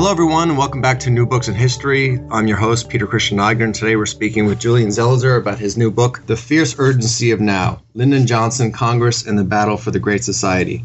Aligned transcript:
Hello, 0.00 0.10
everyone, 0.10 0.48
and 0.48 0.56
welcome 0.56 0.80
back 0.80 0.98
to 1.00 1.10
New 1.10 1.26
Books 1.26 1.48
in 1.48 1.54
History. 1.54 2.18
I'm 2.30 2.46
your 2.46 2.56
host, 2.56 2.88
Peter 2.88 3.06
Christian 3.06 3.36
Eigner, 3.36 3.64
and 3.64 3.74
today 3.74 3.96
we're 3.96 4.06
speaking 4.06 4.46
with 4.46 4.58
Julian 4.58 4.88
Zelizer 4.88 5.38
about 5.38 5.58
his 5.58 5.76
new 5.76 5.90
book, 5.90 6.22
The 6.24 6.38
Fierce 6.38 6.74
Urgency 6.78 7.32
of 7.32 7.40
Now 7.40 7.82
Lyndon 7.92 8.26
Johnson, 8.26 8.72
Congress, 8.72 9.26
and 9.26 9.38
the 9.38 9.44
Battle 9.44 9.76
for 9.76 9.90
the 9.90 9.98
Great 9.98 10.24
Society. 10.24 10.84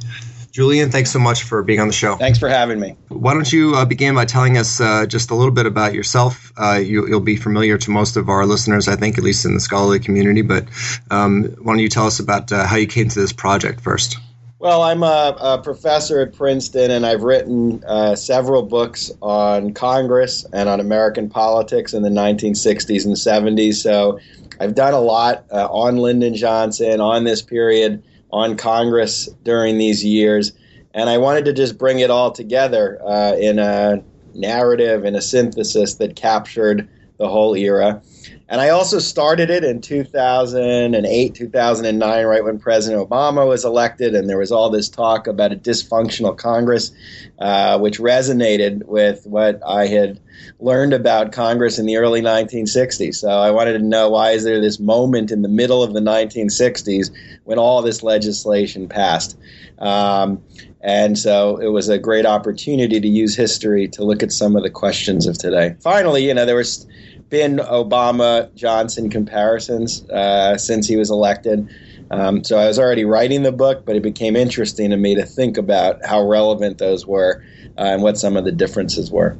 Julian, 0.51 0.91
thanks 0.91 1.11
so 1.11 1.19
much 1.19 1.43
for 1.43 1.63
being 1.63 1.79
on 1.79 1.87
the 1.87 1.93
show. 1.93 2.17
Thanks 2.17 2.39
for 2.39 2.49
having 2.49 2.77
me. 2.77 2.97
Why 3.07 3.33
don't 3.33 3.49
you 3.49 3.75
uh, 3.75 3.85
begin 3.85 4.15
by 4.15 4.25
telling 4.25 4.57
us 4.57 4.81
uh, 4.81 5.05
just 5.05 5.31
a 5.31 5.35
little 5.35 5.53
bit 5.53 5.65
about 5.65 5.93
yourself? 5.93 6.51
Uh, 6.57 6.81
you, 6.83 7.03
will 7.03 7.21
be 7.21 7.37
familiar 7.37 7.77
to 7.77 7.91
most 7.91 8.17
of 8.17 8.27
our 8.27 8.45
listeners, 8.45 8.89
I 8.89 8.97
think, 8.97 9.17
at 9.17 9.23
least 9.23 9.45
in 9.45 9.53
the 9.53 9.61
scholarly 9.61 10.01
community, 10.01 10.41
but 10.41 10.67
um, 11.09 11.45
why 11.61 11.71
don't 11.71 11.79
you 11.79 11.87
tell 11.87 12.07
us 12.07 12.19
about 12.19 12.51
uh, 12.51 12.67
how 12.67 12.75
you 12.75 12.87
came 12.87 13.07
to 13.07 13.19
this 13.21 13.31
project 13.31 13.79
first? 13.79 14.17
Well, 14.57 14.83
I'm 14.83 15.03
a, 15.03 15.35
a, 15.39 15.61
professor 15.61 16.21
at 16.21 16.33
Princeton, 16.33 16.89
and 16.89 17.05
I've 17.05 17.23
written 17.23 17.83
uh, 17.85 18.15
several 18.15 18.63
books 18.63 19.11
on 19.21 19.73
Congress 19.73 20.45
and 20.53 20.69
on 20.69 20.79
American 20.79 21.29
politics 21.29 21.93
in 21.93 22.03
the 22.03 22.09
1960s 22.09 23.05
and 23.05 23.15
70s. 23.15 23.75
So 23.75 24.17
I've 24.61 24.73
done 24.73 24.93
a 24.93 25.01
lot 25.01 25.45
uh, 25.51 25.67
on 25.69 25.97
Lyndon 25.97 26.35
Johnson, 26.35 27.01
on 27.01 27.25
this 27.25 27.41
period, 27.41 28.01
on 28.31 28.55
Congress 28.55 29.27
during 29.43 29.77
these 29.77 30.05
years. 30.05 30.53
And 30.93 31.09
I 31.09 31.17
wanted 31.17 31.43
to 31.45 31.53
just 31.53 31.77
bring 31.77 31.99
it 31.99 32.09
all 32.09 32.31
together 32.31 32.97
uh, 33.05 33.35
in 33.35 33.59
a 33.59 34.01
narrative 34.33 35.03
in 35.03 35.15
a 35.15 35.21
synthesis 35.21 35.95
that 35.95 36.15
captured 36.15 36.87
the 37.17 37.27
whole 37.27 37.55
era. 37.55 38.01
And 38.47 38.61
I 38.61 38.69
also 38.69 38.99
started 38.99 39.49
it 39.49 39.63
in 39.63 39.81
2008, 39.81 41.33
2009, 41.33 42.25
right 42.25 42.43
when 42.43 42.59
President 42.59 43.09
Obama 43.09 43.47
was 43.47 43.65
elected, 43.65 44.13
and 44.13 44.29
there 44.29 44.37
was 44.37 44.51
all 44.51 44.69
this 44.69 44.87
talk 44.87 45.25
about 45.25 45.51
a 45.51 45.55
dysfunctional 45.55 46.37
Congress, 46.37 46.91
uh, 47.39 47.79
which 47.79 47.97
resonated 47.97 48.83
with 48.85 49.25
what 49.25 49.61
I 49.65 49.87
had 49.87 50.19
learned 50.59 50.93
about 50.93 51.31
Congress 51.31 51.79
in 51.79 51.87
the 51.87 51.97
early 51.97 52.21
1960s. 52.21 53.15
So 53.15 53.29
I 53.29 53.49
wanted 53.49 53.73
to 53.73 53.83
know 53.83 54.09
why 54.09 54.31
is 54.31 54.43
there 54.43 54.61
this 54.61 54.79
moment 54.79 55.31
in 55.31 55.41
the 55.41 55.49
middle 55.49 55.81
of 55.81 55.93
the 55.93 55.99
1960s 55.99 57.11
when 57.45 57.57
all 57.57 57.81
this 57.81 58.03
legislation 58.03 58.87
passed. 58.87 59.37
Um, 59.79 60.43
and 60.81 61.17
so 61.17 61.57
it 61.57 61.69
was 61.69 61.89
a 61.89 61.97
great 61.97 62.27
opportunity 62.27 62.99
to 63.01 63.07
use 63.07 63.35
history 63.35 63.87
to 63.89 64.03
look 64.03 64.21
at 64.21 64.31
some 64.31 64.55
of 64.55 64.61
the 64.61 64.69
questions 64.69 65.25
of 65.25 65.35
today. 65.35 65.75
Finally, 65.79 66.27
you 66.27 66.33
know, 66.33 66.45
there 66.45 66.55
was 66.55 66.85
been 67.29 67.57
Obama 67.57 68.53
Johnson 68.55 69.09
comparisons 69.09 70.07
uh, 70.09 70.57
since 70.57 70.87
he 70.87 70.95
was 70.95 71.09
elected. 71.09 71.69
Um, 72.11 72.43
so 72.43 72.57
I 72.57 72.67
was 72.67 72.77
already 72.77 73.03
writing 73.03 73.43
the 73.43 73.51
book, 73.51 73.83
but 73.85 73.95
it 73.95 74.03
became 74.03 74.35
interesting 74.35 74.91
to 74.91 74.97
me 74.97 75.15
to 75.15 75.25
think 75.25 75.57
about 75.57 76.05
how 76.05 76.27
relevant 76.27 76.77
those 76.77 77.05
were 77.05 77.43
uh, 77.77 77.81
and 77.81 78.03
what 78.03 78.17
some 78.17 78.37
of 78.37 78.45
the 78.45 78.51
differences 78.51 79.11
were. 79.11 79.37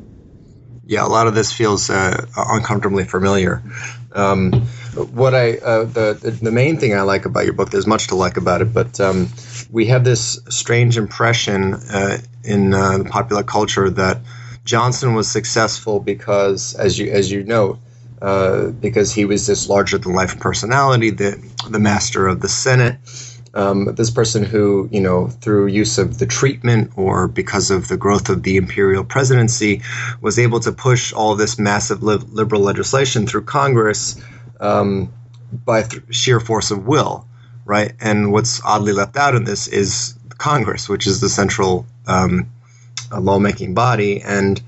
Yeah, 0.88 1.06
a 1.06 1.10
lot 1.10 1.28
of 1.28 1.34
this 1.34 1.52
feels 1.52 1.90
uh, 1.90 2.26
uncomfortably 2.36 3.06
familiar. 3.06 3.62
Um, 4.14 4.52
what 4.94 5.34
I 5.34 5.58
uh, 5.58 5.86
the 5.86 6.40
the 6.42 6.52
main 6.52 6.78
thing 6.78 6.94
I 6.94 7.02
like 7.02 7.26
about 7.26 7.46
your 7.46 7.54
book, 7.54 7.72
there's 7.72 7.88
much 7.88 8.08
to 8.08 8.16
like 8.16 8.38
about 8.38 8.62
it, 8.62 8.74
but 8.74 9.00
um, 9.00 9.30
we 9.72 9.88
have 9.88 10.04
this 10.04 10.40
strange 10.50 10.98
impression 10.98 11.74
uh, 11.74 12.20
in 12.44 12.74
uh, 12.74 13.00
the 13.00 13.06
popular 13.06 13.44
culture 13.44 13.90
that 13.90 14.20
Johnson 14.66 15.14
was 15.14 15.32
successful 15.32 16.00
because, 16.00 16.74
as 16.76 16.98
you 17.00 17.12
as 17.12 17.32
you 17.32 17.44
know, 17.44 17.80
uh, 18.22 18.68
because 18.68 19.14
he 19.14 19.24
was 19.26 19.46
this 19.48 19.70
larger 19.70 19.98
than 19.98 20.14
life 20.14 20.40
personality, 20.40 21.12
the 21.12 21.42
the 21.70 21.80
master 21.80 22.28
of 22.28 22.42
the 22.42 22.50
Senate. 22.50 22.98
Um, 23.54 23.96
this 23.96 24.12
person 24.12 24.44
who, 24.44 24.90
you 24.92 25.00
know, 25.00 25.28
through 25.28 25.68
use 25.68 25.98
of 25.98 26.20
the 26.20 26.26
treatment 26.26 26.92
or 26.98 27.30
because 27.30 27.72
of 27.72 27.88
the 27.88 27.96
growth 27.96 28.28
of 28.28 28.44
the 28.44 28.58
imperial 28.58 29.06
presidency, 29.06 29.82
was 30.20 30.38
able 30.38 30.60
to 30.60 30.74
push 30.74 31.14
all 31.14 31.36
this 31.36 31.58
massive 31.58 32.04
li- 32.04 32.20
liberal 32.34 32.62
legislation 32.62 33.28
through 33.28 33.46
Congress 33.46 34.22
um, 34.60 35.14
by 35.64 35.84
th- 35.84 36.04
sheer 36.10 36.42
force 36.42 36.72
of 36.72 36.86
will, 36.86 37.26
right? 37.64 37.94
And 38.02 38.34
what's 38.34 38.62
oddly 38.62 38.92
left 38.92 39.16
out 39.16 39.36
in 39.36 39.46
this 39.46 39.70
is 39.70 40.16
Congress, 40.38 40.90
which 40.90 41.08
is 41.08 41.22
the 41.22 41.30
central 41.30 41.86
um, 42.08 42.52
a 43.16 43.20
lawmaking 43.20 43.74
body. 43.74 44.22
And 44.22 44.62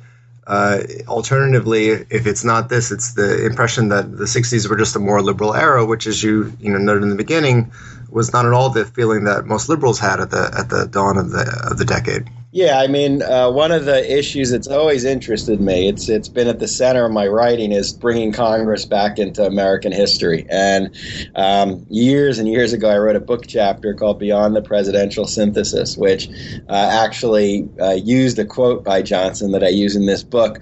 uh, 0.46 0.82
alternatively, 1.08 1.90
if 1.90 2.26
it's 2.26 2.44
not 2.44 2.70
this, 2.70 2.92
it's 2.92 3.14
the 3.14 3.46
impression 3.46 3.90
that 3.90 4.18
the 4.18 4.26
60s 4.26 4.70
were 4.70 4.78
just 4.78 4.96
a 4.96 5.00
more 5.00 5.22
liberal 5.22 5.54
era, 5.54 5.86
which, 5.86 6.08
as 6.08 6.24
you 6.24 6.54
you 6.60 6.72
know 6.72 6.80
noted 6.80 7.04
in 7.04 7.10
the 7.10 7.16
beginning, 7.16 7.72
was 8.10 8.32
not 8.32 8.46
at 8.46 8.54
all 8.54 8.70
the 8.70 8.86
feeling 8.86 9.26
that 9.26 9.46
most 9.46 9.68
liberals 9.68 10.00
had 10.00 10.22
at 10.22 10.32
the 10.32 10.54
at 10.58 10.70
the 10.70 10.88
dawn 10.88 11.18
of 11.18 11.32
the 11.32 11.68
of 11.70 11.78
the 11.78 11.86
decade. 11.86 12.30
Yeah, 12.58 12.80
I 12.80 12.88
mean, 12.88 13.22
uh, 13.22 13.52
one 13.52 13.72
of 13.72 13.86
the 13.86 14.18
issues 14.18 14.50
that's 14.50 14.68
always 14.68 15.06
interested 15.06 15.62
me, 15.62 15.88
it's 15.90 16.10
it's 16.10 16.28
been 16.28 16.48
at 16.48 16.58
the 16.58 16.68
center 16.68 17.06
of 17.06 17.12
my 17.12 17.28
writing, 17.28 17.72
is 17.72 17.94
bringing 17.94 18.32
Congress 18.32 18.84
back 18.84 19.20
into 19.20 19.46
American 19.46 19.92
history. 19.92 20.44
And 20.50 20.90
um, 21.36 21.86
years 21.88 22.40
and 22.40 22.48
years 22.50 22.74
ago, 22.74 22.90
I 22.90 22.98
wrote 22.98 23.16
a 23.16 23.20
book 23.20 23.46
chapter 23.48 23.94
called 23.94 24.18
Beyond 24.18 24.56
the 24.56 24.64
Presidential 24.64 25.28
Synthesis, 25.28 25.98
which 25.98 26.30
uh, 26.68 26.90
actually 26.92 27.70
uh, 27.80 27.92
used 27.92 28.40
a 28.40 28.46
quote 28.46 28.84
by 28.84 29.04
Johnson 29.04 29.52
that 29.52 29.64
I 29.64 29.70
use 29.70 29.96
in 29.96 30.08
this 30.08 30.24
book 30.24 30.58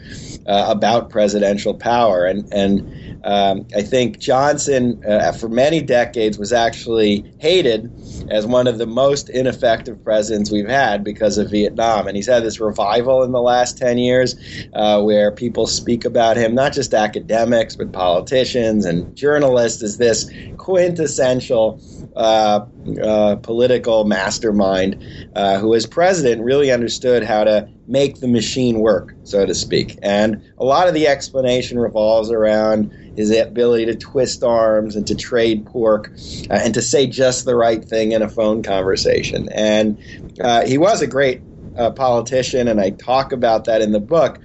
uh, 0.48 0.66
about 0.68 1.10
presidential 1.10 1.74
power. 1.74 2.26
And 2.26 2.54
and 2.54 3.22
um, 3.24 3.66
I 3.74 3.82
think 3.82 4.20
Johnson, 4.20 5.02
uh, 5.08 5.32
for 5.32 5.48
many 5.48 5.82
decades, 5.82 6.38
was 6.38 6.52
actually 6.52 7.24
hated 7.40 7.90
as 8.30 8.46
one 8.46 8.68
of 8.68 8.80
the 8.80 8.86
most 8.86 9.30
ineffective 9.30 10.04
presidents 10.04 10.52
we've 10.52 10.68
had 10.68 11.06
because 11.06 11.38
of 11.38 11.50
Vietnam. 11.50 11.85
And 12.08 12.16
he's 12.16 12.28
had 12.28 12.44
this 12.44 12.60
revival 12.60 13.24
in 13.24 13.32
the 13.32 13.42
last 13.42 13.78
10 13.78 13.98
years 13.98 14.36
uh, 14.74 15.02
where 15.02 15.32
people 15.32 15.68
speak 15.68 16.06
about 16.06 16.38
him, 16.38 16.56
not 16.56 16.74
just 16.74 16.94
academics, 16.94 17.76
but 17.76 17.92
politicians 17.92 18.86
and 18.86 19.16
journalists, 19.16 19.84
as 19.84 19.98
this 19.98 20.30
quintessential 20.58 21.80
uh, 22.16 22.66
uh, 23.04 23.36
political 23.38 24.06
mastermind 24.06 25.04
uh, 25.36 25.60
who, 25.60 25.76
as 25.76 25.86
president, 25.86 26.42
really 26.42 26.72
understood 26.72 27.24
how 27.24 27.44
to 27.44 27.68
make 27.88 28.20
the 28.20 28.28
machine 28.28 28.80
work, 28.80 29.14
so 29.24 29.46
to 29.46 29.54
speak. 29.54 29.98
And 30.02 30.42
a 30.58 30.64
lot 30.64 30.88
of 30.88 30.94
the 30.94 31.08
explanation 31.08 31.78
revolves 31.78 32.32
around 32.32 32.92
his 33.16 33.32
ability 33.32 33.86
to 33.86 33.96
twist 33.96 34.44
arms 34.44 34.96
and 34.96 35.06
to 35.08 35.16
trade 35.16 35.66
pork 35.66 36.12
uh, 36.50 36.60
and 36.64 36.74
to 36.74 36.82
say 36.82 37.08
just 37.08 37.46
the 37.46 37.56
right 37.56 37.84
thing 37.84 38.12
in 38.12 38.22
a 38.22 38.30
phone 38.30 38.64
conversation. 38.64 39.50
And 39.50 39.98
uh, 40.40 40.66
he 40.66 40.78
was 40.78 41.02
a 41.02 41.08
great 41.08 41.42
uh, 41.78 41.92
politician, 41.92 42.68
and 42.68 42.80
I 42.80 42.92
talk 42.92 43.32
about 43.32 43.66
that 43.66 43.82
in 43.82 43.92
the 43.92 44.00
book. 44.00 44.40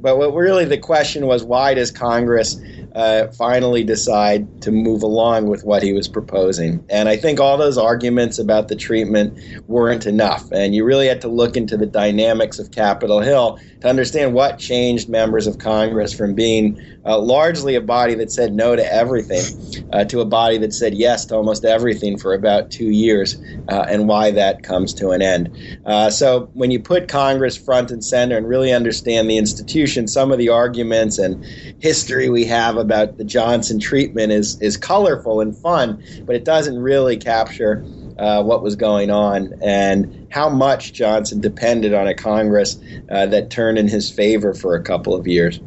But 0.00 0.18
what 0.18 0.34
really 0.34 0.64
the 0.64 0.78
question 0.78 1.26
was 1.26 1.44
why 1.44 1.74
does 1.74 1.90
Congress 1.90 2.58
uh, 2.94 3.26
finally 3.28 3.82
decide 3.82 4.62
to 4.62 4.70
move 4.70 5.02
along 5.02 5.48
with 5.48 5.64
what 5.64 5.82
he 5.82 5.92
was 5.92 6.06
proposing. 6.06 6.84
And 6.88 7.08
I 7.08 7.16
think 7.16 7.40
all 7.40 7.56
those 7.56 7.76
arguments 7.76 8.38
about 8.38 8.68
the 8.68 8.76
treatment 8.76 9.38
weren't 9.66 10.06
enough. 10.06 10.50
And 10.52 10.74
you 10.74 10.84
really 10.84 11.08
had 11.08 11.20
to 11.22 11.28
look 11.28 11.56
into 11.56 11.76
the 11.76 11.86
dynamics 11.86 12.58
of 12.58 12.70
Capitol 12.70 13.20
Hill 13.20 13.58
to 13.80 13.88
understand 13.88 14.32
what 14.34 14.58
changed 14.58 15.08
members 15.08 15.46
of 15.46 15.58
Congress 15.58 16.12
from 16.12 16.34
being 16.34 16.80
uh, 17.04 17.18
largely 17.18 17.74
a 17.74 17.80
body 17.80 18.14
that 18.14 18.30
said 18.30 18.54
no 18.54 18.76
to 18.76 18.92
everything 18.92 19.44
uh, 19.92 20.04
to 20.04 20.20
a 20.20 20.24
body 20.24 20.56
that 20.58 20.72
said 20.72 20.94
yes 20.94 21.26
to 21.26 21.34
almost 21.34 21.64
everything 21.64 22.16
for 22.16 22.32
about 22.32 22.70
two 22.70 22.90
years 22.90 23.36
uh, 23.68 23.84
and 23.88 24.08
why 24.08 24.30
that 24.30 24.62
comes 24.62 24.94
to 24.94 25.10
an 25.10 25.20
end. 25.20 25.54
Uh, 25.84 26.08
so 26.08 26.48
when 26.54 26.70
you 26.70 26.80
put 26.80 27.08
Congress 27.08 27.56
front 27.56 27.90
and 27.90 28.04
center 28.04 28.36
and 28.36 28.48
really 28.48 28.72
understand 28.72 29.28
the 29.28 29.36
institution, 29.36 30.08
some 30.08 30.32
of 30.32 30.38
the 30.38 30.48
arguments 30.48 31.18
and 31.18 31.44
history 31.80 32.28
we 32.28 32.44
have 32.44 32.76
about 32.84 33.16
the 33.16 33.24
Johnson 33.24 33.80
treatment 33.80 34.32
is 34.32 34.60
is 34.60 34.76
colorful 34.76 35.40
and 35.40 35.56
fun, 35.56 36.02
but 36.26 36.36
it 36.36 36.44
doesn't 36.44 36.78
really 36.78 37.16
capture 37.16 37.84
uh, 38.18 38.42
what 38.42 38.62
was 38.62 38.76
going 38.76 39.10
on 39.10 39.54
and 39.62 40.28
how 40.30 40.48
much 40.48 40.92
Johnson 40.92 41.40
depended 41.40 41.94
on 41.94 42.06
a 42.06 42.14
Congress 42.14 42.78
uh, 43.10 43.26
that 43.26 43.50
turned 43.50 43.78
in 43.78 43.88
his 43.88 44.10
favor 44.10 44.54
for 44.54 44.74
a 44.74 44.82
couple 44.82 45.14
of 45.14 45.26
years. 45.26 45.60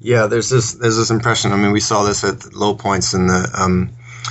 Yeah, 0.00 0.26
there's 0.26 0.48
this 0.48 0.74
there's 0.74 0.96
this 0.96 1.10
impression. 1.10 1.52
I 1.52 1.56
mean, 1.56 1.72
we 1.72 1.80
saw 1.80 2.04
this 2.04 2.24
at 2.24 2.54
low 2.54 2.74
points 2.74 3.14
in 3.14 3.26
the 3.26 3.50
um, 3.54 3.90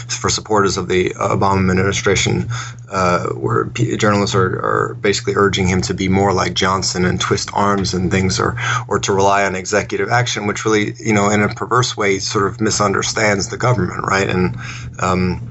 for 0.09 0.29
supporters 0.29 0.77
of 0.77 0.87
the 0.87 1.11
Obama 1.11 1.69
administration, 1.69 2.47
uh, 2.89 3.27
where 3.29 3.67
p- 3.67 3.97
journalists 3.97 4.35
are, 4.35 4.89
are 4.91 4.93
basically 4.95 5.33
urging 5.35 5.67
him 5.67 5.81
to 5.83 5.93
be 5.93 6.07
more 6.09 6.33
like 6.33 6.53
Johnson 6.53 7.05
and 7.05 7.19
twist 7.19 7.49
arms 7.53 7.93
and 7.93 8.11
things, 8.11 8.39
or 8.39 8.57
or 8.87 8.99
to 8.99 9.13
rely 9.13 9.45
on 9.45 9.55
executive 9.55 10.09
action, 10.09 10.47
which 10.47 10.65
really, 10.65 10.93
you 10.99 11.13
know, 11.13 11.29
in 11.29 11.43
a 11.43 11.49
perverse 11.49 11.97
way, 11.97 12.19
sort 12.19 12.47
of 12.47 12.61
misunderstands 12.61 13.49
the 13.49 13.57
government, 13.57 14.05
right? 14.05 14.29
And 14.29 14.57
um, 14.99 15.43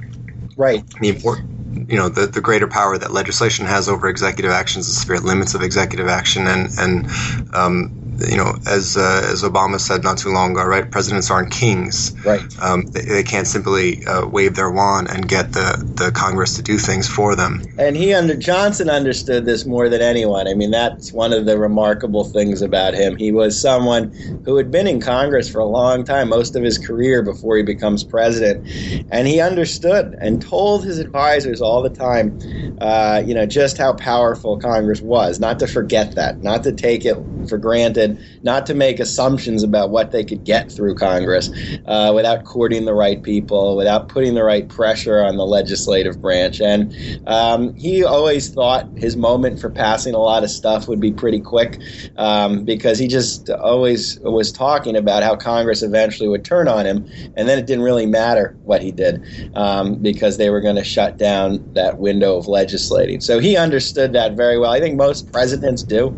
right 0.57 0.85
the 1.01 1.09
important 1.09 1.47
you 1.91 1.97
know 1.97 2.09
the, 2.09 2.27
the 2.27 2.41
greater 2.41 2.69
power 2.69 2.97
that 2.97 3.13
legislation 3.13 3.67
has 3.67 3.89
over 3.89 4.09
executive 4.09 4.53
actions, 4.53 4.87
the 4.87 4.95
spirit 4.95 5.25
limits 5.25 5.55
of 5.55 5.63
executive 5.63 6.09
action, 6.09 6.47
and 6.47 6.71
and 6.79 7.07
um, 7.53 7.95
you 8.29 8.37
know, 8.37 8.55
as 8.67 8.97
uh, 8.97 9.29
as 9.31 9.43
Obama 9.43 9.79
said 9.79 10.03
not 10.03 10.19
too 10.19 10.31
long 10.31 10.53
ago, 10.53 10.65
right? 10.65 10.91
Presidents 10.91 11.31
aren't 11.31 11.51
kings. 11.51 12.15
Right. 12.25 12.43
Um, 12.61 12.87
they, 12.87 13.03
they, 13.03 13.23
can't 13.23 13.47
simply 13.47 14.05
uh, 14.07 14.27
wave 14.27 14.55
their 14.55 14.71
wand 14.71 15.09
and 15.11 15.29
get 15.29 15.53
the, 15.53 15.83
the 15.97 16.13
Congress 16.13 16.57
to 16.57 16.63
do 16.63 16.79
things 16.79 17.09
for 17.09 17.35
them. 17.35 17.63
And 17.79 17.97
he 17.97 18.15
under 18.15 18.37
Johnson 18.37 18.89
understood 18.89 19.45
this 19.45 19.67
more 19.67 19.89
than 19.89 20.01
anyone. 20.01 20.49
I 20.49 20.55
mean, 20.55 20.71
that's 20.71 21.13
one 21.13 21.33
of 21.33 21.45
the 21.45 21.59
remarkable 21.59 22.25
things 22.25 22.63
about 22.63 22.95
him. 22.95 23.17
He 23.17 23.33
was 23.33 23.61
someone 23.61 24.13
who 24.45 24.57
had 24.57 24.71
been 24.71 24.87
in 24.87 25.01
Congress 25.01 25.49
for 25.49 25.59
a 25.59 25.67
long 25.67 26.05
time, 26.05 26.29
most 26.29 26.57
of 26.57 26.63
his 26.63 26.79
career 26.79 27.23
before 27.23 27.57
he 27.57 27.63
becomes 27.63 28.05
president, 28.05 28.67
and 29.11 29.27
he 29.27 29.41
understood 29.41 30.17
and 30.21 30.41
told 30.41 30.85
his 30.85 30.99
advisors 30.99 31.61
all 31.61 31.83
the 31.83 31.91
time, 31.91 32.39
uh, 32.81 33.23
you 33.25 33.35
know, 33.35 33.47
just 33.47 33.77
how 33.77 33.93
powerful 33.93 34.59
Congress 34.59 35.01
was. 35.01 35.41
Not 35.41 35.59
to 35.59 35.67
forget 35.67 36.15
that, 36.15 36.43
not 36.43 36.63
to 36.63 36.73
take 36.73 37.05
it 37.05 37.17
for 37.49 37.59
granted 37.59 38.06
not 38.43 38.67
to 38.67 38.75
make 38.75 39.01
assumptions 39.01 39.63
about 39.63 39.91
what 39.91 40.11
they 40.11 40.25
could 40.25 40.45
get 40.45 40.71
through 40.71 40.95
Congress 40.95 41.51
uh, 41.87 42.13
without 42.15 42.45
courting 42.45 42.85
the 42.85 42.95
right 42.95 43.23
people, 43.23 43.77
without 43.77 44.09
putting 44.09 44.35
the 44.35 44.45
right 44.45 44.69
pressure 44.69 45.23
on 45.25 45.37
the 45.37 45.47
legislative 45.47 46.21
branch. 46.21 46.61
And 46.61 46.95
um, 47.27 47.75
he 47.75 48.05
always 48.05 48.51
thought 48.51 48.89
his 48.97 49.17
moment 49.17 49.61
for 49.61 49.71
passing 49.71 50.15
a 50.15 50.19
lot 50.19 50.45
of 50.45 50.51
stuff 50.51 50.89
would 50.89 51.01
be 51.01 51.13
pretty 51.13 51.41
quick 51.41 51.81
um, 52.17 52.65
because 52.65 52.99
he 52.99 53.09
just 53.09 53.51
always 53.51 54.19
was 54.21 54.53
talking 54.53 54.97
about 54.97 55.23
how 55.23 55.37
Congress 55.37 55.83
eventually 55.83 56.29
would 56.29 56.45
turn 56.45 56.69
on 56.69 56.87
him, 56.87 57.07
and 57.37 57.49
then 57.49 57.59
it 57.59 57.67
didn't 57.67 57.85
really 57.85 58.07
matter 58.07 58.57
what 58.65 58.83
he 58.83 58.93
did 58.93 59.23
um, 59.55 59.97
because 59.97 60.37
they 60.37 60.51
were 60.51 60.61
going 60.61 60.77
to 60.77 60.85
shut 60.85 61.19
down 61.19 61.65
that 61.75 61.99
window 61.99 62.37
of 62.37 62.47
legislating. 62.47 63.21
So 63.21 63.39
he 63.39 63.57
understood 63.57 64.13
that 64.13 64.33
very 64.37 64.59
well. 64.59 64.73
I 64.73 64.81
think 64.81 64.97
most 64.97 65.31
presidents 65.33 65.83
do. 65.83 66.17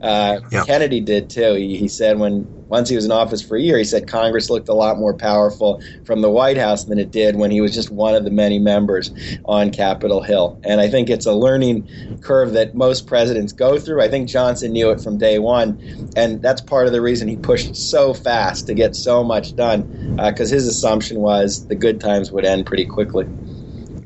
Uh, 0.00 0.40
yeah. 0.52 0.64
Kennedy 0.64 1.00
did 1.00 1.28
too. 1.30 1.54
He, 1.54 1.76
he 1.76 1.88
said 1.88 2.18
when 2.18 2.48
once 2.68 2.88
he 2.88 2.96
was 2.96 3.04
in 3.04 3.12
office 3.12 3.42
for 3.42 3.56
a 3.56 3.60
year, 3.60 3.78
he 3.78 3.84
said 3.84 4.06
Congress 4.06 4.50
looked 4.50 4.68
a 4.68 4.74
lot 4.74 4.98
more 4.98 5.14
powerful 5.14 5.80
from 6.04 6.20
the 6.20 6.30
White 6.30 6.58
House 6.58 6.84
than 6.84 6.98
it 6.98 7.10
did 7.10 7.36
when 7.36 7.50
he 7.50 7.60
was 7.60 7.74
just 7.74 7.90
one 7.90 8.14
of 8.14 8.24
the 8.24 8.30
many 8.30 8.58
members 8.58 9.10
on 9.46 9.70
Capitol 9.70 10.22
Hill. 10.22 10.58
And 10.62 10.80
I 10.80 10.88
think 10.88 11.08
it's 11.08 11.26
a 11.26 11.32
learning 11.32 11.88
curve 12.20 12.52
that 12.52 12.74
most 12.74 13.06
presidents 13.06 13.52
go 13.52 13.78
through. 13.78 14.02
I 14.02 14.08
think 14.08 14.28
Johnson 14.28 14.72
knew 14.72 14.90
it 14.90 15.00
from 15.00 15.18
day 15.18 15.38
one, 15.38 15.80
and 16.14 16.42
that's 16.42 16.60
part 16.60 16.86
of 16.86 16.92
the 16.92 17.00
reason 17.00 17.26
he 17.26 17.36
pushed 17.36 17.74
so 17.74 18.12
fast 18.12 18.66
to 18.66 18.74
get 18.74 18.94
so 18.94 19.24
much 19.24 19.56
done 19.56 19.88
because 20.16 20.52
uh, 20.52 20.54
his 20.56 20.66
assumption 20.66 21.20
was 21.20 21.64
the 21.66 21.76
good 21.76 22.00
times 22.00 22.30
would 22.32 22.44
end 22.44 22.66
pretty 22.66 22.84
quickly. 22.84 23.26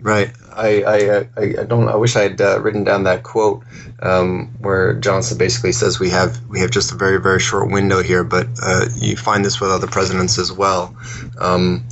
Right. 0.02 0.30
I, 0.56 0.82
I, 0.82 1.28
I, 1.36 1.64
don't. 1.64 1.88
I 1.88 1.96
wish 1.96 2.16
I 2.16 2.22
had 2.22 2.40
uh, 2.40 2.60
written 2.60 2.84
down 2.84 3.04
that 3.04 3.22
quote 3.22 3.64
um, 4.00 4.54
where 4.60 4.94
Johnson 4.94 5.38
basically 5.38 5.72
says 5.72 5.98
we 5.98 6.10
have 6.10 6.46
we 6.48 6.60
have 6.60 6.70
just 6.70 6.92
a 6.92 6.96
very 6.96 7.20
very 7.20 7.40
short 7.40 7.70
window 7.70 8.02
here, 8.02 8.24
but 8.24 8.46
uh, 8.62 8.86
you 8.96 9.16
find 9.16 9.44
this 9.44 9.60
with 9.60 9.70
other 9.70 9.86
presidents 9.86 10.38
as 10.38 10.52
well. 10.52 10.96
Um, 11.38 11.86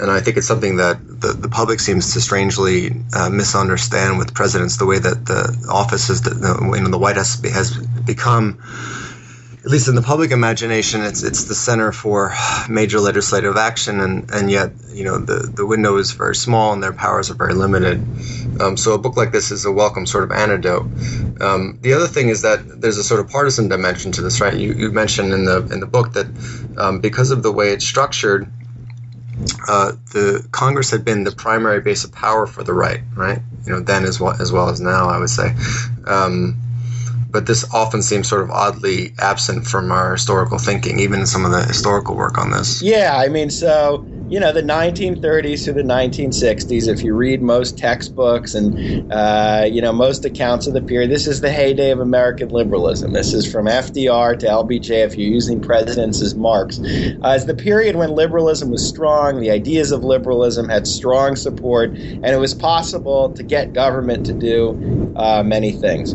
and 0.00 0.10
I 0.10 0.20
think 0.20 0.36
it's 0.36 0.46
something 0.46 0.76
that 0.76 0.98
the, 1.20 1.32
the 1.32 1.48
public 1.48 1.80
seems 1.80 2.14
to 2.14 2.20
strangely 2.20 2.90
uh, 3.14 3.30
misunderstand 3.30 4.18
with 4.18 4.34
presidents. 4.34 4.76
The 4.76 4.86
way 4.86 4.98
that 4.98 5.26
the 5.26 5.68
office 5.70 6.10
is, 6.10 6.24
you 6.26 6.32
know, 6.34 6.90
the 6.90 6.98
White 6.98 7.16
House 7.16 7.40
has 7.42 7.76
become 7.76 8.60
at 9.64 9.70
least 9.70 9.88
in 9.88 9.94
the 9.94 10.02
public 10.02 10.30
imagination, 10.30 11.00
it's 11.00 11.22
it's 11.22 11.44
the 11.44 11.54
center 11.54 11.90
for 11.90 12.34
major 12.68 13.00
legislative 13.00 13.56
action, 13.56 13.98
and, 14.00 14.30
and 14.30 14.50
yet 14.50 14.72
you 14.92 15.04
know 15.04 15.16
the, 15.16 15.50
the 15.54 15.64
window 15.64 15.96
is 15.96 16.12
very 16.12 16.36
small 16.36 16.74
and 16.74 16.82
their 16.82 16.92
powers 16.92 17.30
are 17.30 17.34
very 17.34 17.54
limited. 17.54 17.98
Um, 18.60 18.76
so 18.76 18.92
a 18.92 18.98
book 18.98 19.16
like 19.16 19.32
this 19.32 19.50
is 19.50 19.64
a 19.64 19.72
welcome 19.72 20.04
sort 20.04 20.24
of 20.24 20.32
antidote. 20.32 20.82
Um, 21.40 21.78
the 21.80 21.94
other 21.94 22.06
thing 22.06 22.28
is 22.28 22.42
that 22.42 22.82
there's 22.82 22.98
a 22.98 23.04
sort 23.04 23.20
of 23.20 23.30
partisan 23.30 23.68
dimension 23.68 24.12
to 24.12 24.20
this, 24.20 24.38
right? 24.38 24.54
You, 24.54 24.74
you 24.74 24.92
mentioned 24.92 25.32
in 25.32 25.46
the 25.46 25.66
in 25.72 25.80
the 25.80 25.86
book 25.86 26.12
that 26.12 26.26
um, 26.76 27.00
because 27.00 27.30
of 27.30 27.42
the 27.42 27.50
way 27.50 27.70
it's 27.70 27.86
structured, 27.86 28.46
uh, 29.66 29.92
the 30.12 30.46
Congress 30.52 30.90
had 30.90 31.06
been 31.06 31.24
the 31.24 31.32
primary 31.32 31.80
base 31.80 32.04
of 32.04 32.12
power 32.12 32.46
for 32.46 32.62
the 32.62 32.74
right, 32.74 33.00
right? 33.16 33.38
You 33.64 33.72
know, 33.72 33.80
then 33.80 34.04
as 34.04 34.20
well 34.20 34.36
as 34.38 34.52
well 34.52 34.68
as 34.68 34.78
now, 34.78 35.08
I 35.08 35.18
would 35.18 35.30
say. 35.30 35.54
Um, 36.06 36.60
but 37.34 37.46
this 37.46 37.64
often 37.74 38.00
seems 38.00 38.28
sort 38.28 38.42
of 38.42 38.50
oddly 38.50 39.12
absent 39.18 39.66
from 39.66 39.90
our 39.90 40.12
historical 40.12 40.56
thinking, 40.56 41.00
even 41.00 41.20
in 41.20 41.26
some 41.26 41.44
of 41.44 41.50
the 41.50 41.64
historical 41.64 42.14
work 42.14 42.38
on 42.38 42.52
this. 42.52 42.80
Yeah, 42.80 43.16
I 43.16 43.28
mean, 43.28 43.50
so 43.50 44.06
you 44.28 44.40
know, 44.40 44.52
the 44.52 44.62
1930s 44.62 45.64
to 45.64 45.72
the 45.72 45.82
1960s, 45.82 46.88
if 46.88 47.02
you 47.02 47.14
read 47.14 47.42
most 47.42 47.76
textbooks 47.76 48.54
and, 48.54 49.12
uh, 49.12 49.66
you 49.70 49.82
know, 49.82 49.92
most 49.92 50.24
accounts 50.24 50.66
of 50.66 50.72
the 50.72 50.80
period, 50.80 51.10
this 51.10 51.26
is 51.26 51.42
the 51.42 51.52
heyday 51.52 51.90
of 51.90 52.00
American 52.00 52.48
liberalism. 52.48 53.12
This 53.12 53.34
is 53.34 53.50
from 53.50 53.66
FDR 53.66 54.38
to 54.38 54.46
LBJ, 54.46 55.04
if 55.04 55.16
you're 55.16 55.30
using 55.30 55.60
presidents 55.60 56.22
as 56.22 56.34
marks. 56.34 56.78
Uh, 56.78 57.34
it's 57.36 57.44
the 57.44 57.54
period 57.54 57.96
when 57.96 58.10
liberalism 58.10 58.70
was 58.70 58.86
strong, 58.86 59.40
the 59.40 59.50
ideas 59.50 59.92
of 59.92 60.02
liberalism 60.02 60.70
had 60.70 60.86
strong 60.86 61.36
support, 61.36 61.90
and 61.90 62.26
it 62.26 62.38
was 62.38 62.54
possible 62.54 63.30
to 63.34 63.42
get 63.42 63.74
government 63.74 64.24
to 64.26 64.32
do 64.32 65.12
uh, 65.16 65.42
many 65.42 65.70
things. 65.70 66.14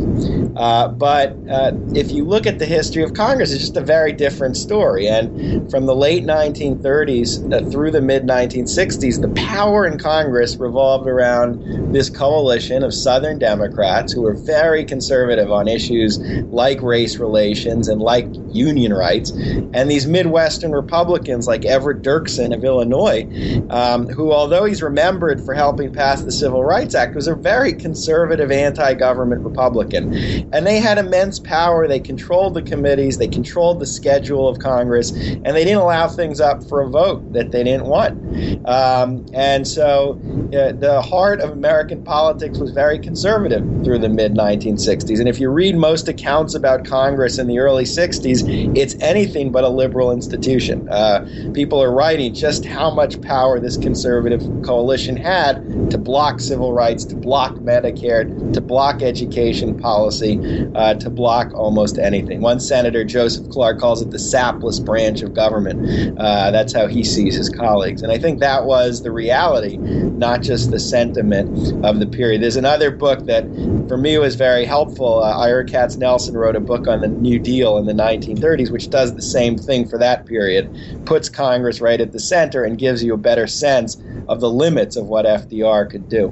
Uh, 0.56 0.88
but 1.10 1.36
uh, 1.50 1.72
if 1.96 2.12
you 2.12 2.24
look 2.24 2.46
at 2.46 2.60
the 2.60 2.68
history 2.68 3.02
of 3.02 3.16
Congress, 3.16 3.52
it's 3.52 3.62
just 3.62 3.78
a 3.78 3.82
very 3.82 4.14
different 4.14 4.56
story. 4.56 5.08
And 5.08 5.68
from 5.72 5.88
the 5.88 5.96
late 5.96 6.24
1930s 6.24 7.52
uh, 7.52 7.68
through 7.72 7.90
the 7.90 8.00
mid 8.00 8.28
1960s, 8.28 9.20
the 9.20 9.30
power 9.30 9.88
in 9.88 9.98
Congress 9.98 10.58
revolved 10.58 11.08
around 11.08 11.96
this 11.96 12.12
coalition 12.12 12.84
of 12.84 12.94
Southern 12.94 13.40
Democrats 13.40 14.14
who 14.14 14.22
were 14.22 14.36
very 14.36 14.86
conservative 14.86 15.52
on 15.52 15.68
issues 15.68 16.20
like 16.52 16.80
race 16.84 17.18
relations 17.18 17.88
and 17.88 18.00
like 18.04 18.28
union 18.52 18.94
rights, 18.94 19.32
and 19.32 19.90
these 19.90 20.06
Midwestern 20.06 20.74
Republicans 20.74 21.48
like 21.48 21.66
Everett 21.66 22.04
Dirksen 22.04 22.54
of 22.54 22.64
Illinois, 22.64 23.26
um, 23.72 24.06
who, 24.10 24.32
although 24.32 24.66
he's 24.66 24.84
remembered 24.84 25.44
for 25.44 25.56
helping 25.56 25.92
pass 25.92 26.22
the 26.22 26.32
Civil 26.32 26.64
Rights 26.64 26.94
Act, 26.94 27.16
was 27.16 27.26
a 27.26 27.34
very 27.34 27.74
conservative, 27.74 28.52
anti 28.52 28.94
government 28.94 29.42
Republican. 29.42 30.14
And 30.54 30.68
they 30.68 30.78
had 30.78 30.99
immense 31.00 31.40
power. 31.40 31.88
They 31.88 32.00
controlled 32.00 32.54
the 32.54 32.62
committees, 32.62 33.18
they 33.18 33.28
controlled 33.28 33.80
the 33.80 33.86
schedule 33.86 34.48
of 34.48 34.60
Congress, 34.60 35.12
and 35.12 35.48
they 35.48 35.64
didn't 35.64 35.82
allow 35.82 36.08
things 36.08 36.40
up 36.40 36.64
for 36.64 36.82
a 36.82 36.90
vote 36.90 37.34
that 37.34 37.52
they 37.52 37.64
didn't 37.64 37.86
want. 37.86 38.20
Um, 38.68 39.26
and 39.34 39.68
so 39.68 40.20
uh, 40.54 40.74
the 40.74 41.02
heart 41.02 41.42
of 41.42 41.52
American 41.52 42.04
politics 42.04 42.60
was 42.60 42.72
very 42.72 43.00
conservative 43.00 43.64
through 43.84 44.00
the 44.00 44.10
mid 44.10 44.34
1960s. 44.34 45.20
And 45.20 45.28
if 45.28 45.40
you 45.40 45.50
read 45.50 45.76
most 45.76 46.08
accounts 46.08 46.54
about 46.54 46.86
Congress 46.86 47.38
in 47.40 47.48
the 47.48 47.60
early 47.60 47.86
60s, 47.86 48.78
it's 48.78 48.96
anything 49.02 49.52
but 49.52 49.64
a 49.64 49.70
liberal 49.70 50.12
institution. 50.12 50.88
Uh, 50.90 51.26
people 51.54 51.82
are 51.82 51.92
writing 51.92 52.34
just 52.34 52.66
how 52.66 52.94
much 52.94 53.20
power 53.22 53.60
this 53.60 53.78
conservative 53.78 54.42
coalition 54.64 55.16
had 55.16 55.90
to 55.92 55.98
block 55.98 56.40
civil 56.40 56.74
rights, 56.74 57.06
to 57.06 57.16
block 57.16 57.56
Medicare, 57.56 58.54
to 58.54 58.62
block 58.62 59.02
education 59.02 59.78
policy, 59.78 60.40
uh, 60.76 60.89
to 61.02 61.10
block 61.10 61.54
almost 61.54 61.98
anything. 61.98 62.42
One 62.42 62.60
senator, 62.60 63.04
Joseph 63.04 63.50
Clark, 63.50 63.80
calls 63.80 64.02
it 64.02 64.12
the 64.12 64.20
sapless 64.20 64.80
branch 64.80 65.22
of 65.22 65.34
government. 65.34 66.18
Uh, 66.20 66.52
that's 66.52 66.74
how 66.74 66.88
he 66.88 67.04
sees 67.04 67.36
his 67.36 67.50
colleagues 67.50 67.90
colleagues. 67.90 68.02
And 68.02 68.12
I 68.12 68.18
think 68.18 68.40
that 68.40 68.66
was 68.66 69.04
the 69.04 69.12
reality, 69.12 69.78
not 69.78 70.42
just 70.42 70.72
the 70.72 70.80
sentiment 70.80 71.86
of 71.86 72.00
the 72.00 72.08
period. 72.08 72.42
There's 72.42 72.56
another 72.56 72.92
book 72.92 73.26
that, 73.26 73.44
for 73.88 73.98
me, 73.98 74.18
was 74.18 74.36
very 74.36 74.66
helpful. 74.66 75.24
Uh, 75.24 75.38
Ira 75.38 75.66
Katznelson 75.66 76.34
wrote 76.36 76.56
a 76.56 76.60
book 76.60 76.88
on 76.88 77.02
the 77.02 77.08
New 77.08 77.40
Deal 77.40 77.78
in 77.78 77.86
the 77.86 77.94
1930s, 77.94 78.72
which 78.72 78.90
does 78.90 79.16
the 79.16 79.22
same 79.22 79.58
thing 79.58 79.88
for 79.88 79.98
that 79.98 80.26
period, 80.26 81.04
puts 81.06 81.30
Congress 81.30 81.82
right 81.82 82.02
at 82.02 82.12
the 82.12 82.20
center, 82.20 82.64
and 82.64 82.78
gives 82.78 83.04
you 83.04 83.14
a 83.14 83.18
better 83.18 83.48
sense 83.48 83.98
of 84.28 84.40
the 84.40 84.50
limits 84.50 84.96
of 84.96 85.08
what 85.08 85.26
FDR 85.26 85.90
could 85.90 86.10
do. 86.10 86.28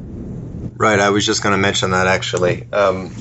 Right. 0.78 1.00
I 1.00 1.10
was 1.10 1.26
just 1.26 1.42
going 1.42 1.54
to 1.54 1.58
mention 1.58 1.92
that 1.92 2.08
actually. 2.08 2.68
Um, 2.72 3.12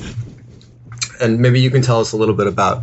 and 1.21 1.39
maybe 1.41 1.61
you 1.61 1.71
can 1.71 1.83
tell 1.83 2.01
us 2.01 2.13
a 2.13 2.17
little 2.17 2.35
bit 2.35 2.47
about 2.47 2.83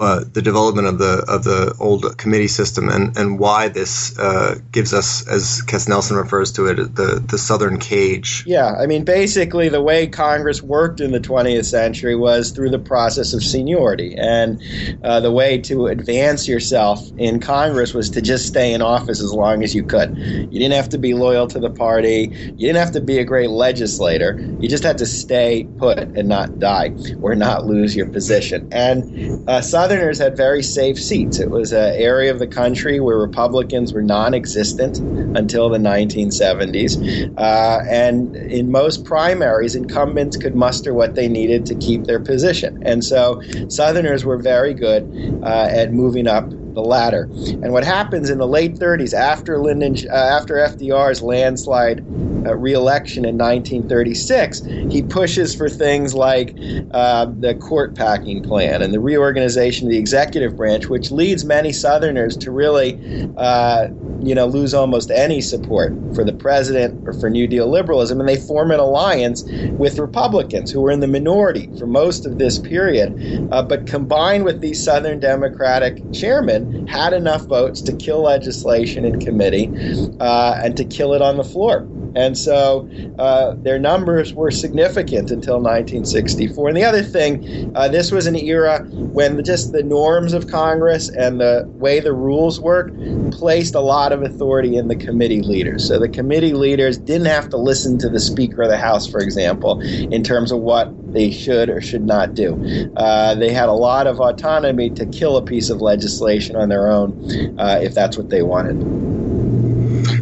uh, 0.00 0.24
the 0.32 0.40
development 0.40 0.88
of 0.88 0.98
the 0.98 1.24
of 1.28 1.44
the 1.44 1.76
old 1.78 2.16
committee 2.16 2.48
system 2.48 2.88
and, 2.88 3.16
and 3.18 3.38
why 3.38 3.68
this 3.68 4.18
uh, 4.18 4.58
gives 4.72 4.94
us, 4.94 5.28
as 5.28 5.60
Katznelson 5.66 6.16
refers 6.16 6.52
to 6.52 6.66
it, 6.66 6.76
the 6.96 7.22
the 7.24 7.36
southern 7.36 7.78
cage. 7.78 8.42
Yeah, 8.46 8.72
I 8.72 8.86
mean, 8.86 9.04
basically, 9.04 9.68
the 9.68 9.82
way 9.82 10.06
Congress 10.06 10.62
worked 10.62 11.00
in 11.00 11.12
the 11.12 11.20
20th 11.20 11.66
century 11.66 12.16
was 12.16 12.50
through 12.50 12.70
the 12.70 12.78
process 12.78 13.34
of 13.34 13.44
seniority, 13.44 14.16
and 14.16 14.62
uh, 15.04 15.20
the 15.20 15.30
way 15.30 15.58
to 15.58 15.88
advance 15.88 16.48
yourself 16.48 17.06
in 17.18 17.38
Congress 17.38 17.92
was 17.92 18.08
to 18.10 18.22
just 18.22 18.46
stay 18.46 18.72
in 18.72 18.80
office 18.80 19.20
as 19.20 19.34
long 19.34 19.62
as 19.62 19.74
you 19.74 19.84
could. 19.84 20.14
You 20.48 20.58
didn't 20.58 20.74
have 20.74 20.88
to 20.90 20.98
be 20.98 21.12
loyal 21.12 21.46
to 21.48 21.58
the 21.58 21.70
party. 21.70 22.32
You 22.56 22.66
didn't 22.66 22.80
have 22.80 22.92
to 22.92 23.02
be 23.02 23.18
a 23.18 23.24
great 23.24 23.50
legislator. 23.50 24.40
You 24.58 24.68
just 24.68 24.82
had 24.82 24.96
to 24.98 25.06
stay 25.06 25.68
put 25.76 25.98
and 26.14 26.28
not 26.28 26.58
die 26.58 26.94
or 27.20 27.34
not 27.34 27.66
lose 27.66 27.94
your 27.94 28.06
position. 28.06 28.66
And 28.70 29.04
uh, 29.46 29.60
Southerners 29.90 30.18
had 30.20 30.36
very 30.36 30.62
safe 30.62 31.02
seats. 31.02 31.40
It 31.40 31.50
was 31.50 31.72
an 31.72 31.96
area 31.96 32.30
of 32.30 32.38
the 32.38 32.46
country 32.46 33.00
where 33.00 33.18
Republicans 33.18 33.92
were 33.92 34.02
non 34.02 34.34
existent 34.34 34.98
until 35.36 35.68
the 35.68 35.78
1970s. 35.78 37.34
Uh, 37.36 37.82
and 37.90 38.36
in 38.36 38.70
most 38.70 39.04
primaries, 39.04 39.74
incumbents 39.74 40.36
could 40.36 40.54
muster 40.54 40.94
what 40.94 41.16
they 41.16 41.26
needed 41.26 41.66
to 41.66 41.74
keep 41.74 42.04
their 42.04 42.20
position. 42.20 42.80
And 42.86 43.04
so 43.04 43.42
Southerners 43.66 44.24
were 44.24 44.38
very 44.38 44.74
good 44.74 45.40
uh, 45.42 45.66
at 45.68 45.92
moving 45.92 46.28
up 46.28 46.48
the 46.48 46.82
ladder. 46.82 47.24
And 47.24 47.72
what 47.72 47.82
happens 47.82 48.30
in 48.30 48.38
the 48.38 48.46
late 48.46 48.76
30s, 48.76 49.12
after 49.12 49.58
Lyndon, 49.58 49.96
uh, 50.08 50.14
after 50.14 50.54
FDR's 50.54 51.20
landslide 51.20 52.04
uh, 52.46 52.56
reelection 52.56 53.24
in 53.24 53.36
1936, 53.36 54.62
he 54.88 55.02
pushes 55.02 55.54
for 55.54 55.68
things 55.68 56.14
like 56.14 56.56
uh, 56.92 57.26
the 57.38 57.54
court 57.54 57.94
packing 57.94 58.42
plan 58.42 58.82
and 58.82 58.92
the 58.92 59.00
reorganization 59.00 59.86
of 59.86 59.90
the 59.90 59.98
executive 59.98 60.56
branch, 60.56 60.88
which 60.88 61.10
leads 61.10 61.44
many 61.44 61.72
Southerners 61.72 62.36
to 62.36 62.50
really, 62.50 63.00
uh, 63.36 63.88
you 64.18 64.34
know, 64.34 64.46
lose 64.46 64.74
almost 64.74 65.10
any 65.10 65.40
support 65.40 65.96
for 66.12 66.24
the 66.24 66.32
president 66.32 66.96
or 67.06 67.12
for 67.12 67.30
New 67.30 67.46
Deal 67.46 67.68
liberalism, 67.68 68.18
and 68.18 68.28
they 68.28 68.36
form 68.36 68.70
an 68.70 68.80
alliance 68.80 69.44
with 69.76 69.98
Republicans 69.98 70.70
who 70.70 70.80
were 70.80 70.90
in 70.90 71.00
the 71.00 71.06
minority 71.06 71.70
for 71.78 71.86
most 71.86 72.26
of 72.26 72.38
this 72.38 72.58
period. 72.58 73.14
Uh, 73.50 73.62
but 73.62 73.86
combined 73.86 74.44
with 74.44 74.60
these 74.60 74.82
Southern 74.82 75.20
Democratic 75.20 76.04
chairmen, 76.12 76.68
had 76.86 77.12
enough 77.12 77.46
votes 77.48 77.82
to 77.82 77.92
kill 77.92 78.22
legislation 78.22 79.04
in 79.04 79.16
committee 79.16 79.72
uh, 80.18 80.56
and 80.62 80.76
to 80.76 80.84
kill 80.84 81.14
it 81.14 81.22
on 81.22 81.36
the 81.36 81.44
floor. 81.44 81.88
And 82.14 82.36
so 82.36 82.88
uh, 83.18 83.54
their 83.56 83.78
numbers 83.78 84.34
were 84.34 84.50
significant 84.50 85.30
until 85.30 85.56
1964. 85.56 86.68
And 86.68 86.76
the 86.76 86.84
other 86.84 87.02
thing, 87.02 87.72
uh, 87.74 87.88
this 87.88 88.10
was 88.10 88.26
an 88.26 88.36
era 88.36 88.84
when 88.90 89.42
just 89.44 89.72
the 89.72 89.82
norms 89.82 90.32
of 90.32 90.48
Congress 90.48 91.08
and 91.08 91.40
the 91.40 91.64
way 91.74 92.00
the 92.00 92.12
rules 92.12 92.60
work 92.60 92.92
placed 93.30 93.74
a 93.74 93.80
lot 93.80 94.12
of 94.12 94.22
authority 94.22 94.76
in 94.76 94.88
the 94.88 94.96
committee 94.96 95.42
leaders. 95.42 95.86
So 95.86 95.98
the 95.98 96.08
committee 96.08 96.52
leaders 96.52 96.98
didn't 96.98 97.26
have 97.26 97.48
to 97.50 97.56
listen 97.56 97.98
to 97.98 98.08
the 98.08 98.20
Speaker 98.20 98.62
of 98.62 98.68
the 98.68 98.78
House, 98.78 99.06
for 99.06 99.20
example, 99.20 99.80
in 99.80 100.22
terms 100.22 100.52
of 100.52 100.60
what 100.60 100.90
they 101.12 101.30
should 101.30 101.68
or 101.68 101.80
should 101.80 102.04
not 102.04 102.34
do. 102.34 102.90
Uh, 102.96 103.34
they 103.34 103.52
had 103.52 103.68
a 103.68 103.72
lot 103.72 104.06
of 104.06 104.20
autonomy 104.20 104.90
to 104.90 105.06
kill 105.06 105.36
a 105.36 105.42
piece 105.42 105.70
of 105.70 105.80
legislation 105.80 106.56
on 106.56 106.68
their 106.68 106.90
own 106.90 107.58
uh, 107.58 107.78
if 107.82 107.94
that's 107.94 108.16
what 108.16 108.30
they 108.30 108.42
wanted. 108.42 109.29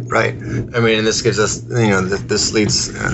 Right. 0.09 0.33
I 0.33 0.79
mean, 0.79 0.97
and 0.97 1.07
this 1.07 1.21
gives 1.21 1.37
us, 1.37 1.63
you 1.69 1.89
know, 1.89 2.01
this 2.01 2.51
leads 2.51 2.89
uh, 2.89 3.11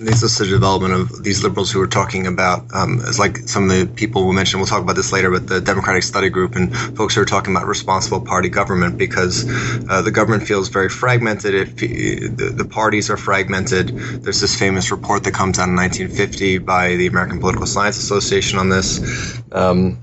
leads 0.00 0.24
us 0.24 0.38
to 0.38 0.44
the 0.44 0.50
development 0.50 0.94
of 0.94 1.22
these 1.22 1.42
liberals 1.42 1.70
who 1.70 1.80
are 1.80 1.86
talking 1.86 2.26
about, 2.26 2.74
um, 2.74 3.00
as 3.00 3.18
like 3.18 3.36
some 3.48 3.70
of 3.70 3.70
the 3.70 3.86
people 3.86 4.26
we 4.26 4.34
mentioned. 4.34 4.60
We'll 4.60 4.66
talk 4.66 4.82
about 4.82 4.96
this 4.96 5.12
later, 5.12 5.30
but 5.30 5.46
the 5.46 5.60
Democratic 5.60 6.02
Study 6.02 6.30
Group 6.30 6.56
and 6.56 6.76
folks 6.96 7.14
who 7.14 7.22
are 7.22 7.26
talking 7.26 7.54
about 7.54 7.66
responsible 7.66 8.20
party 8.20 8.48
government 8.48 8.98
because 8.98 9.46
uh, 9.88 10.02
the 10.02 10.10
government 10.10 10.46
feels 10.46 10.68
very 10.68 10.88
fragmented. 10.88 11.54
It, 11.54 12.36
the, 12.36 12.52
the 12.54 12.64
parties 12.64 13.10
are 13.10 13.16
fragmented. 13.16 13.88
There's 13.88 14.40
this 14.40 14.58
famous 14.58 14.90
report 14.90 15.24
that 15.24 15.32
comes 15.32 15.58
out 15.58 15.68
in 15.68 15.76
1950 15.76 16.58
by 16.58 16.96
the 16.96 17.06
American 17.06 17.40
Political 17.40 17.66
Science 17.66 17.98
Association 17.98 18.58
on 18.58 18.68
this. 18.68 19.40
Um, 19.52 19.98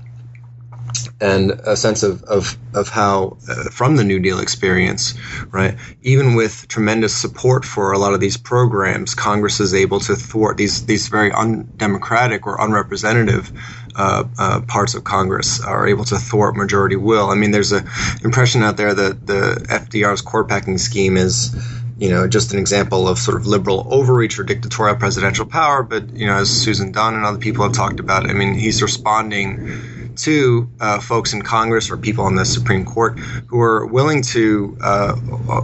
and 1.20 1.50
a 1.64 1.76
sense 1.76 2.02
of, 2.02 2.22
of, 2.24 2.56
of 2.74 2.88
how, 2.88 3.36
uh, 3.48 3.64
from 3.70 3.96
the 3.96 4.04
New 4.04 4.20
Deal 4.20 4.38
experience, 4.38 5.14
right, 5.50 5.76
even 6.02 6.34
with 6.34 6.68
tremendous 6.68 7.16
support 7.16 7.64
for 7.64 7.92
a 7.92 7.98
lot 7.98 8.14
of 8.14 8.20
these 8.20 8.36
programs, 8.36 9.14
Congress 9.14 9.58
is 9.58 9.74
able 9.74 9.98
to 10.00 10.14
thwart 10.14 10.56
these, 10.56 10.86
these 10.86 11.08
very 11.08 11.32
undemocratic 11.32 12.46
or 12.46 12.60
unrepresentative 12.60 13.52
uh, 13.96 14.24
uh, 14.38 14.60
parts 14.62 14.94
of 14.94 15.02
Congress 15.02 15.60
are 15.60 15.88
able 15.88 16.04
to 16.04 16.16
thwart 16.18 16.54
majority 16.54 16.96
will. 16.96 17.30
I 17.30 17.34
mean, 17.34 17.50
there's 17.50 17.72
an 17.72 17.88
impression 18.22 18.62
out 18.62 18.76
there 18.76 18.94
that 18.94 19.26
the 19.26 19.66
FDR's 19.68 20.20
court 20.20 20.48
packing 20.48 20.78
scheme 20.78 21.16
is 21.16 21.54
you 21.98 22.10
know, 22.10 22.28
just 22.28 22.52
an 22.52 22.60
example 22.60 23.08
of 23.08 23.18
sort 23.18 23.36
of 23.36 23.48
liberal 23.48 23.84
overreach 23.90 24.38
or 24.38 24.44
dictatorial 24.44 24.94
presidential 24.94 25.44
power. 25.44 25.82
But, 25.82 26.10
you 26.10 26.26
know, 26.26 26.36
as 26.36 26.48
Susan 26.48 26.92
Dunn 26.92 27.14
and 27.14 27.24
other 27.24 27.38
people 27.38 27.64
have 27.64 27.72
talked 27.72 27.98
about, 27.98 28.30
I 28.30 28.34
mean, 28.34 28.54
he's 28.54 28.80
responding 28.80 29.97
to 30.18 30.68
uh, 30.80 31.00
folks 31.00 31.32
in 31.32 31.42
Congress 31.42 31.90
or 31.90 31.96
people 31.96 32.24
on 32.24 32.34
the 32.34 32.44
Supreme 32.44 32.84
Court 32.84 33.18
who 33.18 33.60
are 33.60 33.86
willing 33.86 34.22
to, 34.22 34.76
uh, 34.82 35.16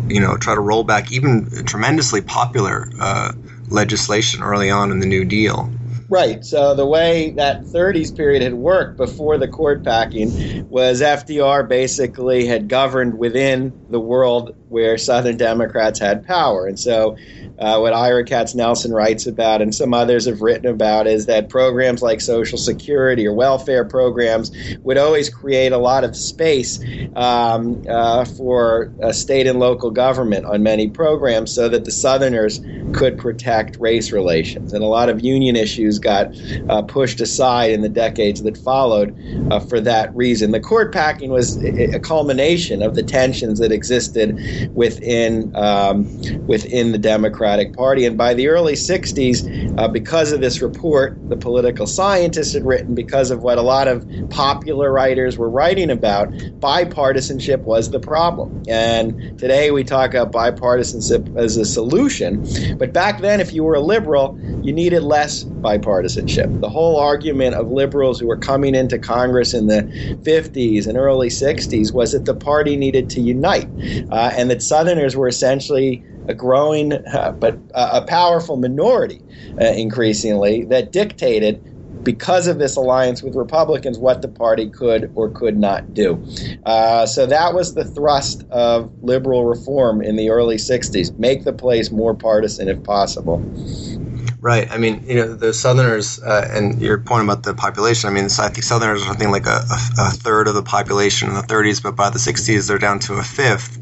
you 0.08 0.20
know, 0.20 0.36
try 0.36 0.54
to 0.54 0.60
roll 0.60 0.84
back 0.84 1.12
even 1.12 1.50
tremendously 1.64 2.20
popular 2.20 2.90
uh, 3.00 3.32
legislation 3.68 4.42
early 4.42 4.70
on 4.70 4.90
in 4.90 5.00
the 5.00 5.06
New 5.06 5.24
Deal. 5.24 5.70
Right. 6.08 6.44
So 6.44 6.74
the 6.74 6.86
way 6.86 7.30
that 7.32 7.62
30s 7.62 8.14
period 8.14 8.42
had 8.42 8.54
worked 8.54 8.96
before 8.96 9.38
the 9.38 9.48
court 9.48 9.82
packing 9.82 10.68
was 10.68 11.00
FDR 11.00 11.66
basically 11.66 12.46
had 12.46 12.68
governed 12.68 13.18
within 13.18 13.72
the 13.90 14.00
world 14.00 14.54
where 14.74 14.98
Southern 14.98 15.36
Democrats 15.36 16.00
had 16.00 16.26
power. 16.26 16.66
And 16.66 16.78
so 16.78 17.16
uh, 17.60 17.78
what 17.78 17.92
Ira 17.92 18.24
Katznelson 18.24 18.92
writes 18.92 19.24
about 19.28 19.62
and 19.62 19.72
some 19.72 19.94
others 19.94 20.26
have 20.26 20.42
written 20.42 20.66
about 20.66 21.06
is 21.06 21.26
that 21.26 21.48
programs 21.48 22.02
like 22.02 22.20
Social 22.20 22.58
Security 22.58 23.24
or 23.24 23.32
welfare 23.32 23.84
programs 23.84 24.50
would 24.82 24.98
always 24.98 25.30
create 25.30 25.70
a 25.70 25.78
lot 25.78 26.02
of 26.02 26.16
space 26.16 26.80
um, 27.14 27.84
uh, 27.88 28.24
for 28.24 28.92
state 29.12 29.46
and 29.46 29.60
local 29.60 29.92
government 29.92 30.44
on 30.44 30.64
many 30.64 30.88
programs 30.88 31.54
so 31.54 31.68
that 31.68 31.84
the 31.84 31.92
Southerners 31.92 32.60
could 32.92 33.16
protect 33.16 33.76
race 33.78 34.10
relations. 34.10 34.72
And 34.72 34.82
a 34.82 34.88
lot 34.88 35.08
of 35.08 35.24
union 35.24 35.54
issues 35.54 36.00
got 36.00 36.34
uh, 36.68 36.82
pushed 36.82 37.20
aside 37.20 37.70
in 37.70 37.82
the 37.82 37.88
decades 37.88 38.42
that 38.42 38.58
followed 38.58 39.16
uh, 39.52 39.60
for 39.60 39.80
that 39.80 40.12
reason. 40.16 40.50
The 40.50 40.58
court 40.58 40.92
packing 40.92 41.30
was 41.30 41.62
a 41.62 42.00
culmination 42.00 42.82
of 42.82 42.96
the 42.96 43.04
tensions 43.04 43.60
that 43.60 43.70
existed 43.70 44.63
within 44.72 45.54
um, 45.54 46.08
within 46.46 46.92
the 46.92 46.98
Democratic 46.98 47.74
Party. 47.74 48.06
And 48.06 48.16
by 48.16 48.34
the 48.34 48.48
early 48.48 48.74
60s, 48.74 49.78
uh, 49.78 49.88
because 49.88 50.32
of 50.32 50.40
this 50.40 50.62
report, 50.62 51.18
the 51.28 51.36
political 51.36 51.86
scientists 51.86 52.52
had 52.52 52.64
written, 52.64 52.94
because 52.94 53.30
of 53.30 53.42
what 53.42 53.58
a 53.58 53.62
lot 53.62 53.88
of 53.88 54.06
popular 54.30 54.92
writers 54.92 55.38
were 55.38 55.50
writing 55.50 55.90
about, 55.90 56.30
bipartisanship 56.60 57.62
was 57.62 57.90
the 57.90 58.00
problem. 58.00 58.62
And 58.68 59.38
today 59.38 59.70
we 59.70 59.84
talk 59.84 60.14
about 60.14 60.32
bipartisanship 60.32 61.36
as 61.36 61.56
a 61.56 61.64
solution. 61.64 62.44
But 62.78 62.92
back 62.92 63.20
then, 63.20 63.40
if 63.40 63.52
you 63.52 63.64
were 63.64 63.74
a 63.74 63.80
liberal, 63.80 64.38
you 64.62 64.72
needed 64.72 65.02
less 65.02 65.44
bipartisanship. 65.64 66.52
The 66.60 66.70
whole 66.70 66.98
argument 66.98 67.56
of 67.56 67.70
liberals 67.70 68.20
who 68.20 68.28
were 68.28 68.38
coming 68.38 68.76
into 68.76 68.98
Congress 69.00 69.54
in 69.54 69.68
the 69.68 69.88
50s 70.26 70.86
and 70.86 70.98
early 70.98 71.30
60s 71.30 71.94
was 71.94 72.12
that 72.12 72.26
the 72.26 72.36
party 72.36 72.76
needed 72.76 73.10
to 73.10 73.22
unite 73.22 73.70
uh, 74.10 74.32
and 74.36 74.50
that 74.50 74.62
Southerners 74.62 75.16
were 75.16 75.28
essentially 75.28 76.04
a 76.28 76.34
growing 76.34 76.94
uh, 76.94 77.32
but 77.32 77.62
uh, 77.74 77.90
a 77.94 78.02
powerful 78.02 78.56
minority 78.56 79.24
uh, 79.60 79.66
increasingly 79.66 80.64
that 80.66 80.92
dictated 80.92 81.62
because 82.04 82.48
of 82.48 82.58
this 82.58 82.76
alliance 82.76 83.22
with 83.22 83.34
Republicans, 83.36 83.98
what 83.98 84.22
the 84.22 84.28
party 84.28 84.70
could 84.70 85.10
or 85.14 85.30
could 85.30 85.58
not 85.58 85.94
do. 85.94 86.22
Uh, 86.64 87.06
so 87.06 87.26
that 87.26 87.54
was 87.54 87.74
the 87.74 87.84
thrust 87.84 88.44
of 88.50 88.92
liberal 89.02 89.46
reform 89.46 90.02
in 90.02 90.16
the 90.16 90.30
early 90.30 90.56
60s 90.56 91.18
make 91.18 91.44
the 91.44 91.52
place 91.54 91.90
more 91.92 92.14
partisan 92.14 92.68
if 92.68 92.82
possible. 92.84 93.48
Right. 94.44 94.70
I 94.70 94.76
mean, 94.76 95.04
you 95.06 95.14
know, 95.14 95.32
the 95.32 95.54
Southerners, 95.54 96.22
uh, 96.22 96.46
and 96.52 96.78
your 96.78 96.98
point 96.98 97.24
about 97.24 97.44
the 97.44 97.54
population. 97.54 98.10
I 98.10 98.12
mean, 98.12 98.26
I 98.26 98.50
think 98.50 98.62
Southerners 98.62 99.00
are 99.00 99.06
something 99.06 99.30
like 99.30 99.46
a, 99.46 99.62
a, 99.98 100.10
third 100.10 100.48
of 100.48 100.54
the 100.54 100.62
population 100.62 101.30
in 101.30 101.34
the 101.34 101.40
30s, 101.40 101.82
but 101.82 101.96
by 101.96 102.10
the 102.10 102.18
60s 102.18 102.68
they're 102.68 102.76
down 102.76 102.98
to 102.98 103.14
a 103.14 103.22
fifth. 103.22 103.80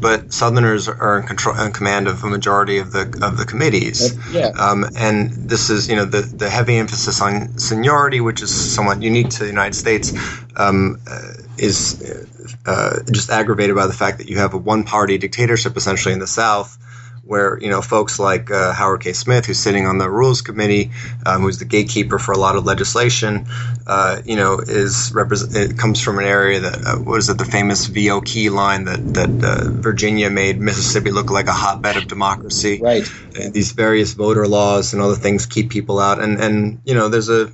But 0.00 0.32
Southerners 0.32 0.88
are 0.88 1.18
in 1.18 1.26
control, 1.26 1.60
in 1.60 1.72
command 1.72 2.08
of 2.08 2.24
a 2.24 2.26
majority 2.26 2.78
of 2.78 2.90
the 2.90 3.02
of 3.20 3.36
the 3.36 3.44
committees. 3.44 4.16
Yeah. 4.32 4.46
Um, 4.58 4.86
and 4.96 5.30
this 5.30 5.68
is, 5.68 5.90
you 5.90 5.96
know, 5.96 6.06
the 6.06 6.22
the 6.22 6.48
heavy 6.48 6.78
emphasis 6.78 7.20
on 7.20 7.58
seniority, 7.58 8.22
which 8.22 8.40
is 8.40 8.50
somewhat 8.74 9.02
unique 9.02 9.28
to 9.28 9.40
the 9.40 9.48
United 9.48 9.74
States, 9.74 10.14
um, 10.56 10.98
uh, 11.06 11.32
is 11.58 12.02
uh, 12.64 13.00
just 13.12 13.28
aggravated 13.28 13.76
by 13.76 13.86
the 13.86 13.92
fact 13.92 14.16
that 14.16 14.30
you 14.30 14.38
have 14.38 14.54
a 14.54 14.58
one 14.58 14.84
party 14.84 15.18
dictatorship 15.18 15.76
essentially 15.76 16.14
in 16.14 16.18
the 16.18 16.26
South 16.26 16.78
where 17.28 17.58
you 17.60 17.68
know 17.68 17.82
folks 17.82 18.18
like 18.18 18.50
uh, 18.50 18.72
Howard 18.72 19.02
K. 19.02 19.12
Smith, 19.12 19.44
who's 19.44 19.58
sitting 19.58 19.86
on 19.86 19.98
the 19.98 20.08
Rules 20.10 20.40
Committee, 20.40 20.90
um, 21.26 21.42
who's 21.42 21.58
the 21.58 21.66
gatekeeper 21.66 22.18
for 22.18 22.32
a 22.32 22.38
lot 22.38 22.56
of 22.56 22.64
legislation, 22.64 23.46
uh, 23.86 24.22
you 24.24 24.34
know, 24.34 24.60
is 24.60 25.12
represent. 25.14 25.54
It 25.54 25.78
comes 25.78 26.02
from 26.02 26.18
an 26.18 26.24
area 26.24 26.60
that 26.60 26.86
uh, 26.86 26.96
what 26.96 27.18
is 27.18 27.28
it? 27.28 27.36
The 27.36 27.44
famous 27.44 27.84
V.O. 27.84 28.22
Key 28.22 28.48
line 28.48 28.84
that 28.84 29.14
that 29.14 29.44
uh, 29.44 29.70
Virginia 29.70 30.30
made 30.30 30.58
Mississippi 30.58 31.10
look 31.10 31.30
like 31.30 31.48
a 31.48 31.52
hotbed 31.52 31.98
of 31.98 32.08
democracy. 32.08 32.80
Right. 32.80 33.06
And 33.38 33.52
these 33.52 33.72
various 33.72 34.14
voter 34.14 34.48
laws 34.48 34.94
and 34.94 35.02
other 35.02 35.16
things 35.16 35.44
keep 35.44 35.68
people 35.68 35.98
out, 35.98 36.20
and 36.20 36.40
and 36.40 36.80
you 36.86 36.94
know, 36.94 37.10
there's 37.10 37.28
a 37.28 37.52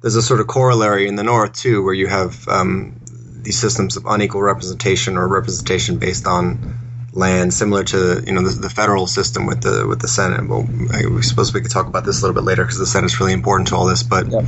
there's 0.00 0.16
a 0.16 0.22
sort 0.22 0.40
of 0.40 0.46
corollary 0.46 1.08
in 1.08 1.16
the 1.16 1.24
North 1.24 1.54
too, 1.54 1.82
where 1.82 1.94
you 1.94 2.06
have 2.06 2.46
um, 2.46 3.00
these 3.42 3.58
systems 3.58 3.96
of 3.96 4.06
unequal 4.06 4.42
representation 4.42 5.16
or 5.16 5.26
representation 5.26 5.98
based 5.98 6.28
on 6.28 6.78
land, 7.12 7.52
similar 7.52 7.84
to 7.84 8.22
you 8.26 8.32
know 8.32 8.42
the, 8.42 8.60
the 8.60 8.70
federal 8.70 9.06
system 9.06 9.46
with 9.46 9.62
the 9.62 9.86
with 9.86 10.00
the 10.00 10.08
Senate. 10.08 10.48
Well, 10.48 10.66
I, 10.92 11.20
suppose 11.20 11.52
we 11.52 11.60
could 11.60 11.70
talk 11.70 11.86
about 11.86 12.04
this 12.04 12.20
a 12.20 12.26
little 12.26 12.34
bit 12.34 12.46
later 12.46 12.64
because 12.64 12.78
the 12.78 12.86
Senate's 12.86 13.20
really 13.20 13.32
important 13.32 13.68
to 13.68 13.76
all 13.76 13.86
this. 13.86 14.02
But 14.02 14.28
yep. 14.28 14.44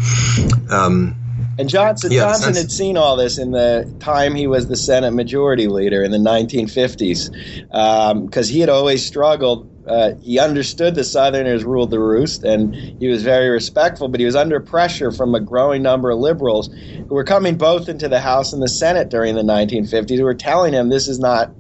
um, 0.71 1.17
and 1.59 1.69
Johnson 1.69 2.11
yeah, 2.11 2.21
Johnson 2.21 2.55
had 2.55 2.71
seen 2.71 2.97
all 2.97 3.17
this 3.17 3.39
in 3.39 3.53
the 3.53 3.93
time 4.01 4.35
he 4.35 4.47
was 4.47 4.67
the 4.67 4.77
Senate 4.77 5.13
Majority 5.13 5.69
Leader 5.69 6.03
in 6.03 6.11
the 6.11 6.19
1950s, 6.19 7.31
because 8.27 8.49
um, 8.49 8.53
he 8.53 8.61
had 8.61 8.69
always 8.69 9.05
struggled. 9.07 9.71
Uh, 9.87 10.15
he 10.23 10.39
understood 10.39 10.95
the 10.95 11.05
Southerners 11.05 11.63
ruled 11.63 11.91
the 11.91 11.99
roost, 11.99 12.43
and 12.43 12.75
he 12.75 13.07
was 13.07 13.23
very 13.23 13.51
respectful. 13.51 14.09
But 14.09 14.19
he 14.19 14.27
was 14.27 14.35
under 14.35 14.59
pressure 14.59 15.13
from 15.13 15.35
a 15.35 15.41
growing 15.41 15.83
number 15.83 16.11
of 16.11 16.19
liberals 16.19 16.69
who 16.73 17.15
were 17.15 17.25
coming 17.25 17.57
both 17.57 17.89
into 17.89 18.09
the 18.09 18.21
House 18.21 18.55
and 18.55 18.63
the 18.63 18.69
Senate 18.69 19.11
during 19.11 19.35
the 19.35 19.43
1950s, 19.43 20.17
who 20.17 20.25
were 20.25 20.35
telling 20.35 20.73
him 20.73 20.89
this 20.89 21.07
is 21.07 21.19
not 21.19 21.53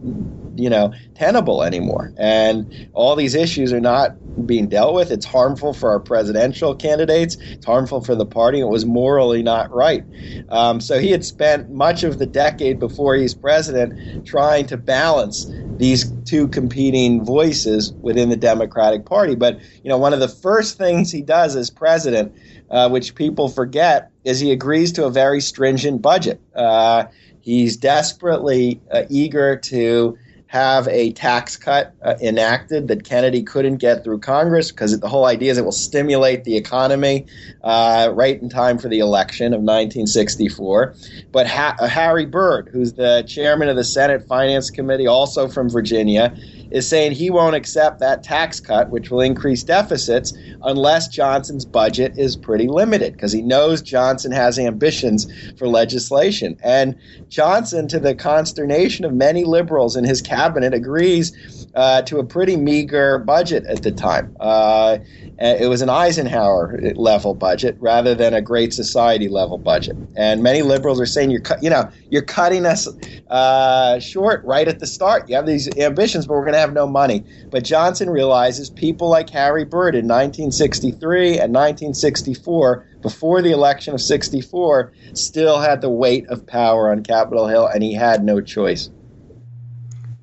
you 0.56 0.70
know 0.70 0.92
tenable 1.14 1.62
anymore. 1.62 2.12
And 2.16 2.73
all 2.92 3.16
these 3.16 3.34
issues 3.34 3.73
are 3.73 3.80
not 3.80 4.18
being 4.46 4.68
dealt 4.68 4.94
with. 4.94 5.11
It's 5.11 5.26
harmful 5.26 5.75
for 5.75 5.90
our 5.90 6.00
presidential 6.00 6.75
candidates. 6.75 7.37
It's 7.54 7.66
harmful 7.66 8.02
for 8.02 8.14
the 8.14 8.26
party. 8.26 8.61
It 8.61 8.68
was 8.68 8.84
morally 8.84 9.42
not 9.42 9.73
right. 9.73 10.04
Um, 10.49 10.80
so 10.80 10.99
he 10.99 11.11
had 11.11 11.25
spent 11.25 11.70
much 11.70 12.02
of 12.02 12.18
the 12.18 12.26
decade 12.26 12.78
before 12.78 13.14
he's 13.14 13.34
president 13.34 13.94
trying 14.25 14.66
to 14.66 14.76
balance 14.76 15.50
these 15.78 16.12
two 16.25 16.49
competing 16.49 17.25
voices 17.25 17.92
within 18.00 18.28
the 18.28 18.37
democratic 18.37 19.06
party. 19.06 19.34
But 19.34 19.61
you 19.82 19.88
know 19.88 19.99
one 19.99 20.12
of 20.12 20.20
the 20.20 20.28
first 20.28 20.78
things 20.78 21.11
he 21.12 21.23
does 21.23 21.56
as 21.56 21.70
president 21.70 22.32
uh, 22.70 22.88
which 22.88 23.14
people 23.14 23.49
forget 23.49 24.11
is 24.25 24.40
he 24.40 24.50
agrees 24.52 24.92
to 24.92 25.04
a 25.04 25.11
very 25.11 25.40
stringent 25.40 26.02
budget. 26.02 26.42
Uh, 26.54 27.04
he's 27.40 27.76
desperately 27.76 28.82
uh, 28.90 29.02
eager 29.11 29.56
to 29.56 30.16
have 30.54 30.87
a 30.87 31.11
tax 31.11 31.56
cut 31.56 31.92
uh, 32.04 32.14
enacted 32.23 32.87
that 32.87 33.02
Kennedy 33.02 33.42
couldn't 33.42 33.78
get 33.78 34.04
through 34.04 34.20
Congress 34.20 34.70
because 34.70 34.96
the 35.00 35.08
whole 35.08 35.25
idea 35.25 35.50
is 35.50 35.58
it 35.58 35.64
will 35.64 35.73
stimulate 35.73 36.44
the 36.44 36.56
economy 36.56 37.26
uh, 37.64 38.08
right 38.14 38.40
in 38.40 38.49
time 38.49 38.78
for 38.78 38.88
the 38.88 39.00
election 39.00 39.46
of 39.46 39.62
1964. 39.62 40.94
But 41.32 41.49
ha- 41.49 41.75
uh, 41.80 41.88
Harry 41.88 42.25
Byrd, 42.25 42.68
who's 42.70 42.92
the 42.92 43.25
chairman 43.26 43.68
of 43.68 43.75
the 43.75 43.82
Senate 43.82 44.28
Finance 44.28 44.70
Committee, 44.70 45.08
also 45.08 45.49
from 45.49 45.68
Virginia, 45.68 46.32
is 46.71 46.88
saying 46.88 47.12
he 47.12 47.30
won't 47.30 47.54
accept 47.54 48.00
that 48.00 48.23
tax 48.23 48.61
cut, 48.61 48.90
which 48.90 49.11
will 49.11 49.21
increase 49.21 49.62
deficits, 49.62 50.33
unless 50.62 51.09
Johnson's 51.09 51.64
budget 51.64 52.16
is 52.16 52.37
pretty 52.37 52.68
limited, 52.68 53.12
because 53.12 53.33
he 53.33 53.42
knows 53.42 53.83
Johnson 53.83 54.33
has 54.33 54.59
ambitions 54.59 55.26
for 55.59 55.68
legislation. 55.68 56.56
And 56.62 56.97
Johnson, 57.28 57.88
to 57.88 58.00
the 58.00 58.14
consternation 58.14 59.04
of 59.04 59.12
many 59.12 59.44
liberals 59.44 59.97
in 59.97 60.04
his 60.04 60.23
cabinet, 60.23 60.75
agrees 60.75 61.66
uh, 61.75 62.02
to 62.02 62.18
a 62.18 62.25
pretty 62.25 62.56
meager 62.56 63.18
budget 63.18 63.64
at 63.66 63.83
the 63.83 63.92
time. 63.92 64.37
Uh, 64.40 64.99
it 65.38 65.68
was 65.68 65.82
an 65.82 65.90
Eisenhower 65.90 66.80
level 66.94 67.34
budget 67.34 67.76
rather 67.80 68.14
than 68.14 68.34
a 68.34 68.40
Great 68.40 68.72
Society 68.72 69.28
level 69.28 69.58
budget. 69.58 69.96
And 70.16 70.42
many 70.42 70.62
liberals 70.62 71.00
are 71.00 71.06
saying 71.06 71.30
you're, 71.30 71.40
cu- 71.40 71.56
you 71.60 71.70
know, 71.70 71.90
you're 72.10 72.22
cutting 72.22 72.66
us 72.66 72.88
uh, 73.30 73.98
short 73.98 74.44
right 74.44 74.68
at 74.68 74.78
the 74.78 74.86
start. 74.86 75.28
You 75.28 75.34
have 75.36 75.46
these 75.46 75.68
ambitions, 75.76 76.26
but 76.26 76.34
we're 76.34 76.42
going 76.42 76.52
to 76.52 76.60
have 76.60 76.72
no 76.72 76.86
money. 76.86 77.24
But 77.50 77.64
Johnson 77.64 78.10
realizes 78.10 78.70
people 78.70 79.08
like 79.08 79.28
Harry 79.30 79.64
Byrd 79.64 79.96
in 79.96 80.06
1963 80.06 81.30
and 81.30 81.52
1964, 81.52 82.86
before 83.02 83.42
the 83.42 83.50
election 83.50 83.92
of 83.92 84.00
64, 84.00 84.92
still 85.14 85.60
had 85.60 85.80
the 85.80 85.90
weight 85.90 86.26
of 86.28 86.46
power 86.46 86.90
on 86.90 87.02
Capitol 87.02 87.48
Hill, 87.48 87.66
and 87.66 87.82
he 87.82 87.92
had 87.92 88.22
no 88.24 88.40
choice. 88.40 88.88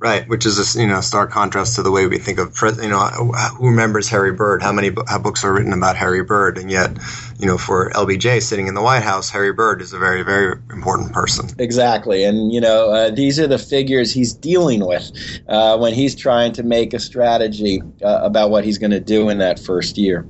Right, 0.02 0.28
which 0.28 0.48
is 0.48 0.58
a 0.58 0.82
you 0.82 0.88
know 0.88 1.00
stark 1.00 1.30
contrast 1.30 1.76
to 1.76 1.84
the 1.84 1.92
way 1.92 2.08
we 2.08 2.18
think 2.18 2.40
of 2.40 2.60
you 2.82 2.90
know 2.90 2.98
who 3.06 3.68
remembers 3.68 4.10
Harry 4.10 4.32
Byrd? 4.32 4.64
How 4.64 4.72
many 4.72 4.90
how 5.08 5.20
books 5.20 5.44
are 5.44 5.54
written 5.54 5.74
about 5.74 5.96
Harry 5.96 6.24
Byrd? 6.24 6.58
And 6.58 6.72
yet, 6.72 6.98
you 7.38 7.46
know, 7.46 7.60
for 7.60 7.92
LBJ 7.92 8.42
sitting 8.42 8.66
in 8.66 8.74
the 8.74 8.82
White 8.82 9.04
House, 9.04 9.30
Harry 9.30 9.54
Byrd 9.54 9.80
is 9.80 9.94
a 9.94 10.00
very 10.00 10.24
very 10.24 10.60
important 10.72 11.14
person. 11.14 11.50
Exactly, 11.60 12.24
and 12.24 12.52
you 12.52 12.60
know 12.60 12.90
uh, 12.90 13.12
these 13.12 13.40
are 13.40 13.46
the 13.46 13.60
figures 13.60 14.12
he's 14.12 14.34
dealing 14.34 14.84
with 14.84 15.12
uh, 15.48 15.78
when 15.78 15.94
he's 15.94 16.16
trying 16.16 16.52
to 16.54 16.64
make 16.64 16.96
a 16.96 17.00
strategy 17.00 17.84
uh, 18.04 18.22
about 18.24 18.50
what 18.50 18.64
he's 18.66 18.80
going 18.80 18.90
to 18.90 19.00
do 19.00 19.30
in 19.30 19.38
that 19.38 19.60
first 19.60 20.00
year. 20.00 20.26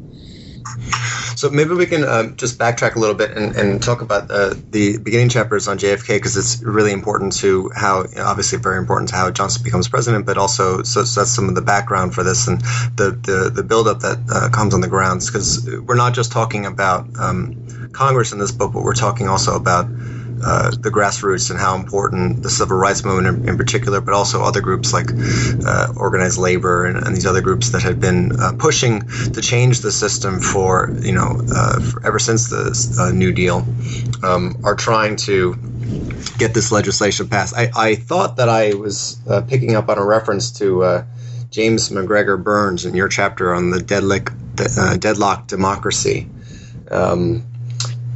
So 1.36 1.50
maybe 1.50 1.74
we 1.74 1.86
can 1.86 2.04
um, 2.04 2.36
just 2.36 2.58
backtrack 2.58 2.96
a 2.96 3.00
little 3.00 3.15
bit 3.15 3.32
and, 3.32 3.56
and 3.56 3.82
talk 3.82 4.02
about 4.02 4.30
uh, 4.30 4.54
the 4.70 4.98
beginning 4.98 5.30
chapters 5.30 5.67
on 5.67 5.78
JFK 5.78 6.17
because 6.17 6.38
it's 6.38 6.62
really 6.63 6.91
important 6.91 7.34
to 7.38 7.72
how, 7.76 8.06
obviously, 8.17 8.60
very 8.60 8.78
important 8.78 9.10
to 9.10 9.15
how 9.15 9.32
Johnson 9.32 9.63
becomes 9.63 9.88
president, 9.88 10.26
but 10.26 10.38
also 10.38 10.84
so, 10.84 11.04
so 11.04 11.22
that's 11.22 11.32
some 11.32 11.50
of 11.50 11.56
the 11.56 11.62
background 11.62 12.13
for 12.13 12.24
this 12.24 12.48
and 12.48 12.62
the 12.96 13.17
the, 13.24 13.52
the 13.54 13.63
buildup 13.63 14.00
that 14.00 14.20
uh, 14.30 14.50
comes 14.50 14.74
on 14.74 14.82
the 14.82 14.88
grounds 14.88 15.28
because 15.28 15.70
we're 15.86 15.96
not 15.96 16.13
just 16.13 16.32
talking 16.32 16.65
about 16.65 17.08
um, 17.20 17.89
Congress 17.91 18.32
in 18.32 18.39
this 18.39 18.52
book, 18.52 18.74
but 18.74 18.84
we're 18.84 18.94
talking 18.94 19.28
also 19.28 19.56
about 19.56 19.88
uh, 20.44 20.72
the 20.72 20.90
grassroots 20.90 21.52
and 21.52 21.60
how 21.60 21.76
important 21.76 22.42
the 22.42 22.50
civil 22.50 22.78
rights 22.78 23.04
movement 23.04 23.44
in, 23.44 23.50
in 23.50 23.58
particular, 23.58 24.02
but 24.02 24.14
also 24.14 24.42
other 24.42 24.62
groups 24.62 24.94
like 24.94 25.10
uh, 25.66 25.94
organized 25.96 26.38
labor 26.38 26.86
and, 26.86 26.98
and, 26.98 27.16
these 27.16 27.26
other 27.26 27.42
groups 27.42 27.70
that 27.70 27.84
have 27.84 28.00
been 28.00 28.32
uh, 28.40 28.54
pushing 28.58 29.02
to 29.34 29.42
change 29.42 29.82
the 29.82 29.92
system 29.92 30.40
for 30.40 30.96
you 31.02 31.12
know 31.12 31.42
uh, 31.54 31.80
for 31.80 32.06
ever 32.06 32.20
since 32.20 32.50
the 32.50 32.98
uh, 33.00 33.12
New 33.12 33.32
Deal 33.32 33.66
um, 34.24 34.60
are 34.64 34.76
trying 34.76 35.16
to 35.18 35.56
get 36.38 36.54
this 36.54 36.72
legislation 36.72 37.28
passed. 37.28 37.56
I, 37.56 37.70
I 37.76 37.96
thought 37.96 38.38
that 38.38 38.50
I 38.50 38.74
was 38.74 39.22
picking 39.48 39.76
up 39.76 39.90
on 39.90 39.98
a 39.98 40.06
reference 40.06 40.52
to 40.60 41.06
James 41.52 41.92
MacGregor 41.92 42.38
Burns 42.38 42.86
in 42.86 42.96
your 42.96 43.10
chapter 43.10 43.54
on 43.54 43.70
the 43.70 43.82
deadlock, 43.82 44.34
deadlock 44.56 45.48
democracy. 45.48 46.30
Um, 46.90 47.44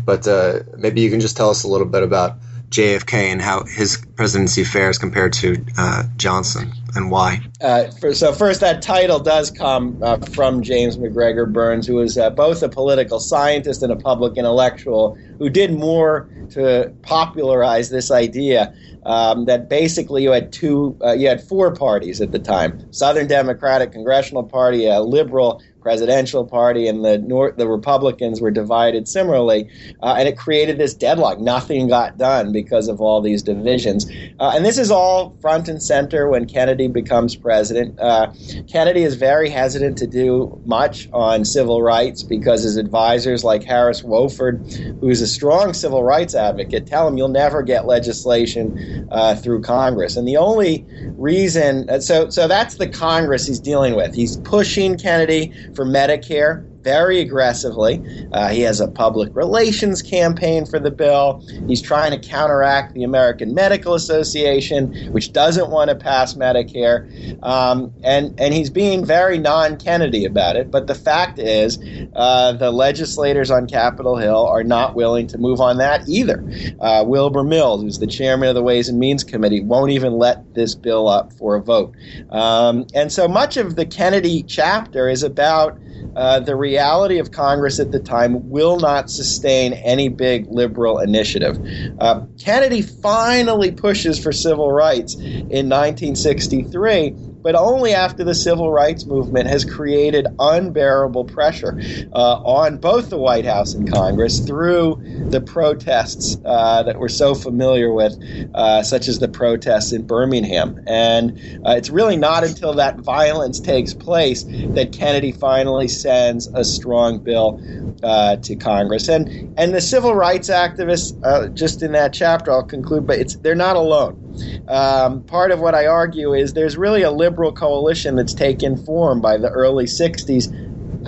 but 0.06 0.28
uh, 0.28 0.60
maybe 0.78 1.02
you 1.02 1.10
can 1.10 1.20
just 1.20 1.36
tell 1.36 1.50
us 1.50 1.64
a 1.64 1.68
little 1.68 1.88
bit 1.88 2.04
about 2.04 2.38
JFK 2.70 3.14
and 3.14 3.42
how 3.42 3.64
his 3.64 3.98
presidency 4.16 4.64
fares 4.64 4.98
compared 4.98 5.34
to 5.34 5.64
uh, 5.78 6.04
Johnson 6.18 6.72
and 6.96 7.12
why. 7.12 7.42
Uh, 7.62 7.92
for, 7.92 8.14
so 8.14 8.34
first, 8.34 8.62
that 8.62 8.82
title 8.82 9.20
does 9.20 9.52
come 9.52 10.02
uh, 10.02 10.18
from 10.18 10.62
James 10.62 10.98
MacGregor 10.98 11.46
Burns, 11.46 11.88
who 11.88 11.96
was 11.96 12.18
uh, 12.18 12.30
both 12.30 12.64
a 12.64 12.70
political 12.70 13.20
scientist 13.20 13.84
and 13.84 13.92
a 13.92 13.96
public 13.96 14.38
intellectual, 14.38 15.18
who 15.38 15.50
did 15.50 15.74
more 15.74 16.30
to 16.52 16.94
popularize 17.02 17.90
this 17.90 18.12
idea 18.12 18.74
um, 19.06 19.46
that 19.46 19.70
basically 19.70 20.24
you 20.24 20.32
had 20.32 20.52
two, 20.52 20.98
uh, 21.04 21.14
you 21.14 21.28
had 21.28 21.42
four 21.42 21.74
parties 21.74 22.22
at 22.22 22.32
the 22.32 22.40
time: 22.40 22.92
Southern 22.92 23.28
Democratic 23.28 23.92
Congressional 23.92 24.44
Party, 24.44 24.88
a 24.88 25.02
liberal 25.02 25.62
presidential 25.86 26.44
party 26.44 26.88
and 26.88 27.06
the 27.06 27.20
North, 27.20 27.58
the 27.58 27.68
Republicans 27.68 28.42
were 28.42 28.50
divided 28.50 29.08
similarly, 29.08 29.70
uh, 30.02 30.16
and 30.18 30.28
it 30.28 30.36
created 30.36 30.80
this 30.80 30.96
deadlock. 30.96 31.40
Nothing 31.40 31.88
got 31.88 32.18
done 32.18 32.52
because 32.52 32.88
of 32.88 33.00
all 33.02 33.22
these 33.22 33.44
divisions, 33.44 34.10
uh, 34.40 34.54
and 34.56 34.66
this 34.66 34.80
is 34.80 34.90
all 34.90 35.38
front 35.42 35.68
and 35.68 35.80
center 35.80 36.28
when 36.28 36.48
Kennedy 36.48 36.88
becomes 36.88 37.36
president. 37.36 38.00
Uh, 38.00 38.34
Kennedy 38.68 39.04
is 39.04 39.14
very 39.14 39.48
hesitant 39.48 39.96
to 40.00 40.08
do 40.08 40.60
much 40.66 41.08
on 41.14 41.46
civil 41.46 41.84
rights 41.84 42.24
because 42.24 42.64
his 42.64 42.78
advisors, 42.78 43.44
like 43.44 43.64
Harris 43.64 44.02
Wofford, 44.02 44.56
who's 45.02 45.22
a 45.22 45.28
strong 45.28 45.72
civil 45.74 46.04
rights 46.04 46.34
advocate, 46.34 46.88
tell 46.88 47.08
him 47.08 47.16
you'll 47.16 47.28
never 47.28 47.62
get 47.62 47.86
legislation 47.86 49.08
uh, 49.12 49.36
through 49.36 49.62
Congress, 49.62 50.18
and 50.18 50.28
the 50.28 50.38
only 50.38 50.84
reason 51.16 51.88
uh, 51.92 52.00
so 52.00 52.28
so 52.32 52.48
that's 52.48 52.76
the 52.78 52.88
Congress 52.88 53.46
he's 53.46 53.60
dealing 53.60 53.96
with. 53.96 54.16
He's 54.16 54.38
pushing 54.38 54.98
Kennedy 54.98 55.54
for 55.76 55.86
Medicare 55.86 56.66
very 56.86 57.20
aggressively. 57.20 58.00
Uh, 58.32 58.50
he 58.50 58.62
has 58.62 58.80
a 58.80 58.88
public 58.88 59.36
relations 59.36 60.04
campaign 60.04 60.68
for 60.68 60.80
the 60.80 60.92
bill. 60.92 61.44
He's 61.68 61.82
trying 61.82 62.12
to 62.12 62.30
counteract 62.30 62.94
the 62.94 63.04
American 63.04 63.56
Medical 63.56 63.96
Association, 63.96 64.94
which 65.12 65.34
doesn't 65.34 65.72
want 65.72 65.90
to 65.90 65.96
pass 65.96 66.36
Medicare, 66.36 67.44
um, 67.44 67.92
and 68.04 68.40
and 68.40 68.54
he's 68.54 68.70
being 68.70 69.04
very 69.04 69.40
non-Kennedy 69.40 70.26
about 70.26 70.56
it. 70.56 70.70
But 70.70 70.86
the 70.86 70.94
fact 70.94 71.40
is, 71.40 71.80
uh, 72.16 72.54
the 72.54 72.70
legislators 72.70 73.50
on 73.50 73.66
Capitol 73.66 74.16
Hill 74.16 74.46
are 74.46 74.64
not 74.64 74.94
willing 74.94 75.26
to 75.28 75.40
move 75.40 75.60
on 75.60 75.78
that 75.78 76.08
either. 76.08 76.44
Uh, 76.80 77.04
Wilbur 77.06 77.44
Mills, 77.44 77.82
who's 77.82 77.98
the 77.98 78.06
chairman 78.08 78.48
of 78.48 78.54
the 78.54 78.62
Ways 78.62 78.90
and 78.90 79.00
Means 79.00 79.24
Committee, 79.24 79.62
won't 79.62 79.90
even 79.90 80.14
let 80.14 80.54
this 80.54 80.76
bill 80.76 81.08
up 81.08 81.34
for 81.34 81.56
a 81.56 81.62
vote. 81.62 81.96
Um, 82.30 82.86
and 82.94 83.12
so 83.12 83.28
much 83.28 83.58
of 83.58 83.76
the 83.76 83.88
Kennedy 83.88 84.44
chapter 84.44 85.10
is 85.10 85.24
about 85.24 85.80
uh, 86.16 86.40
the 86.40 86.56
reality 86.56 86.75
of 86.78 87.32
Congress 87.32 87.80
at 87.80 87.92
the 87.92 88.00
time 88.00 88.50
will 88.50 88.80
not 88.80 89.10
sustain 89.10 89.74
any 89.74 90.10
big 90.10 90.46
liberal 90.50 91.00
initiative. 91.00 91.60
Uh, 92.00 92.22
Kennedy 92.44 92.82
finally 92.82 93.72
pushes 93.72 94.20
for 94.20 94.32
civil 94.32 94.72
rights 94.72 95.16
in 95.50 95.70
1963 95.70 97.16
but 97.46 97.54
only 97.54 97.94
after 97.94 98.24
the 98.24 98.34
civil 98.34 98.72
rights 98.72 99.06
movement 99.06 99.46
has 99.48 99.64
created 99.64 100.26
unbearable 100.40 101.26
pressure 101.26 101.80
uh, 102.12 102.38
on 102.44 102.78
both 102.78 103.12
the 103.12 103.20
White 103.20 103.46
House 103.46 103.76
and 103.76 103.88
Congress 103.88 104.40
through 104.40 105.00
the 105.30 105.40
protests 105.40 106.40
uh, 106.44 106.82
that 106.82 106.98
we're 107.00 107.08
so 107.08 107.36
familiar 107.36 107.94
with, 107.94 108.18
uh, 108.56 108.82
such 108.82 109.08
as 109.08 109.20
the 109.20 109.28
protests 109.28 109.92
in 109.92 110.08
Birmingham. 110.08 110.82
And 110.88 111.40
uh, 111.64 111.76
it's 111.78 111.92
really 111.92 112.18
not 112.18 112.44
until 112.44 112.74
that 112.74 113.02
violence 113.02 113.60
takes 113.60 113.94
place 113.94 114.44
that 114.74 114.92
Kennedy 114.92 115.32
finally 115.32 115.88
sends 115.88 116.48
a 116.48 116.64
strong 116.64 117.20
bill 117.20 117.62
uh, 118.02 118.38
to 118.38 118.56
Congress. 118.56 119.08
And 119.08 119.54
and 119.56 119.72
the 119.72 119.82
civil 119.82 120.16
rights 120.16 120.50
activists, 120.50 121.16
uh, 121.24 121.50
just 121.50 121.84
in 121.84 121.92
that 121.92 122.12
chapter, 122.12 122.52
I'll 122.52 122.64
conclude, 122.64 123.06
but 123.06 123.20
it's 123.20 123.36
they're 123.36 123.54
not 123.54 123.76
alone. 123.76 124.25
Um, 124.68 125.24
part 125.24 125.52
of 125.52 125.60
what 125.60 125.76
I 125.76 125.88
argue 125.88 126.34
is 126.34 126.54
there's 126.54 126.78
really 126.78 127.02
a 127.02 127.12
liberal 127.12 127.52
coalition 127.52 128.16
that's 128.16 128.34
taken 128.34 128.78
form 128.78 129.22
by 129.22 129.38
the 129.38 129.50
early 129.50 129.86
60s 129.86 130.50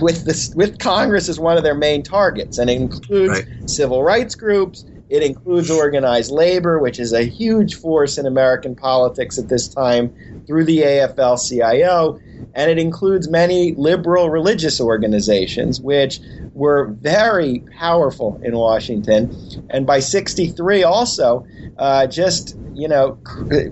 with 0.00 0.24
this 0.24 0.52
with 0.54 0.78
Congress 0.78 1.28
as 1.28 1.40
one 1.40 1.56
of 1.56 1.64
their 1.64 1.74
main 1.74 2.02
targets, 2.02 2.58
and 2.58 2.70
it 2.70 2.76
includes 2.80 3.30
right. 3.30 3.46
civil 3.66 4.02
rights 4.02 4.34
groups. 4.34 4.84
It 5.08 5.22
includes 5.22 5.70
organized 5.70 6.30
labor, 6.30 6.78
which 6.78 6.98
is 6.98 7.12
a 7.12 7.22
huge 7.22 7.76
force 7.76 8.18
in 8.18 8.26
American 8.26 8.74
politics 8.74 9.38
at 9.38 9.48
this 9.48 9.68
time 9.68 10.14
through 10.46 10.64
the 10.64 10.80
AFL-CIO, 10.80 12.20
and 12.54 12.70
it 12.70 12.78
includes 12.78 13.28
many 13.28 13.74
liberal 13.74 14.30
religious 14.30 14.80
organizations, 14.80 15.80
which 15.80 16.20
were 16.52 16.86
very 17.00 17.60
powerful 17.78 18.40
in 18.42 18.56
Washington. 18.56 19.34
And 19.70 19.86
by 19.86 20.00
63, 20.00 20.82
also, 20.82 21.46
uh, 21.78 22.06
just 22.06 22.56
you 22.78 22.86
know, 22.86 23.18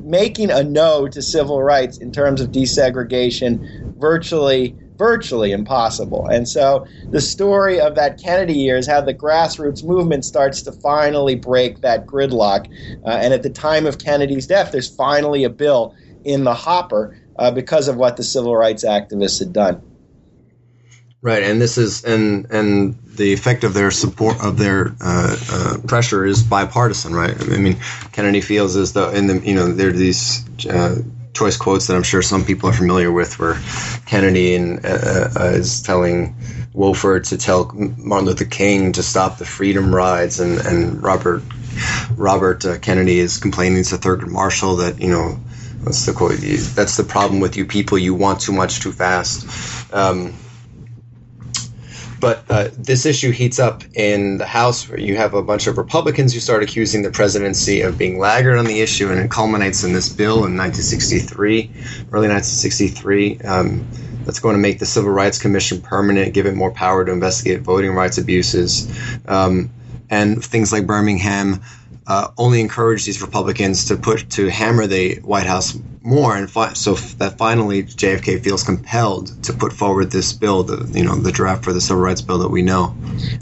making 0.01 0.51
a 0.51 0.65
no 0.65 1.07
to 1.07 1.23
civil 1.23 1.63
rights 1.63 1.99
in 1.99 2.11
terms 2.11 2.41
of 2.41 2.51
desegregation 2.51 3.95
virtually 3.99 4.75
virtually 4.99 5.53
impossible. 5.53 6.27
And 6.27 6.49
so 6.49 6.87
the 7.11 7.21
story 7.21 7.81
of 7.81 7.95
that 7.95 8.21
Kennedy 8.21 8.55
year 8.55 8.77
is 8.77 8.87
how 8.87 9.01
the 9.01 9.15
grassroots 9.15 9.85
movement 9.85 10.25
starts 10.25 10.63
to 10.63 10.73
finally 10.73 11.35
break 11.35 11.81
that 11.81 12.07
gridlock. 12.07 12.67
Uh, 13.05 13.11
and 13.11 13.35
at 13.35 13.43
the 13.43 13.51
time 13.51 13.87
of 13.87 13.99
Kennedy's 13.99 14.47
death, 14.47 14.73
there's 14.73 14.95
finally 14.95 15.45
a 15.45 15.51
bill 15.51 15.95
in 16.25 16.45
the 16.45 16.55
hopper 16.55 17.17
uh, 17.39 17.51
because 17.51 17.89
of 17.89 17.97
what 17.97 18.17
the 18.17 18.25
civil 18.25 18.57
rights 18.57 18.85
activists 18.85 19.39
had 19.39 19.53
done. 19.53 19.83
Right, 21.23 21.43
and 21.43 21.61
this 21.61 21.77
is 21.77 22.05
and 22.05 22.47
and 22.51 22.95
the 23.05 23.33
effect 23.33 23.65
of 23.65 23.75
their 23.75 23.91
support 23.91 24.37
of 24.45 24.59
their 24.59 24.95
uh, 25.01 25.37
uh, 25.51 25.79
pressure 25.87 26.25
is 26.25 26.43
bipartisan, 26.45 27.15
right? 27.15 27.35
I 27.41 27.57
mean, 27.57 27.79
Kennedy 28.13 28.41
feels 28.41 28.77
as 28.77 28.93
though 28.93 29.11
in 29.11 29.27
the 29.27 29.39
you 29.41 29.55
know 29.55 29.73
there 29.73 29.89
are 29.89 29.93
these 29.93 30.45
uh, 30.67 30.97
choice 31.37 31.57
quotes 31.57 31.87
that 31.87 31.97
I'm 31.97 32.03
sure 32.03 32.23
some 32.23 32.45
people 32.45 32.69
are 32.71 32.73
familiar 32.73 33.13
with, 33.13 33.39
where 33.39 33.61
Kennedy 34.07 34.55
and, 34.55 34.85
uh, 34.85 35.29
uh, 35.39 35.53
is 35.55 35.83
telling 35.83 36.35
Wofford 36.75 37.29
to 37.29 37.39
tell 37.39 37.71
Martin 37.75 38.27
Luther 38.27 38.45
King 38.45 38.93
to 38.93 39.03
stop 39.03 39.39
the 39.39 39.45
freedom 39.45 39.95
rides, 39.95 40.41
and 40.41 40.59
and 40.59 41.03
Robert 41.03 41.43
Robert 42.17 42.65
uh, 42.65 42.79
Kennedy 42.79 43.19
is 43.19 43.39
complaining 43.39 43.85
to 43.85 43.97
Thurgood 43.97 44.29
Marshall 44.31 44.77
that 44.77 45.01
you 45.01 45.11
know. 45.11 45.39
What's 45.83 46.05
the 46.05 46.13
quote? 46.13 46.39
That's 46.75 46.97
the 46.97 47.05
problem 47.05 47.39
with 47.39 47.57
you 47.57 47.65
people. 47.65 47.97
You 47.97 48.15
want 48.15 48.41
too 48.41 48.51
much 48.51 48.81
too 48.81 48.91
fast. 48.91 49.47
Um, 49.95 50.35
but 52.27 52.43
uh, 52.51 52.69
this 52.77 53.07
issue 53.07 53.31
heats 53.31 53.61
up 53.61 53.85
in 53.95 54.39
the 54.39 54.47
House, 54.47 54.89
where 54.89 54.99
you 54.99 55.17
have 55.17 55.35
a 55.35 55.43
bunch 55.43 55.69
of 55.69 55.79
Republicans 55.79 56.35
who 56.35 56.41
start 56.41 56.61
accusing 56.61 57.03
the 57.03 57.11
presidency 57.13 57.83
of 57.83 57.97
being 57.97 58.19
laggard 58.19 58.59
on 58.59 58.65
the 58.65 58.81
issue, 58.81 59.13
and 59.13 59.21
it 59.21 59.31
culminates 59.31 59.85
in 59.85 59.93
this 59.93 60.09
bill 60.09 60.39
in 60.39 60.57
1963, 60.57 61.71
early 62.11 62.29
1963. 62.29 63.39
Um, 63.43 63.87
that's 64.25 64.41
going 64.41 64.57
to 64.57 64.59
make 64.59 64.81
the 64.81 64.87
Civil 64.87 65.13
Rights 65.13 65.39
Commission 65.39 65.81
permanent, 65.81 66.35
give 66.35 66.47
it 66.47 66.57
more 66.57 66.73
power 66.73 67.05
to 67.05 67.13
investigate 67.13 67.61
voting 67.61 67.93
rights 67.93 68.19
abuses, 68.19 68.91
um, 69.29 69.71
and 70.11 70.45
things 70.45 70.73
like 70.73 70.85
Birmingham 70.85 71.63
uh, 72.09 72.33
only 72.39 72.61
encourage 72.61 73.05
these 73.05 73.23
Republicans 73.23 73.85
to 73.85 73.97
put 73.97 74.29
to 74.31 74.49
hammer 74.49 74.89
the 74.89 75.21
White 75.21 75.47
House 75.47 75.79
more, 76.07 76.37
and 76.37 76.51
fi- 76.51 76.73
so 76.73 76.95
f- 76.95 77.19
that 77.19 77.37
finally 77.37 77.83
JFK 77.83 78.43
feels 78.43 78.63
compelled 78.63 79.43
to 79.43 79.53
put 79.53 79.73
forward 79.73 80.13
this 80.13 80.33
bill, 80.33 80.63
the 80.63 80.89
you 80.97 81.05
know 81.05 81.17
the 81.17 81.33
draft 81.33 81.65
for 81.65 81.73
the 81.73 81.81
civil 81.81 82.03
rights 82.03 82.23
bill 82.23 82.39
that 82.39 82.51
we 82.51 82.63
know. 82.63 82.97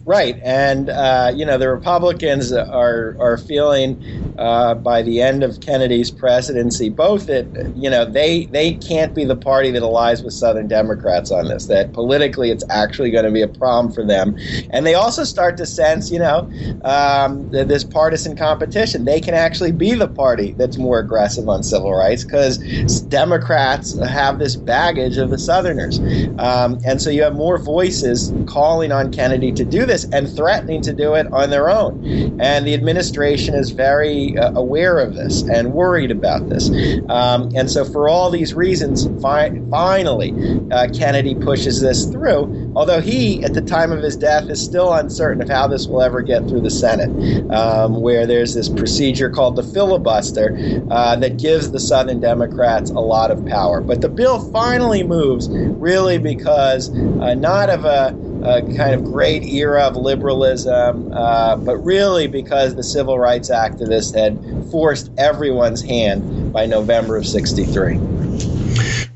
Right, 0.07 0.39
and 0.43 0.91
uh, 0.91 1.33
you 1.35 1.45
know 1.45 1.59
the 1.59 1.69
Republicans 1.69 2.53
are 2.53 3.17
are 3.21 3.37
feeling 3.39 4.03
uh, 4.39 4.75
by 4.75 5.03
the 5.03 5.21
end 5.21 5.43
of 5.45 5.61
Kennedy's 5.61 6.11
presidency 6.11 6.89
both 6.89 7.27
that 7.27 7.71
you 7.75 7.89
know 7.89 8.05
they 8.05 8.47
they 8.47 8.75
can't 8.75 9.15
be 9.15 9.25
the 9.25 9.37
party 9.37 9.71
that 9.71 9.83
allies 9.83 10.23
with 10.23 10.35
Southern 10.35 10.67
Democrats 10.67 11.31
on 11.31 11.49
this. 11.49 11.67
That 11.67 11.93
politically 11.93 12.51
it's 12.51 12.65
actually 12.71 13.11
going 13.11 13.25
to 13.25 13.31
be 13.31 13.43
a 13.43 13.49
problem 13.49 13.93
for 13.93 14.05
them, 14.05 14.37
and 14.71 14.87
they 14.87 14.95
also 14.95 15.25
start 15.25 15.57
to 15.59 15.67
sense 15.67 16.11
you 16.11 16.19
know 16.19 16.49
um, 16.83 17.49
this 17.51 17.85
partisan 17.85 18.37
competition. 18.37 19.05
They 19.05 19.21
can 19.21 19.35
actually 19.35 19.73
be 19.73 19.95
the 19.95 20.09
party 20.09 20.55
that's 20.59 20.79
more 20.79 20.99
aggressive 20.99 21.49
on 21.49 21.63
civil 21.63 21.95
rights 21.95 22.25
because 22.25 22.54
because 22.59 23.01
Democrats 23.01 23.99
have 23.99 24.39
this 24.39 24.57
baggage 24.57 25.17
of 25.17 25.31
the 25.31 25.39
Southerners. 25.39 25.99
Um, 26.39 26.79
and 26.85 27.01
so 27.01 27.11
you 27.11 27.23
have 27.23 27.35
more 27.35 27.59
voices 27.59 28.33
calling 28.47 28.93
on 28.93 29.13
Kennedy 29.13 29.53
to 29.53 29.65
do 29.65 29.87
this 29.87 30.05
and 30.13 30.29
threatening 30.29 30.83
to 30.83 30.93
do 30.93 31.15
it 31.15 31.27
on 31.33 31.51
their 31.51 31.71
own. 31.71 32.41
And 32.41 32.67
the 32.67 32.75
administration 32.75 33.55
is 33.55 33.71
very 33.71 34.37
uh, 34.39 34.53
aware 34.53 34.99
of 34.99 35.15
this 35.15 35.43
and 35.43 35.73
worried 35.73 36.11
about 36.11 36.49
this. 36.49 36.71
Um, 37.09 37.51
and 37.55 37.71
so, 37.71 37.85
for 37.85 38.09
all 38.09 38.31
these 38.31 38.55
reasons, 38.55 39.07
fi- 39.21 39.61
finally, 39.71 40.33
uh, 40.71 40.89
Kennedy 40.93 41.35
pushes 41.35 41.81
this 41.81 42.07
through, 42.07 42.73
although 42.77 43.01
he, 43.01 43.43
at 43.45 43.55
the 43.55 43.63
time 43.63 43.93
of 43.93 44.03
his 44.03 44.17
death, 44.17 44.49
is 44.49 44.63
still 44.63 44.93
uncertain 44.93 45.43
of 45.43 45.49
how 45.49 45.67
this 45.67 45.87
will 45.87 46.03
ever 46.03 46.23
get 46.23 46.49
through 46.49 46.61
the 46.61 46.71
Senate, 46.71 47.11
um, 47.51 48.01
where 48.01 48.27
there's 48.27 48.55
this 48.55 48.69
procedure 48.69 49.31
called 49.31 49.57
the 49.57 49.63
filibuster 49.63 50.57
uh, 50.91 51.17
that 51.17 51.39
gives 51.39 51.71
the 51.71 51.81
Southern 51.81 52.21
Democrats 52.21 52.44
Democrats 52.45 52.91
a 52.91 53.01
lot 53.01 53.31
of 53.31 53.45
power. 53.47 53.81
But 53.81 54.01
the 54.01 54.09
bill 54.09 54.39
finally 54.51 55.03
moves 55.03 55.49
really 55.49 56.19
because 56.19 56.91
uh, 56.91 57.35
not 57.35 57.71
of 57.71 57.85
a, 57.85 58.17
a, 58.45 58.77
kind 58.77 58.95
of 58.95 59.05
great 59.05 59.45
era 59.45 59.83
of 59.83 59.97
liberalism, 59.97 61.13
uh, 61.13 61.57
but 61.57 61.77
really 61.79 62.27
because 62.27 62.75
the 62.75 62.83
civil 62.83 63.19
rights 63.19 63.51
activists 63.51 64.15
had 64.15 64.71
forced 64.71 65.11
everyone's 65.17 65.83
hand 65.83 66.53
by 66.53 66.67
November 66.67 67.17
of 67.17 67.27
63. 67.27 68.14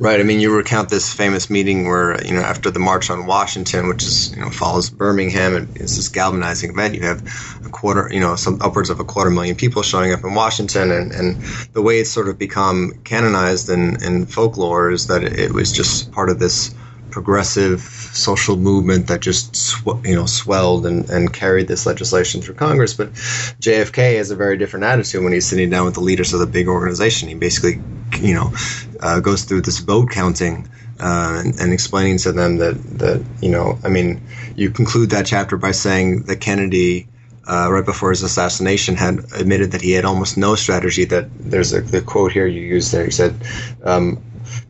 Right. 0.00 0.20
I 0.20 0.22
mean, 0.22 0.38
you 0.38 0.54
recount 0.54 0.90
this 0.90 1.12
famous 1.12 1.50
meeting 1.50 1.88
where, 1.88 2.24
you 2.24 2.32
know, 2.32 2.40
after 2.40 2.70
the 2.70 2.78
March 2.78 3.11
on 3.11 3.26
Washington, 3.26 3.88
which 3.88 4.06
is, 4.06 4.32
you 4.32 4.40
know, 4.40 4.48
follows 4.48 4.90
Birmingham, 4.90 5.56
and 5.56 5.68
it's 5.74 5.96
this 5.96 6.08
galvanizing 6.08 6.70
event. 6.70 6.94
You 6.94 7.02
have 7.02 7.20
a 7.64 7.68
quarter, 7.68 8.08
you 8.12 8.20
know, 8.20 8.37
some 8.37 8.58
upwards 8.62 8.90
of 8.90 9.00
a 9.00 9.04
quarter 9.04 9.30
million 9.30 9.56
people 9.56 9.82
showing 9.82 10.12
up 10.12 10.22
in 10.22 10.34
Washington. 10.34 10.92
And, 10.92 11.11
and 11.11 11.42
the 11.72 11.82
way 11.82 11.98
it's 11.98 12.11
sort 12.11 12.28
of 12.28 12.38
become 12.38 12.92
canonized 13.02 13.70
in, 13.70 14.00
in 14.00 14.26
folklore 14.26 14.92
is 14.92 15.08
that 15.08 15.24
it 15.24 15.52
was 15.52 15.72
just 15.72 16.12
part 16.12 16.30
of 16.30 16.38
this 16.38 16.72
progressive 17.11 17.80
social 17.80 18.56
movement 18.56 19.08
that 19.08 19.20
just 19.20 19.56
sw- 19.56 20.04
you 20.04 20.14
know 20.14 20.26
swelled 20.26 20.87
and, 20.87 21.08
and 21.11 21.32
carried 21.32 21.66
this 21.66 21.87
legislation 21.87 22.40
through 22.40 22.54
Congress. 22.54 22.94
But 22.94 23.14
JFK 23.14 24.18
has 24.18 24.30
a 24.30 24.37
very 24.37 24.58
different 24.58 24.84
attitude 24.84 25.24
when 25.24 25.32
he's 25.32 25.48
sitting 25.48 25.70
down 25.70 25.87
with 25.87 25.94
the 25.94 26.00
leaders 26.00 26.32
of 26.32 26.38
the 26.38 26.46
big 26.46 26.68
organization. 26.68 27.28
He 27.28 27.34
basically 27.34 27.82
you 28.20 28.34
know 28.34 28.52
uh, 29.00 29.20
goes 29.20 29.44
through 29.44 29.62
this 29.62 29.78
vote 29.78 30.10
counting. 30.10 30.68
Uh, 31.00 31.42
and, 31.44 31.60
and, 31.60 31.72
explaining 31.72 32.18
to 32.18 32.32
them 32.32 32.56
that, 32.56 32.74
that 32.98 33.24
you 33.40 33.50
know, 33.52 33.78
I 33.84 33.88
mean, 33.88 34.20
you 34.56 34.70
conclude 34.70 35.10
that 35.10 35.26
chapter 35.26 35.56
by 35.56 35.70
saying 35.70 36.24
that 36.24 36.40
Kennedy, 36.40 37.06
uh, 37.46 37.68
right 37.70 37.84
before 37.84 38.10
his 38.10 38.24
assassination, 38.24 38.96
had 38.96 39.20
admitted 39.32 39.70
that 39.70 39.80
he 39.80 39.92
had 39.92 40.04
almost 40.04 40.36
no 40.36 40.56
strategy. 40.56 41.04
That 41.04 41.28
there's 41.38 41.72
a 41.72 41.82
the 41.82 42.02
quote 42.02 42.32
here 42.32 42.48
you 42.48 42.62
used 42.62 42.90
there. 42.90 43.04
He 43.04 43.12
said, 43.12 43.36
um, 43.84 44.20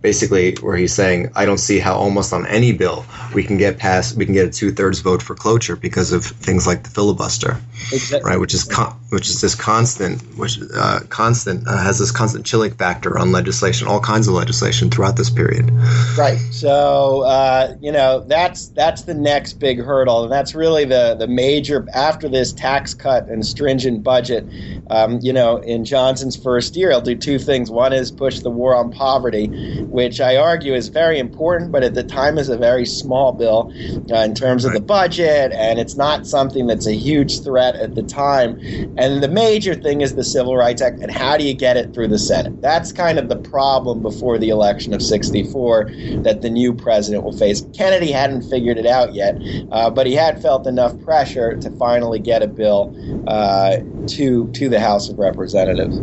basically 0.01 0.55
where 0.57 0.77
he's 0.77 0.95
saying, 0.95 1.33
I 1.35 1.45
don't 1.45 1.59
see 1.59 1.79
how 1.79 1.97
almost 1.97 2.33
on 2.33 2.47
any 2.47 2.73
bill 2.73 3.05
we 3.35 3.45
can 3.45 3.57
get 3.57 3.79
past, 3.79 4.17
we 4.17 4.25
can 4.25 4.35
get 4.35 4.47
a 4.47 4.51
two 4.51 4.73
thirds 4.73 5.01
vote 5.01 5.23
for 5.23 5.35
cloture 5.35 5.77
because 5.77 6.13
of 6.13 6.25
things 6.25 6.67
like 6.67 6.83
the 6.85 6.91
filibuster, 6.91 7.61
exactly. 7.93 8.31
right? 8.31 8.41
Which 8.41 8.55
is 8.55 8.65
con- 8.65 8.95
which 9.11 9.29
is 9.29 9.41
this 9.41 9.55
constant, 9.55 10.21
which 10.37 10.59
uh, 10.75 11.01
constant 11.09 11.67
uh, 11.67 11.79
has 11.79 11.99
this 11.99 12.11
constant 12.11 12.45
chilling 12.45 12.73
factor 12.75 13.19
on 13.19 13.33
legislation, 13.33 13.89
all 13.89 14.01
kinds 14.01 14.29
of 14.29 14.35
legislation 14.35 14.91
throughout 14.91 15.17
this 15.17 15.31
period. 15.31 15.71
Right. 16.17 16.39
So 16.51 17.23
uh, 17.23 17.77
you 17.81 17.93
know 17.93 18.21
that's 18.21 18.69
that's 18.69 19.03
the 19.03 19.15
next 19.15 19.55
big 19.55 19.79
hurdle, 19.79 20.25
and 20.25 20.33
that's 20.33 20.55
really 20.55 20.85
the 20.85 21.17
the 21.19 21.27
major 21.27 21.87
after 21.95 22.29
this 22.29 22.53
tax 22.53 22.95
cut 22.95 23.29
and 23.29 23.45
stringent 23.45 24.03
budget. 24.03 24.47
Um, 24.91 25.19
you 25.23 25.33
know, 25.33 25.59
in 25.59 25.85
Johnson's 25.85 26.37
first 26.37 26.77
year, 26.77 26.91
he'll 26.91 27.01
do 27.01 27.17
two 27.17 27.39
things. 27.39 27.71
One 27.71 27.93
is 27.93 28.11
push 28.11 28.41
the 28.41 28.51
war 28.51 28.75
on 28.75 28.93
poverty, 28.93 29.47
which 29.89 30.21
I 30.21 30.37
argue 30.37 30.75
is 30.75 30.89
very 30.89 31.19
important, 31.19 31.73
but 31.73 31.83
at 31.83 31.95
the 31.95 32.03
time 32.03 32.39
is 32.39 32.49
a 32.49 32.57
very 32.57 32.87
small 32.87 33.33
bill 33.33 33.73
uh, 34.11 34.17
in 34.19 34.35
terms 34.35 34.65
of 34.65 34.73
the 34.73 34.81
budget, 34.81 35.53
and 35.53 35.79
it's 35.79 35.97
not 35.97 36.27
something 36.27 36.67
that's 36.67 36.87
a 36.87 36.95
huge 36.95 37.43
threat 37.43 37.77
at 37.77 37.95
the 37.95 38.03
time. 38.03 38.59
And 38.97 39.23
the 39.23 39.29
major 39.29 39.75
thing 39.75 40.01
is 40.01 40.15
the 40.15 40.25
Civil 40.25 40.57
Rights 40.57 40.83
Act, 40.83 41.01
and 41.01 41.11
how 41.11 41.37
do 41.37 41.45
you 41.45 41.55
get 41.55 41.77
it 41.77 41.95
through 41.95 42.09
the 42.09 42.19
Senate? 42.19 42.61
That's 42.61 42.93
kind 42.93 43.19
of 43.19 43.29
the 43.29 43.37
problem 43.37 44.03
before 44.03 44.39
the 44.39 44.49
election 44.49 44.95
of 44.95 45.03
64 45.03 45.91
that 46.23 46.43
the 46.43 46.51
new 46.51 46.75
president 46.75 47.25
will 47.25 47.37
face. 47.37 47.65
Kennedy 47.75 48.13
hadn't 48.13 48.43
figured 48.43 48.79
it 48.79 48.87
out 48.87 49.15
yet, 49.15 49.37
uh, 49.71 49.91
but 49.91 50.07
he 50.07 50.15
had 50.15 50.41
felt 50.43 50.67
enough 50.67 50.99
pressure 51.01 51.57
to 51.57 51.71
finally 51.73 52.19
get 52.19 52.43
a 52.43 52.49
bill 52.49 52.95
uh, 53.27 53.79
to 54.07 54.49
to 54.53 54.69
the 54.69 54.81
House 54.81 55.09
of 55.09 55.19
Representatives. 55.19 55.99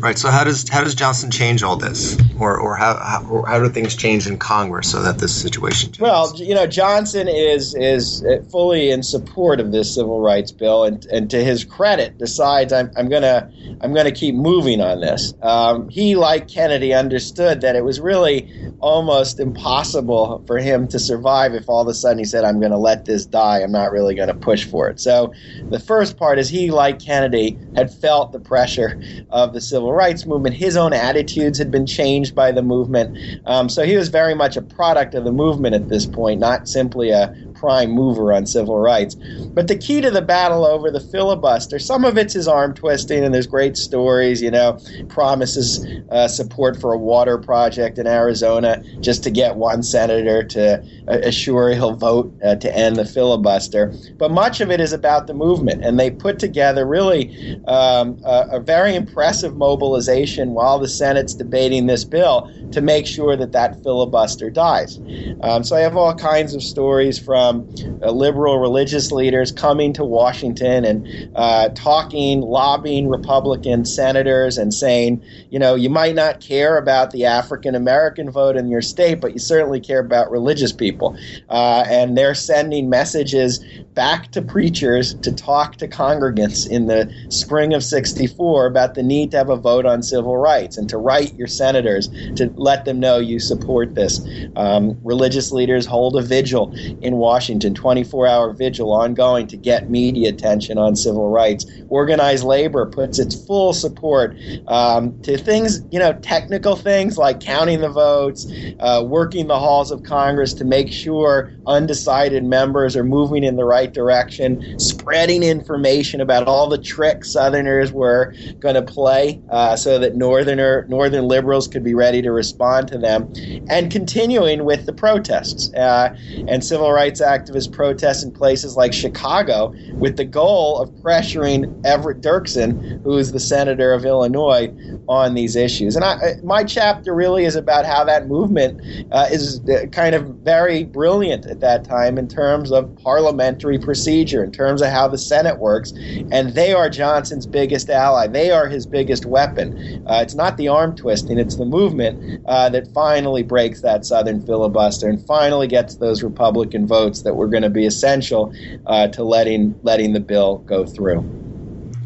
Right. 0.00 0.18
So 0.18 0.30
how 0.30 0.44
does 0.44 0.68
how 0.68 0.84
does 0.84 0.94
Johnson 0.94 1.30
change 1.30 1.62
all 1.62 1.76
this, 1.76 2.16
or 2.38 2.58
or 2.58 2.76
how 2.76 2.96
how, 2.96 3.26
or 3.28 3.46
how 3.46 3.58
do 3.58 3.68
things 3.68 3.96
change 3.96 4.26
in 4.26 4.38
Congress 4.38 4.90
so 4.90 5.02
that 5.02 5.18
this 5.18 5.34
situation? 5.34 5.92
Changes? 5.92 6.00
Well, 6.00 6.32
you 6.36 6.54
know, 6.54 6.66
Johnson 6.66 7.28
is 7.28 7.74
is 7.74 8.24
fully 8.50 8.90
in 8.90 9.02
support 9.02 9.60
of 9.60 9.72
this 9.72 9.94
civil 9.94 10.20
rights 10.20 10.52
bill, 10.52 10.84
and 10.84 11.04
and 11.06 11.30
to 11.30 11.42
his 11.42 11.64
credit, 11.64 12.18
decides 12.18 12.72
I'm 12.72 12.90
I'm 12.96 13.08
gonna 13.08 13.50
I'm 13.80 13.94
gonna 13.94 14.12
keep 14.12 14.34
moving 14.34 14.80
on 14.80 15.00
this. 15.00 15.34
Um, 15.42 15.88
he, 15.88 16.16
like 16.16 16.48
Kennedy, 16.48 16.94
understood 16.94 17.62
that 17.62 17.76
it 17.76 17.84
was 17.84 18.00
really 18.00 18.50
almost 18.78 19.40
impossible 19.40 20.44
for 20.46 20.58
him 20.58 20.86
to 20.88 20.98
survive 20.98 21.54
if 21.54 21.68
all 21.68 21.80
of 21.80 21.88
a 21.88 21.94
sudden 21.94 22.18
he 22.18 22.24
said 22.24 22.44
I'm 22.44 22.60
going 22.60 22.72
to 22.72 22.78
let 22.78 23.04
this 23.04 23.24
die. 23.24 23.60
I'm 23.62 23.72
not 23.72 23.90
really 23.90 24.14
going 24.14 24.28
to 24.28 24.34
push 24.34 24.64
for 24.64 24.88
it. 24.88 25.00
So 25.00 25.32
the 25.70 25.80
first 25.80 26.18
part 26.18 26.38
is 26.38 26.48
he, 26.48 26.70
like 26.70 27.00
Kennedy, 27.00 27.58
had 27.74 27.92
felt 27.92 28.32
the 28.32 28.40
pressure 28.40 29.00
of 29.30 29.54
the 29.54 29.60
civil 29.60 29.85
rights 29.94 30.26
movement. 30.26 30.56
His 30.56 30.76
own 30.76 30.92
attitudes 30.92 31.58
had 31.58 31.70
been 31.70 31.86
changed 31.86 32.34
by 32.34 32.52
the 32.52 32.62
movement. 32.62 33.12
Um, 33.46 33.68
so 33.68 33.84
he 33.84 33.96
was 33.96 34.08
very 34.08 34.34
much 34.34 34.56
a 34.56 34.62
product 34.62 35.14
of 35.14 35.24
the 35.24 35.32
movement 35.32 35.74
at 35.74 35.88
this 35.88 36.06
point, 36.06 36.40
not 36.40 36.68
simply 36.68 37.10
a 37.10 37.32
prime 37.56 37.90
mover 37.90 38.32
on 38.32 38.46
civil 38.46 38.78
rights. 38.78 39.16
But 39.54 39.68
the 39.68 39.76
key 39.76 40.00
to 40.02 40.10
the 40.10 40.22
battle 40.22 40.66
over 40.66 40.90
the 40.90 41.00
filibuster, 41.00 41.78
some 41.78 42.04
of 42.04 42.18
it's 42.18 42.34
his 42.34 42.46
arm 42.46 42.74
twisting, 42.74 43.24
and 43.24 43.34
there's 43.34 43.46
great 43.46 43.76
stories, 43.76 44.42
you 44.42 44.50
know, 44.50 44.78
promises 45.08 45.84
uh, 46.10 46.28
support 46.28 46.78
for 46.80 46.92
a 46.92 46.98
water 46.98 47.38
project 47.38 47.98
in 47.98 48.06
Arizona 48.06 48.82
just 49.00 49.22
to 49.24 49.30
get 49.30 49.56
one 49.56 49.82
senator 49.82 50.42
to 50.42 50.84
uh, 51.08 51.18
assure 51.22 51.70
he'll 51.70 51.96
vote 51.96 52.32
uh, 52.44 52.54
to 52.56 52.76
end 52.76 52.96
the 52.96 53.04
filibuster. 53.04 53.92
But 54.18 54.30
much 54.30 54.60
of 54.60 54.70
it 54.70 54.80
is 54.80 54.92
about 54.92 55.26
the 55.26 55.34
movement, 55.34 55.82
and 55.82 55.98
they 55.98 56.10
put 56.10 56.38
together 56.38 56.84
really 56.86 57.24
um, 57.66 58.18
a, 58.24 58.46
a 58.52 58.60
very 58.60 58.94
impressive 58.94 59.56
mobilization 59.56 60.50
while 60.50 60.78
the 60.78 60.88
Senate's 60.88 61.34
debating 61.34 61.86
this 61.86 62.04
bill 62.04 62.50
to 62.72 62.80
make 62.80 63.06
sure 63.06 63.36
that 63.36 63.52
that 63.52 63.82
filibuster 63.82 64.50
dies. 64.50 64.98
Um, 65.42 65.64
so 65.64 65.76
I 65.76 65.80
have 65.80 65.96
all 65.96 66.14
kinds 66.14 66.54
of 66.54 66.62
stories 66.62 67.18
from 67.18 67.45
uh, 67.50 68.10
liberal 68.10 68.58
religious 68.58 69.10
leaders 69.12 69.52
coming 69.52 69.92
to 69.92 70.04
Washington 70.04 70.84
and 70.84 71.06
uh, 71.34 71.68
talking, 71.74 72.40
lobbying 72.40 73.08
Republican 73.08 73.84
senators 73.84 74.58
and 74.58 74.72
saying, 74.72 75.22
you 75.50 75.58
know, 75.58 75.74
you 75.74 75.90
might 75.90 76.14
not 76.14 76.40
care 76.40 76.76
about 76.76 77.10
the 77.10 77.24
African 77.24 77.74
American 77.74 78.30
vote 78.30 78.56
in 78.56 78.68
your 78.68 78.82
state, 78.82 79.20
but 79.20 79.32
you 79.32 79.38
certainly 79.38 79.80
care 79.80 80.00
about 80.00 80.30
religious 80.30 80.72
people. 80.72 81.16
Uh, 81.48 81.84
and 81.88 82.16
they're 82.16 82.34
sending 82.34 82.88
messages 82.88 83.64
back 83.94 84.30
to 84.30 84.42
preachers 84.42 85.14
to 85.14 85.32
talk 85.32 85.76
to 85.76 85.88
congregants 85.88 86.68
in 86.68 86.86
the 86.86 87.10
spring 87.30 87.72
of 87.72 87.82
64 87.82 88.66
about 88.66 88.94
the 88.94 89.02
need 89.02 89.30
to 89.30 89.38
have 89.38 89.48
a 89.48 89.56
vote 89.56 89.86
on 89.86 90.02
civil 90.02 90.36
rights 90.36 90.76
and 90.76 90.88
to 90.90 90.98
write 90.98 91.34
your 91.34 91.46
senators 91.46 92.08
to 92.36 92.52
let 92.56 92.84
them 92.84 93.00
know 93.00 93.18
you 93.18 93.40
support 93.40 93.94
this. 93.94 94.20
Um, 94.54 94.98
religious 95.02 95.50
leaders 95.50 95.86
hold 95.86 96.16
a 96.16 96.22
vigil 96.22 96.74
in 97.00 97.16
Washington 97.16 97.35
Washington, 97.36 97.74
24 97.74 98.26
hour 98.26 98.52
vigil 98.54 98.90
ongoing 98.90 99.46
to 99.46 99.58
get 99.58 99.90
media 99.90 100.30
attention 100.30 100.78
on 100.78 100.96
civil 100.96 101.28
rights. 101.28 101.66
Organized 101.90 102.44
labor 102.44 102.86
puts 102.86 103.18
its 103.18 103.34
full 103.46 103.74
support 103.74 104.34
um, 104.68 105.20
to 105.20 105.36
things, 105.36 105.82
you 105.90 105.98
know, 105.98 106.14
technical 106.22 106.76
things 106.76 107.18
like 107.18 107.40
counting 107.40 107.82
the 107.82 107.90
votes, 107.90 108.50
uh, 108.80 109.04
working 109.06 109.48
the 109.48 109.58
halls 109.58 109.90
of 109.90 110.02
Congress 110.02 110.54
to 110.54 110.64
make 110.64 110.90
sure 110.90 111.52
undecided 111.66 112.42
members 112.42 112.96
are 112.96 113.04
moving 113.04 113.44
in 113.44 113.56
the 113.56 113.66
right 113.66 113.92
direction, 113.92 114.80
spreading 114.80 115.42
information 115.42 116.22
about 116.22 116.48
all 116.48 116.70
the 116.70 116.78
tricks 116.78 117.32
Southerners 117.32 117.92
were 117.92 118.32
going 118.60 118.76
to 118.76 118.82
play 118.82 119.42
uh, 119.50 119.76
so 119.76 119.98
that 119.98 120.16
Northerner 120.16 120.86
Northern 120.88 121.28
liberals 121.28 121.68
could 121.68 121.84
be 121.84 121.92
ready 121.92 122.22
to 122.22 122.32
respond 122.32 122.88
to 122.88 122.96
them, 122.96 123.30
and 123.68 123.92
continuing 123.92 124.64
with 124.64 124.86
the 124.86 124.94
protests 124.94 125.70
uh, 125.74 126.16
and 126.48 126.64
civil 126.64 126.92
rights 126.92 127.20
activist 127.26 127.72
protests 127.72 128.22
in 128.22 128.30
places 128.30 128.76
like 128.76 128.92
Chicago 128.92 129.74
with 129.94 130.16
the 130.16 130.24
goal 130.24 130.78
of 130.78 130.88
pressuring 131.02 131.60
Everett 131.84 132.20
Dirksen, 132.20 133.02
who 133.02 133.18
is 133.18 133.32
the 133.32 133.40
senator 133.40 133.92
of 133.92 134.04
Illinois, 134.04 134.72
on 135.08 135.34
these 135.34 135.56
issues. 135.56 135.96
And 135.96 136.04
I, 136.04 136.34
my 136.42 136.64
chapter 136.64 137.14
really 137.14 137.44
is 137.44 137.56
about 137.56 137.84
how 137.84 138.04
that 138.04 138.28
movement 138.28 138.80
uh, 139.12 139.28
is 139.30 139.60
uh, 139.68 139.86
kind 139.92 140.14
of 140.14 140.26
very 140.36 140.84
brilliant 140.84 141.46
at 141.46 141.60
that 141.60 141.84
time 141.84 142.18
in 142.18 142.28
terms 142.28 142.72
of 142.72 142.94
parliamentary 142.96 143.78
procedure, 143.78 144.42
in 144.42 144.52
terms 144.52 144.82
of 144.82 144.88
how 144.88 145.08
the 145.08 145.18
Senate 145.18 145.58
works. 145.58 145.92
And 146.32 146.54
they 146.54 146.72
are 146.72 146.88
Johnson's 146.88 147.46
biggest 147.46 147.90
ally. 147.90 148.26
They 148.26 148.50
are 148.50 148.68
his 148.68 148.86
biggest 148.86 149.26
weapon. 149.26 150.02
Uh, 150.06 150.20
it's 150.22 150.34
not 150.34 150.56
the 150.56 150.68
arm 150.68 150.96
twisting, 150.96 151.38
it's 151.38 151.56
the 151.56 151.64
movement 151.64 152.42
uh, 152.46 152.68
that 152.70 152.92
finally 152.92 153.42
breaks 153.42 153.80
that 153.82 154.04
Southern 154.04 154.44
filibuster 154.44 155.08
and 155.08 155.24
finally 155.26 155.66
gets 155.66 155.96
those 155.96 156.22
Republican 156.22 156.86
votes 156.86 157.15
votes 157.16 157.22
that 157.22 157.34
were 157.34 157.48
going 157.48 157.62
to 157.62 157.70
be 157.70 157.86
essential 157.86 158.52
uh, 158.86 159.08
to 159.08 159.22
letting 159.22 159.76
letting 159.82 160.12
the 160.12 160.20
bill 160.20 160.64
go 160.66 160.84
through. 160.84 161.26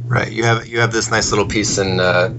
Right. 0.09 0.33
You 0.33 0.45
have 0.45 0.67
you 0.67 0.81
have 0.81 0.93
this 0.93 1.11
nice 1.11 1.31
little 1.31 1.47
piece 1.47 1.79
in 1.79 2.01
uh, 2.01 2.35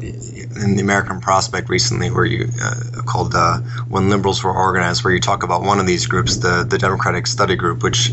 in 0.57 0.75
the 0.75 0.81
American 0.81 1.19
Prospect 1.19 1.69
recently, 1.69 2.09
where 2.09 2.25
you 2.25 2.49
uh, 2.61 3.01
called 3.05 3.33
uh, 3.35 3.59
"When 3.87 4.09
Liberals 4.09 4.43
Were 4.43 4.51
Organized," 4.51 5.03
where 5.03 5.13
you 5.13 5.19
talk 5.19 5.43
about 5.43 5.63
one 5.63 5.79
of 5.79 5.87
these 5.87 6.05
groups, 6.05 6.37
the 6.37 6.65
the 6.67 6.77
Democratic 6.77 7.27
Study 7.27 7.55
Group, 7.55 7.83
which 7.83 8.11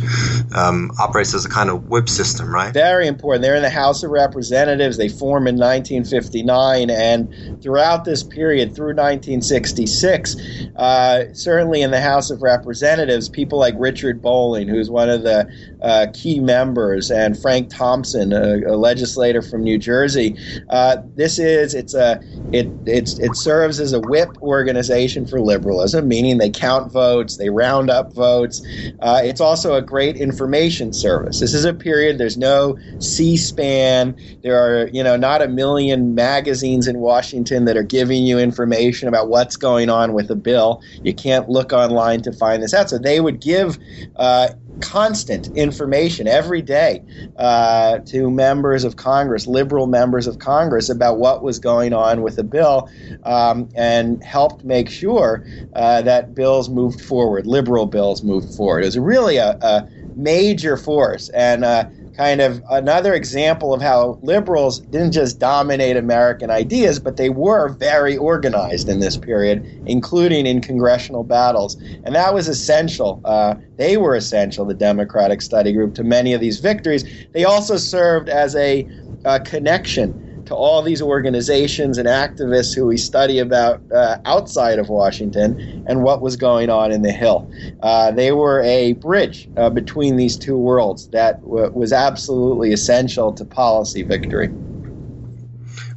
um, 0.55 0.91
operates 0.99 1.35
as 1.35 1.45
a 1.45 1.49
kind 1.49 1.71
of 1.71 1.89
whip 1.89 2.09
system, 2.09 2.55
right? 2.55 2.73
Very 2.73 3.07
important. 3.07 3.43
They're 3.43 3.57
in 3.57 3.63
the 3.63 3.71
House 3.71 4.03
of 4.03 4.11
Representatives. 4.11 4.97
They 4.97 5.09
form 5.09 5.47
in 5.47 5.57
1959, 5.57 6.91
and 6.91 7.63
throughout 7.63 8.05
this 8.05 8.23
period, 8.23 8.75
through 8.75 8.95
1966, 8.95 10.37
uh, 10.77 11.25
certainly 11.33 11.83
in 11.83 11.91
the 11.91 12.01
House 12.01 12.31
of 12.31 12.43
Representatives, 12.43 13.29
people 13.29 13.59
like 13.59 13.75
Richard 13.79 14.23
Bolling, 14.23 14.69
who's 14.69 14.91
one 14.91 15.11
of 15.11 15.23
the 15.23 15.49
uh, 15.83 16.07
key 16.13 16.41
members, 16.41 17.11
and 17.11 17.39
Frank 17.39 17.71
Thompson, 17.71 18.33
a, 18.33 18.61
a 18.67 18.77
legislator 18.77 19.43
from 19.43 19.63
New 19.63 19.79
Jersey. 19.79 20.37
Uh, 20.71 20.99
this 21.15 21.39
is 21.39 21.75
it's 21.75 21.95
a 21.95 22.21
it 22.53 22.69
it's, 22.87 23.19
it 23.19 23.37
serves 23.37 23.79
as 23.79 23.93
a 23.93 24.01
whip 24.01 24.31
organization 24.43 25.27
for 25.27 25.41
liberalism, 25.41 26.09
meaning 26.09 26.39
they 26.39 26.51
count 26.51 26.91
votes, 26.93 27.37
they 27.37 27.51
round 27.51 27.91
up 27.91 28.13
votes. 28.15 28.63
Uh, 29.01 29.21
it's 29.23 29.41
also 29.41 29.75
a 29.75 29.83
great 29.83 30.17
information 30.17 30.93
service. 30.93 31.41
This 31.41 31.55
is 31.55 31.65
a 31.65 31.75
period. 31.75 32.19
There's 32.19 32.39
no 32.39 32.79
C-SPAN. 32.99 34.17
There 34.43 34.57
are 34.59 34.89
you 34.89 35.03
know 35.03 35.17
not 35.17 35.43
a 35.43 35.49
million 35.49 36.15
magazines 36.15 36.87
in 36.89 36.99
Washington 36.99 37.67
that 37.67 37.77
are 37.77 37.83
giving 37.83 38.25
you 38.25 38.39
information 38.39 39.09
about 39.09 39.29
what's 39.29 39.57
going 39.57 39.91
on 39.91 40.13
with 40.13 40.31
a 40.31 40.37
bill. 40.37 40.83
You 41.03 41.15
can't 41.15 41.49
look 41.49 41.73
online 41.73 42.23
to 42.23 42.33
find 42.33 42.63
this 42.63 42.75
out. 42.75 42.91
So 42.91 42.99
they 42.99 43.21
would 43.21 43.41
give 43.41 43.79
uh, 44.17 44.49
constant 44.81 45.49
information 45.55 46.27
every 46.27 46.63
day 46.63 47.03
uh, 47.37 47.99
to 48.07 48.31
members 48.31 48.85
of 48.85 48.97
Congress, 48.97 49.47
liberal 49.47 49.87
members 49.87 50.27
of 50.27 50.39
Congress, 50.39 50.89
about 50.89 51.19
what 51.19 51.43
was 51.43 51.59
going 51.59 51.93
on 51.93 52.23
with 52.23 52.37
the 52.37 52.45
bill 52.45 52.89
um, 53.25 53.69
and 53.75 54.23
helped 54.23 54.65
make 54.65 54.89
sure 54.91 55.45
uh, 55.75 56.03
that 56.03 56.35
bills 56.35 56.69
moved 56.69 57.01
forward, 57.01 57.47
liberal 57.47 57.87
bills 57.87 58.23
moved 58.23 58.53
forward. 58.55 58.83
It 58.83 58.87
was 58.87 58.99
really 58.99 59.37
a, 59.37 59.57
a 59.61 59.89
major 60.15 60.77
force. 60.77 61.29
And 61.31 61.65
uh, 61.65 61.89
kind 62.19 62.41
of 62.41 62.61
another 62.69 63.15
example 63.15 63.73
of 63.73 63.81
how 63.81 64.19
liberals 64.23 64.81
didn't 64.81 65.13
just 65.13 65.39
dominate 65.39 65.97
American 65.97 66.51
ideas, 66.51 66.99
but 66.99 67.17
they 67.17 67.31
were 67.31 67.69
very 67.69 68.17
organized 68.17 68.89
in 68.89 68.99
this 68.99 69.17
period, 69.17 69.65
including 69.87 70.45
in 70.45 70.61
congressional 70.61 71.23
battles. 71.23 71.77
And 72.05 72.17
that 72.17 72.35
was 72.35 72.49
essential. 72.49 73.21
Uh, 73.25 73.55
they 73.77 73.97
were 73.97 74.17
essential, 74.17 74.65
the 74.65 74.75
Democratic 74.75 75.41
Study 75.41 75.73
Group, 75.73 75.95
to 75.95 76.03
many 76.03 76.33
of 76.33 76.41
these 76.41 76.59
victories. 76.59 77.05
They 77.33 77.45
also 77.45 77.77
served 77.77 78.29
as 78.29 78.57
a, 78.57 78.85
a 79.25 79.39
connection 79.39 80.28
to 80.49 80.55
all 80.55 80.81
these 80.81 81.03
organizations 81.03 81.99
and 81.99 82.09
activists 82.09 82.75
who 82.75 82.87
we 82.87 82.97
study 82.97 83.39
about 83.39 83.83
uh, 83.93 84.17
outside 84.25 84.79
of 84.79 84.89
Washington 84.89 85.85
and 85.87 86.03
what 86.03 86.23
was 86.23 86.37
going 86.37 86.71
on 86.71 86.91
in 86.91 87.03
the 87.03 87.13
Hill. 87.13 87.51
Uh, 87.83 88.11
they 88.11 88.33
were 88.33 88.63
a 88.63 88.95
bridge 88.95 89.47
uh, 89.59 89.69
between 89.69 90.17
these 90.17 90.39
two 90.39 90.57
worlds 90.57 91.09
that 91.09 91.43
w- 91.43 91.71
was 91.73 91.93
absolutely 91.93 92.73
essential 92.73 93.31
to 93.35 93.45
policy 93.45 94.03
victory. 94.03 94.49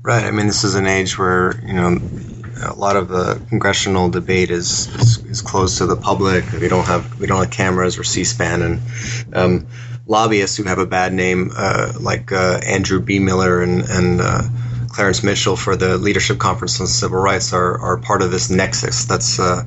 Right. 0.03 0.25
I 0.25 0.31
mean, 0.31 0.47
this 0.47 0.65
is 0.65 0.75
an 0.75 0.85
age 0.85 1.17
where 1.17 1.57
you 1.65 1.73
know 1.73 1.97
a 2.63 2.73
lot 2.73 2.97
of 2.97 3.07
the 3.07 3.41
congressional 3.47 4.09
debate 4.09 4.51
is, 4.51 4.87
is, 4.95 5.25
is 5.25 5.41
closed 5.41 5.77
to 5.77 5.85
the 5.85 5.95
public. 5.95 6.43
We 6.51 6.67
don't 6.67 6.85
have 6.87 7.19
we 7.19 7.27
don't 7.27 7.39
have 7.39 7.51
cameras 7.51 7.97
or 7.97 8.03
C-SPAN, 8.03 8.61
and 8.61 8.81
um, 9.33 9.67
lobbyists 10.11 10.57
who 10.57 10.63
have 10.63 10.77
a 10.77 10.85
bad 10.85 11.13
name, 11.13 11.51
uh, 11.55 11.93
like 11.99 12.31
uh, 12.31 12.59
Andrew 12.63 13.01
Biemiller 13.01 13.63
and, 13.63 13.81
and 13.89 14.21
uh, 14.21 14.41
Clarence 14.89 15.23
Mitchell 15.23 15.55
for 15.55 15.77
the 15.77 15.97
Leadership 15.97 16.37
Conference 16.37 16.79
on 16.81 16.87
Civil 16.87 17.17
Rights, 17.17 17.53
are, 17.53 17.79
are 17.79 17.97
part 17.97 18.21
of 18.21 18.29
this 18.29 18.49
nexus 18.49 19.05
that's 19.05 19.39
uh, 19.39 19.63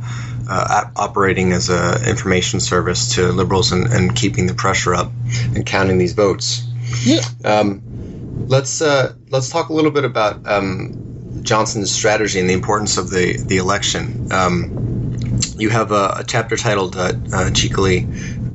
uh, 0.49 0.85
operating 0.97 1.53
as 1.53 1.71
an 1.71 2.07
information 2.07 2.61
service 2.61 3.15
to 3.15 3.33
liberals 3.33 3.73
and, 3.73 3.87
and 3.87 4.15
keeping 4.15 4.47
the 4.47 4.55
pressure 4.55 4.95
up 4.95 5.11
and 5.55 5.65
counting 5.65 5.97
these 5.97 6.13
votes. 6.13 6.63
Yeah. 7.03 7.23
Um, 7.45 8.47
let's 8.47 8.83
uh, 8.83 9.15
let's 9.31 9.49
talk 9.49 9.71
a 9.71 9.73
little 9.73 9.91
bit 9.91 10.05
about 10.05 10.47
um, 10.47 11.41
Johnson's 11.43 11.91
strategy 11.91 12.39
and 12.39 12.51
the 12.51 12.55
importance 12.55 12.99
of 12.99 13.09
the 13.09 13.39
the 13.39 13.57
election. 13.57 14.31
Um, 14.31 14.93
you 15.57 15.71
have 15.71 15.91
a, 15.91 16.17
a, 16.19 16.25
chapter 16.27 16.57
titled 16.57 16.97
uh, 16.97 17.13
uh, 17.33 17.51
cheekily 17.51 18.07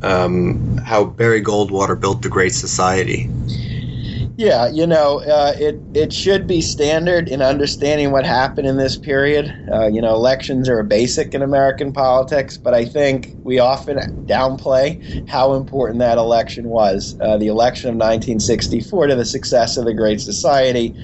um, 0.01 0.77
how 0.83 1.05
Barry 1.05 1.41
Goldwater 1.41 1.99
built 1.99 2.21
the 2.21 2.29
Great 2.29 2.53
Society. 2.53 3.29
Yeah, 4.39 4.69
you 4.69 4.87
know, 4.87 5.19
uh, 5.19 5.53
it 5.59 5.81
it 5.93 6.13
should 6.13 6.47
be 6.47 6.61
standard 6.61 7.27
in 7.27 7.41
understanding 7.41 8.11
what 8.11 8.25
happened 8.25 8.67
in 8.67 8.77
this 8.77 8.95
period. 8.95 9.53
Uh, 9.69 9.87
you 9.87 10.01
know, 10.01 10.15
elections 10.15 10.69
are 10.69 10.79
a 10.79 10.83
basic 10.85 11.33
in 11.33 11.41
American 11.41 11.91
politics, 11.91 12.55
but 12.55 12.73
I 12.73 12.85
think 12.85 13.35
we 13.43 13.59
often 13.59 13.97
downplay 14.27 15.27
how 15.27 15.55
important 15.55 15.99
that 15.99 16.17
election 16.17 16.69
was. 16.69 17.17
Uh, 17.19 17.35
the 17.35 17.47
election 17.47 17.89
of 17.89 17.95
1964 17.95 19.07
to 19.07 19.15
the 19.17 19.25
success 19.25 19.75
of 19.75 19.83
the 19.83 19.93
Great 19.93 20.21
Society 20.21 20.95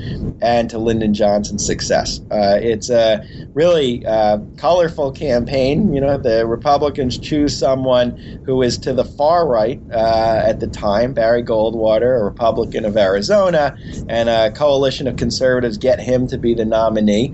and 0.41 0.69
to 0.69 0.77
Lyndon 0.77 1.13
Johnson's 1.13 1.65
success. 1.65 2.21
Uh, 2.31 2.57
it's 2.61 2.89
a 2.89 3.21
really 3.53 4.05
uh, 4.05 4.37
colorful 4.55 5.11
campaign. 5.11 5.93
You 5.93 5.99
know, 5.99 6.17
the 6.17 6.47
Republicans 6.47 7.17
choose 7.17 7.57
someone 7.57 8.15
who 8.45 8.61
is 8.61 8.77
to 8.77 8.93
the 8.93 9.03
far 9.03 9.45
right 9.45 9.81
uh, 9.91 10.41
at 10.45 10.61
the 10.61 10.67
time, 10.67 11.13
Barry 11.13 11.43
Goldwater, 11.43 12.17
a 12.17 12.23
Republican 12.23 12.85
of 12.85 12.95
Arizona. 12.95 13.24
Arizona, 13.29 13.75
and 14.07 14.29
a 14.29 14.51
coalition 14.51 15.07
of 15.07 15.15
conservatives 15.15 15.77
get 15.77 15.99
him 15.99 16.27
to 16.27 16.37
be 16.37 16.53
the 16.53 16.65
nominee. 16.65 17.33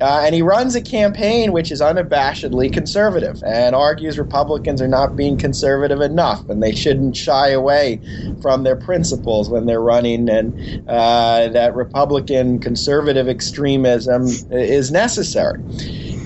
Uh, 0.00 0.22
and 0.24 0.34
he 0.34 0.42
runs 0.42 0.74
a 0.74 0.80
campaign 0.80 1.52
which 1.52 1.70
is 1.70 1.80
unabashedly 1.80 2.72
conservative 2.72 3.42
and 3.44 3.74
argues 3.74 4.18
Republicans 4.18 4.80
are 4.80 4.88
not 4.88 5.16
being 5.16 5.36
conservative 5.36 6.00
enough 6.00 6.48
and 6.48 6.62
they 6.62 6.74
shouldn't 6.74 7.16
shy 7.16 7.48
away 7.48 8.00
from 8.40 8.62
their 8.62 8.76
principles 8.76 9.48
when 9.48 9.66
they're 9.66 9.80
running, 9.80 10.28
and 10.28 10.58
uh, 10.88 11.48
that 11.48 11.74
Republican 11.74 12.58
conservative 12.58 13.28
extremism 13.28 14.26
is 14.50 14.90
necessary. 14.90 15.58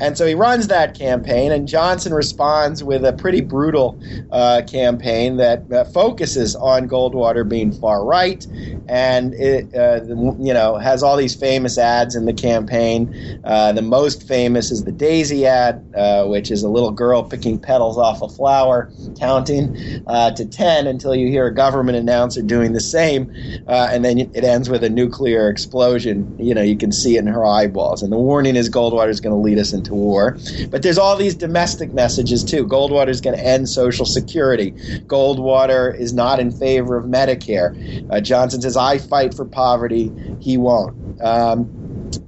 And 0.01 0.17
so 0.17 0.27
he 0.27 0.35
runs 0.35 0.69
that 0.69 0.99
campaign, 0.99 1.53
and 1.53 1.67
Johnson 1.67 2.13
responds 2.13 2.85
with 2.85 3.05
a 3.05 3.13
pretty 3.13 3.41
brutal 3.41 3.99
uh, 4.31 4.63
campaign 4.67 5.37
that, 5.37 5.67
focuses 5.93 6.57
on 6.57 6.89
Goldwater 6.89 7.49
being 7.49 7.71
far 7.71 8.05
right, 8.05 8.45
and 8.89 9.35
it 9.35 9.73
uh, 9.75 10.01
you 10.39 10.53
know 10.53 10.77
has 10.77 11.03
all 11.03 11.17
these 11.17 11.35
famous 11.35 11.79
ads 11.79 12.17
in 12.17 12.25
the 12.25 12.33
campaign. 12.33 13.41
Uh, 13.45 13.73
the 13.73 13.83
most 13.83 14.27
famous 14.27 14.71
is 14.71 14.85
the 14.85 14.93
Daisy 14.93 15.47
ad, 15.47 15.85
uh, 15.95 16.25
which 16.27 16.51
is 16.51 16.63
a 16.63 16.69
little 16.69 16.91
girl 16.91 17.23
picking 17.23 17.59
petals 17.59 17.99
off 17.99 18.23
a 18.23 18.29
flower, 18.29 18.91
counting 19.19 19.77
uh, 20.07 20.31
to 20.33 20.45
ten 20.45 20.87
until 20.87 21.15
you 21.15 21.29
hear 21.29 21.47
a 21.47 21.55
government 21.55 21.97
announcer 21.97 22.43
doing 22.43 22.73
the 22.73 22.81
same, 22.81 23.33
and 23.69 24.05
then 24.05 24.19
it 24.19 24.45
ends 24.45 24.69
with 24.69 24.83
a 24.83 24.91
nuclear 24.91 25.49
explosion. 25.49 26.35
You 26.39 26.55
know 26.55 26.63
you 26.63 26.77
can 26.77 26.91
see 26.91 27.17
it 27.17 27.21
in 27.21 27.27
her 27.27 27.45
eyeballs, 27.45 28.03
and 28.03 28.13
the 28.13 28.19
warning 28.19 28.57
is 28.57 28.69
Goldwater 28.71 29.11
is 29.11 29.21
going 29.21 29.35
to 29.35 29.41
lead 29.41 29.59
us 29.59 29.73
into 29.73 29.86
war. 29.95 30.39
But 30.71 30.83
there's 30.83 30.99
all 30.99 31.17
these 31.17 31.35
domestic 31.35 31.93
messages 31.93 32.45
too. 32.45 32.67
Goldwater 32.67 33.09
is 33.09 33.21
going 33.21 33.37
to 33.37 33.45
end 33.45 33.69
Social 33.69 34.07
Security. 34.07 34.73
Goldwater 35.07 35.99
is 35.99 36.13
not 36.13 36.41
in 36.41 36.51
favor 36.51 36.97
of 36.97 37.07
Medicare. 37.07 37.73
Uh, 38.11 38.21
Johnson 38.21 38.61
says, 38.63 38.77
I 38.77 38.99
fight 38.99 39.35
for 39.35 39.45
poverty. 39.45 40.15
He 40.39 40.57
won't. 40.59 40.97
Um, 41.23 41.73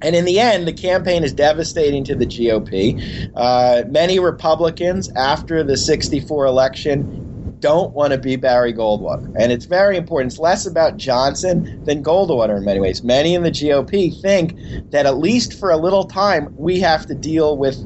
and 0.01 0.15
in 0.15 0.25
the 0.25 0.39
end, 0.39 0.67
the 0.67 0.73
campaign 0.73 1.23
is 1.23 1.33
devastating 1.33 2.03
to 2.05 2.15
the 2.15 2.25
GOP. 2.25 3.31
Uh, 3.35 3.83
many 3.89 4.19
Republicans, 4.19 5.09
after 5.15 5.63
the 5.63 5.77
64 5.77 6.45
election, 6.45 7.28
don't 7.59 7.93
want 7.93 8.13
to 8.13 8.17
be 8.17 8.35
Barry 8.35 8.73
Goldwater. 8.73 9.31
And 9.37 9.51
it's 9.51 9.65
very 9.65 9.97
important. 9.97 10.33
It's 10.33 10.39
less 10.39 10.65
about 10.65 10.97
Johnson 10.97 11.81
than 11.85 12.03
Goldwater 12.03 12.57
in 12.57 12.65
many 12.65 12.79
ways. 12.79 13.03
Many 13.03 13.35
in 13.35 13.43
the 13.43 13.51
GOP 13.51 14.19
think 14.21 14.55
that 14.91 15.05
at 15.05 15.17
least 15.17 15.53
for 15.53 15.69
a 15.69 15.77
little 15.77 16.05
time, 16.05 16.53
we 16.57 16.79
have 16.79 17.05
to 17.07 17.15
deal 17.15 17.57
with 17.57 17.77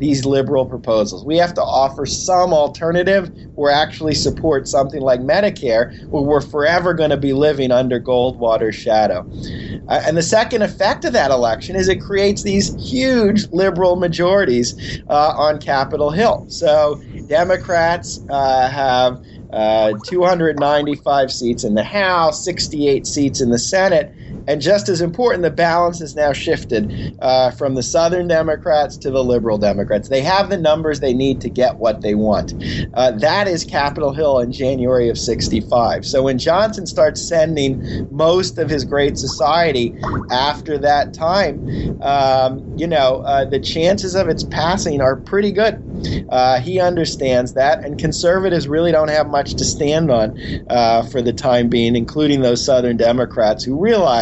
these 0.00 0.24
liberal 0.24 0.64
proposals. 0.64 1.24
We 1.24 1.36
have 1.36 1.52
to 1.54 1.62
offer 1.62 2.06
some 2.06 2.54
alternative 2.54 3.30
or 3.54 3.70
actually 3.70 4.14
support 4.14 4.66
something 4.66 5.02
like 5.02 5.20
Medicare, 5.20 5.92
where 6.08 6.22
we're 6.22 6.40
forever 6.40 6.94
going 6.94 7.10
to 7.10 7.18
be 7.18 7.34
living 7.34 7.70
under 7.70 8.00
Goldwater's 8.00 8.74
shadow. 8.74 9.28
Uh, 9.88 10.00
and 10.06 10.16
the 10.16 10.22
second 10.22 10.62
effect 10.62 11.04
of 11.04 11.12
that 11.12 11.30
election 11.30 11.76
is 11.76 11.86
it 11.86 12.00
creates 12.00 12.42
these 12.42 12.74
huge 12.82 13.46
liberal 13.52 13.96
majorities 13.96 14.74
uh, 15.08 15.34
on 15.36 15.60
Capitol 15.60 16.10
Hill. 16.10 16.46
So 16.48 17.00
Democrats 17.30 18.18
uh, 18.28 18.68
have 18.68 19.20
uh, 19.52 19.94
295 20.04 21.32
seats 21.32 21.62
in 21.62 21.74
the 21.74 21.84
House, 21.84 22.44
68 22.44 23.06
seats 23.06 23.40
in 23.40 23.50
the 23.50 23.58
Senate. 23.58 24.12
And 24.46 24.60
just 24.60 24.88
as 24.88 25.00
important, 25.00 25.42
the 25.42 25.50
balance 25.50 26.00
is 26.00 26.16
now 26.16 26.32
shifted 26.32 26.90
uh, 27.20 27.50
from 27.52 27.74
the 27.74 27.82
Southern 27.82 28.26
Democrats 28.26 28.96
to 28.98 29.10
the 29.10 29.22
Liberal 29.22 29.58
Democrats. 29.58 30.08
They 30.08 30.22
have 30.22 30.50
the 30.50 30.58
numbers 30.58 31.00
they 31.00 31.14
need 31.14 31.40
to 31.42 31.50
get 31.50 31.78
what 31.78 32.00
they 32.00 32.14
want. 32.14 32.54
Uh, 32.94 33.12
that 33.12 33.46
is 33.46 33.64
Capitol 33.64 34.12
Hill 34.12 34.38
in 34.40 34.50
January 34.52 35.08
of 35.08 35.18
65. 35.18 36.04
So 36.04 36.22
when 36.22 36.38
Johnson 36.38 36.86
starts 36.86 37.20
sending 37.20 37.80
most 38.10 38.58
of 38.58 38.68
his 38.68 38.84
great 38.84 39.18
society 39.18 39.94
after 40.30 40.78
that 40.78 41.12
time, 41.12 41.62
um, 42.00 42.64
you 42.74 42.86
know, 42.86 43.22
uh, 43.26 43.44
the 43.44 43.60
chances 43.60 44.14
of 44.14 44.28
its 44.28 44.42
passing 44.42 45.00
are 45.00 45.16
pretty 45.16 45.52
good. 45.52 45.80
Uh, 46.30 46.60
he 46.60 46.80
understands 46.80 47.52
that, 47.54 47.84
and 47.84 47.98
conservatives 47.98 48.68
really 48.68 48.92
don't 48.92 49.08
have 49.10 49.28
much 49.28 49.56
to 49.56 49.64
stand 49.64 50.10
on 50.10 50.34
uh, 50.68 51.02
for 51.02 51.20
the 51.20 51.32
time 51.32 51.68
being, 51.68 51.96
including 51.96 52.40
those 52.40 52.64
Southern 52.64 52.96
Democrats 52.96 53.64
who 53.64 53.78
realize 53.78 54.19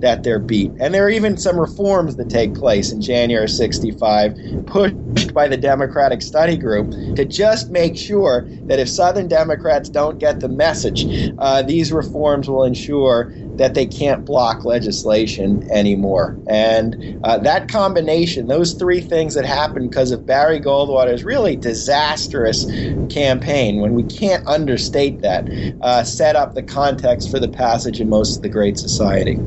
that 0.00 0.22
they're 0.22 0.38
beat. 0.38 0.72
And 0.80 0.94
there 0.94 1.06
are 1.06 1.10
even 1.10 1.36
some 1.36 1.58
reforms 1.58 2.16
that 2.16 2.28
take 2.28 2.54
place 2.54 2.92
in 2.92 3.00
January 3.00 3.48
65, 3.48 4.34
pushed 4.66 4.96
by 5.34 5.48
the 5.48 5.56
Democratic 5.56 6.22
Study 6.22 6.56
Group 6.56 6.92
to 7.16 7.24
just 7.24 7.70
make 7.70 7.96
sure 7.96 8.48
that 8.68 8.78
if 8.78 8.88
Southern 8.88 9.28
Democrats 9.28 9.88
don't 9.88 10.18
get 10.18 10.40
the 10.40 10.48
message, 10.48 11.06
uh, 11.38 11.62
these 11.62 11.92
reforms 11.92 12.48
will 12.48 12.64
ensure 12.64 13.32
that 13.56 13.74
they 13.74 13.86
can't 13.86 14.24
block 14.24 14.64
legislation 14.64 15.68
anymore. 15.70 16.36
And 16.46 17.20
uh, 17.24 17.38
that 17.38 17.68
combination, 17.68 18.46
those 18.46 18.74
three 18.74 19.00
things 19.00 19.34
that 19.34 19.44
happened 19.44 19.90
because 19.90 20.10
of 20.10 20.26
Barry 20.26 20.60
Goldwater's 20.60 21.24
really 21.24 21.56
disastrous 21.56 22.64
campaign, 23.10 23.80
when 23.80 23.94
we 23.94 24.02
can't 24.02 24.46
understate 24.46 25.20
that, 25.22 25.48
uh, 25.80 26.04
set 26.04 26.36
up 26.36 26.54
the 26.54 26.62
context 26.62 27.30
for 27.30 27.38
the 27.38 27.48
passage 27.48 28.00
of 28.00 28.08
most 28.08 28.36
of 28.36 28.42
the 28.42 28.48
Great 28.48 28.78
Society. 28.78 29.38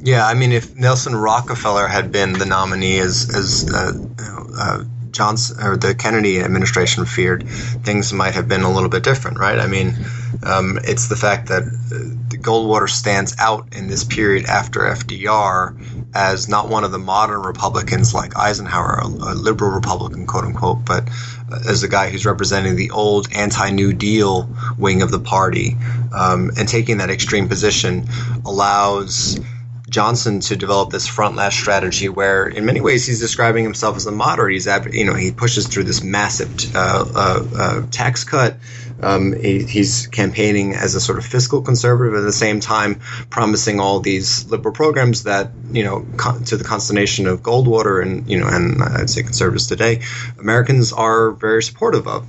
Yeah, 0.00 0.26
I 0.26 0.34
mean, 0.34 0.52
if 0.52 0.76
Nelson 0.76 1.16
Rockefeller 1.16 1.88
had 1.88 2.12
been 2.12 2.34
the 2.34 2.46
nominee 2.46 2.98
as 2.98 3.28
as 3.34 3.68
uh, 3.74 3.92
uh, 4.56 4.84
Johnson 5.16 5.62
or 5.62 5.76
the 5.76 5.94
Kennedy 5.94 6.40
administration 6.40 7.04
feared, 7.06 7.48
things 7.48 8.12
might 8.12 8.34
have 8.34 8.48
been 8.48 8.62
a 8.62 8.72
little 8.72 8.88
bit 8.88 9.02
different, 9.02 9.38
right? 9.38 9.58
I 9.58 9.66
mean, 9.66 9.96
um, 10.42 10.78
it's 10.84 11.08
the 11.08 11.16
fact 11.16 11.48
that 11.48 11.62
uh, 11.62 12.36
Goldwater 12.36 12.88
stands 12.88 13.34
out 13.38 13.74
in 13.74 13.88
this 13.88 14.04
period 14.04 14.46
after 14.46 14.80
FDR 14.80 16.14
as 16.14 16.48
not 16.48 16.68
one 16.68 16.84
of 16.84 16.92
the 16.92 16.98
modern 16.98 17.42
Republicans 17.42 18.14
like 18.14 18.36
Eisenhower, 18.36 19.00
a, 19.02 19.06
a 19.06 19.34
liberal 19.34 19.72
Republican, 19.72 20.26
quote 20.26 20.44
unquote, 20.44 20.84
but 20.84 21.08
as 21.68 21.80
the 21.80 21.88
guy 21.88 22.10
who's 22.10 22.26
representing 22.26 22.76
the 22.76 22.90
old 22.90 23.28
anti-New 23.32 23.92
Deal 23.92 24.48
wing 24.78 25.02
of 25.02 25.10
the 25.10 25.20
party, 25.20 25.76
um, 26.12 26.50
and 26.56 26.68
taking 26.68 26.98
that 26.98 27.10
extreme 27.10 27.48
position 27.48 28.06
allows 28.44 29.38
Johnson 29.96 30.40
to 30.40 30.56
develop 30.56 30.90
this 30.90 31.06
front 31.06 31.36
left 31.36 31.56
strategy 31.56 32.10
where, 32.10 32.46
in 32.46 32.66
many 32.66 32.82
ways, 32.82 33.06
he's 33.06 33.18
describing 33.18 33.64
himself 33.64 33.96
as 33.96 34.04
a 34.04 34.12
moderate. 34.12 34.52
He's, 34.52 34.66
you 34.92 35.06
know, 35.06 35.14
he 35.14 35.32
pushes 35.32 35.68
through 35.68 35.84
this 35.84 36.02
massive 36.02 36.76
uh, 36.76 37.04
uh, 37.14 37.46
uh, 37.58 37.86
tax 37.90 38.22
cut. 38.24 38.58
Um, 39.02 39.32
he, 39.32 39.64
he's 39.64 40.06
campaigning 40.08 40.74
as 40.74 40.96
a 40.96 41.00
sort 41.00 41.16
of 41.16 41.24
fiscal 41.24 41.62
conservative 41.62 42.12
at 42.12 42.24
the 42.24 42.32
same 42.32 42.60
time, 42.60 43.00
promising 43.30 43.80
all 43.80 44.00
these 44.00 44.44
liberal 44.50 44.74
programs 44.74 45.22
that, 45.22 45.52
you 45.72 45.84
know, 45.84 46.04
to 46.44 46.58
the 46.58 46.64
consternation 46.64 47.26
of 47.26 47.40
Goldwater 47.40 48.02
and, 48.02 48.30
you 48.30 48.38
know, 48.38 48.48
and 48.48 48.82
I'd 48.82 49.08
say 49.08 49.22
conservatives 49.22 49.66
today, 49.66 50.02
Americans 50.38 50.92
are 50.92 51.30
very 51.30 51.62
supportive 51.62 52.06
of. 52.06 52.26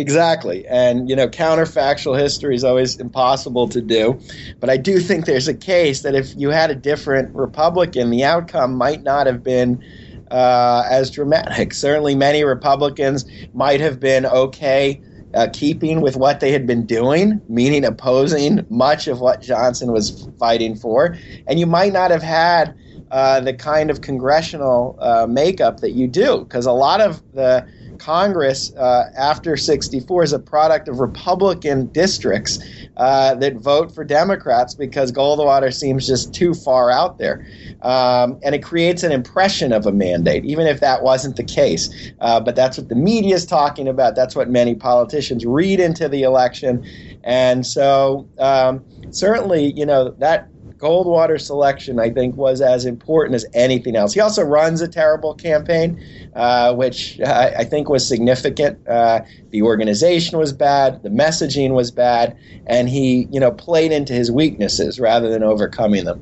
Exactly. 0.00 0.66
And, 0.66 1.10
you 1.10 1.14
know, 1.14 1.28
counterfactual 1.28 2.18
history 2.18 2.54
is 2.54 2.64
always 2.64 2.98
impossible 2.98 3.68
to 3.68 3.80
do. 3.82 4.18
But 4.58 4.70
I 4.70 4.78
do 4.78 4.98
think 4.98 5.26
there's 5.26 5.46
a 5.46 5.54
case 5.54 6.00
that 6.02 6.14
if 6.14 6.34
you 6.36 6.50
had 6.50 6.70
a 6.70 6.74
different 6.74 7.34
Republican, 7.34 8.10
the 8.10 8.24
outcome 8.24 8.74
might 8.76 9.02
not 9.02 9.26
have 9.26 9.42
been 9.42 9.84
uh, 10.30 10.84
as 10.90 11.10
dramatic. 11.10 11.74
Certainly, 11.74 12.14
many 12.14 12.44
Republicans 12.44 13.26
might 13.52 13.80
have 13.80 14.00
been 14.00 14.26
okay. 14.26 15.00
Uh, 15.32 15.46
keeping 15.52 16.00
with 16.00 16.16
what 16.16 16.40
they 16.40 16.50
had 16.50 16.66
been 16.66 16.84
doing, 16.84 17.40
meaning 17.48 17.84
opposing 17.84 18.66
much 18.68 19.06
of 19.06 19.20
what 19.20 19.40
Johnson 19.40 19.92
was 19.92 20.28
fighting 20.40 20.74
for. 20.74 21.16
And 21.46 21.60
you 21.60 21.66
might 21.66 21.92
not 21.92 22.10
have 22.10 22.24
had 22.24 22.74
uh, 23.12 23.38
the 23.38 23.54
kind 23.54 23.90
of 23.90 24.00
congressional 24.00 24.98
uh, 24.98 25.28
makeup 25.28 25.78
that 25.82 25.92
you 25.92 26.08
do, 26.08 26.38
because 26.40 26.66
a 26.66 26.72
lot 26.72 27.00
of 27.00 27.22
the 27.32 27.64
Congress 28.00 28.74
uh, 28.76 29.10
after 29.16 29.56
64 29.56 30.22
is 30.22 30.32
a 30.32 30.38
product 30.38 30.88
of 30.88 31.00
Republican 31.00 31.86
districts 31.88 32.58
uh, 32.96 33.34
that 33.34 33.56
vote 33.56 33.94
for 33.94 34.04
Democrats 34.04 34.74
because 34.74 35.12
Goldwater 35.12 35.72
seems 35.72 36.06
just 36.06 36.34
too 36.34 36.54
far 36.54 36.90
out 36.90 37.18
there. 37.18 37.46
Um, 37.82 38.40
and 38.42 38.54
it 38.54 38.62
creates 38.62 39.02
an 39.02 39.12
impression 39.12 39.72
of 39.72 39.86
a 39.86 39.92
mandate, 39.92 40.44
even 40.44 40.66
if 40.66 40.80
that 40.80 41.02
wasn't 41.02 41.36
the 41.36 41.44
case. 41.44 42.12
Uh, 42.20 42.40
but 42.40 42.56
that's 42.56 42.78
what 42.78 42.88
the 42.88 42.94
media 42.94 43.34
is 43.34 43.44
talking 43.44 43.86
about. 43.86 44.16
That's 44.16 44.34
what 44.34 44.48
many 44.48 44.74
politicians 44.74 45.44
read 45.44 45.78
into 45.78 46.08
the 46.08 46.22
election. 46.22 46.84
And 47.22 47.66
so, 47.66 48.28
um, 48.38 48.82
certainly, 49.10 49.72
you 49.76 49.84
know, 49.84 50.10
that 50.18 50.48
Goldwater 50.80 51.38
selection, 51.38 52.00
I 52.00 52.10
think, 52.10 52.36
was 52.36 52.60
as 52.62 52.86
important 52.86 53.34
as 53.34 53.44
anything 53.52 53.96
else. 53.96 54.14
He 54.14 54.20
also 54.20 54.42
runs 54.42 54.80
a 54.80 54.88
terrible 54.88 55.34
campaign, 55.34 56.02
uh, 56.34 56.74
which 56.74 57.20
I 57.20 57.64
think 57.64 57.88
was 57.90 58.06
significant. 58.06 58.86
Uh, 58.88 59.20
the 59.50 59.62
organization 59.62 60.38
was 60.38 60.52
bad, 60.52 61.02
the 61.02 61.10
messaging 61.10 61.72
was 61.72 61.90
bad, 61.90 62.36
and 62.66 62.88
he, 62.88 63.28
you 63.30 63.40
know, 63.40 63.50
played 63.50 63.92
into 63.92 64.14
his 64.14 64.32
weaknesses 64.32 64.98
rather 64.98 65.28
than 65.28 65.42
overcoming 65.42 66.04
them. 66.04 66.20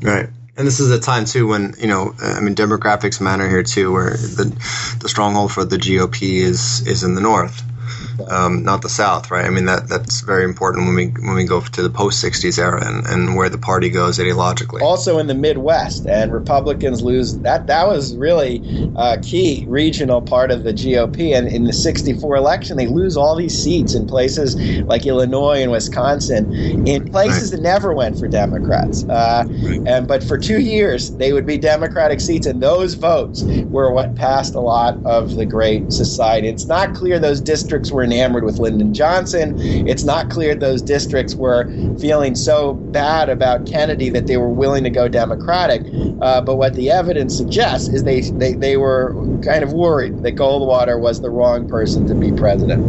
Right. 0.00 0.28
And 0.56 0.66
this 0.66 0.80
is 0.80 0.90
a 0.90 1.00
time 1.00 1.24
too 1.24 1.48
when 1.48 1.74
you 1.78 1.86
know, 1.86 2.14
I 2.22 2.40
mean, 2.40 2.54
demographics 2.54 3.20
matter 3.20 3.48
here 3.48 3.62
too, 3.62 3.92
where 3.92 4.10
the 4.10 4.96
the 5.00 5.08
stronghold 5.08 5.52
for 5.52 5.64
the 5.64 5.76
GOP 5.76 6.38
is 6.38 6.86
is 6.86 7.02
in 7.02 7.14
the 7.14 7.20
north 7.20 7.62
um, 8.28 8.62
not 8.64 8.82
the 8.82 8.88
South, 8.88 9.30
right? 9.30 9.44
I 9.44 9.50
mean 9.50 9.66
that 9.66 9.88
that's 9.88 10.20
very 10.20 10.44
important 10.44 10.86
when 10.86 10.94
we 10.94 11.06
when 11.06 11.34
we 11.34 11.44
go 11.44 11.60
to 11.60 11.82
the 11.82 11.90
post 11.90 12.24
'60s 12.24 12.58
era 12.58 12.86
and, 12.86 13.06
and 13.06 13.36
where 13.36 13.48
the 13.48 13.58
party 13.58 13.90
goes 13.90 14.18
ideologically. 14.18 14.80
Also 14.80 15.18
in 15.18 15.26
the 15.26 15.34
Midwest, 15.34 16.06
and 16.06 16.32
Republicans 16.32 17.02
lose 17.02 17.38
that. 17.38 17.66
That 17.66 17.86
was 17.86 18.16
really 18.16 18.62
a 18.96 19.18
key 19.20 19.64
regional 19.68 20.20
part 20.22 20.50
of 20.50 20.64
the 20.64 20.72
GOP. 20.72 21.36
And 21.36 21.48
in 21.48 21.64
the 21.64 21.72
'64 21.72 22.36
election, 22.36 22.76
they 22.76 22.86
lose 22.86 23.16
all 23.16 23.36
these 23.36 23.56
seats 23.56 23.94
in 23.94 24.06
places 24.06 24.56
like 24.82 25.06
Illinois 25.06 25.62
and 25.62 25.70
Wisconsin, 25.70 26.86
in 26.86 27.10
places 27.10 27.50
right. 27.50 27.56
that 27.56 27.62
never 27.62 27.94
went 27.94 28.18
for 28.18 28.28
Democrats. 28.28 29.04
Uh, 29.04 29.44
right. 29.46 29.80
And 29.86 30.08
but 30.08 30.22
for 30.22 30.38
two 30.38 30.60
years, 30.60 31.10
they 31.12 31.32
would 31.32 31.46
be 31.46 31.58
Democratic 31.58 32.20
seats, 32.20 32.46
and 32.46 32.62
those 32.62 32.94
votes 32.94 33.42
were 33.42 33.92
what 33.92 34.14
passed 34.14 34.54
a 34.54 34.60
lot 34.60 34.98
of 35.04 35.36
the 35.36 35.46
Great 35.46 35.92
Society. 35.92 36.48
It's 36.48 36.66
not 36.66 36.94
clear 36.94 37.18
those 37.18 37.40
districts 37.40 37.75
were 37.90 38.02
enamored 38.02 38.44
with 38.44 38.58
Lyndon 38.58 38.94
Johnson. 38.94 39.58
It's 39.86 40.04
not 40.04 40.30
clear 40.30 40.54
those 40.54 40.82
districts 40.82 41.34
were 41.34 41.66
feeling 41.98 42.34
so 42.34 42.74
bad 42.74 43.28
about 43.28 43.66
Kennedy 43.66 44.10
that 44.10 44.26
they 44.26 44.36
were 44.36 44.48
willing 44.48 44.84
to 44.84 44.90
go 44.90 45.08
Democratic. 45.08 45.82
Uh, 46.20 46.40
but 46.40 46.56
what 46.56 46.74
the 46.74 46.90
evidence 46.90 47.36
suggests 47.36 47.88
is 47.88 48.04
they, 48.04 48.20
they, 48.20 48.54
they 48.54 48.76
were 48.76 49.14
kind 49.42 49.62
of 49.62 49.72
worried 49.72 50.22
that 50.22 50.34
Goldwater 50.36 51.00
was 51.00 51.20
the 51.20 51.30
wrong 51.30 51.68
person 51.68 52.06
to 52.06 52.14
be 52.14 52.32
president. 52.32 52.82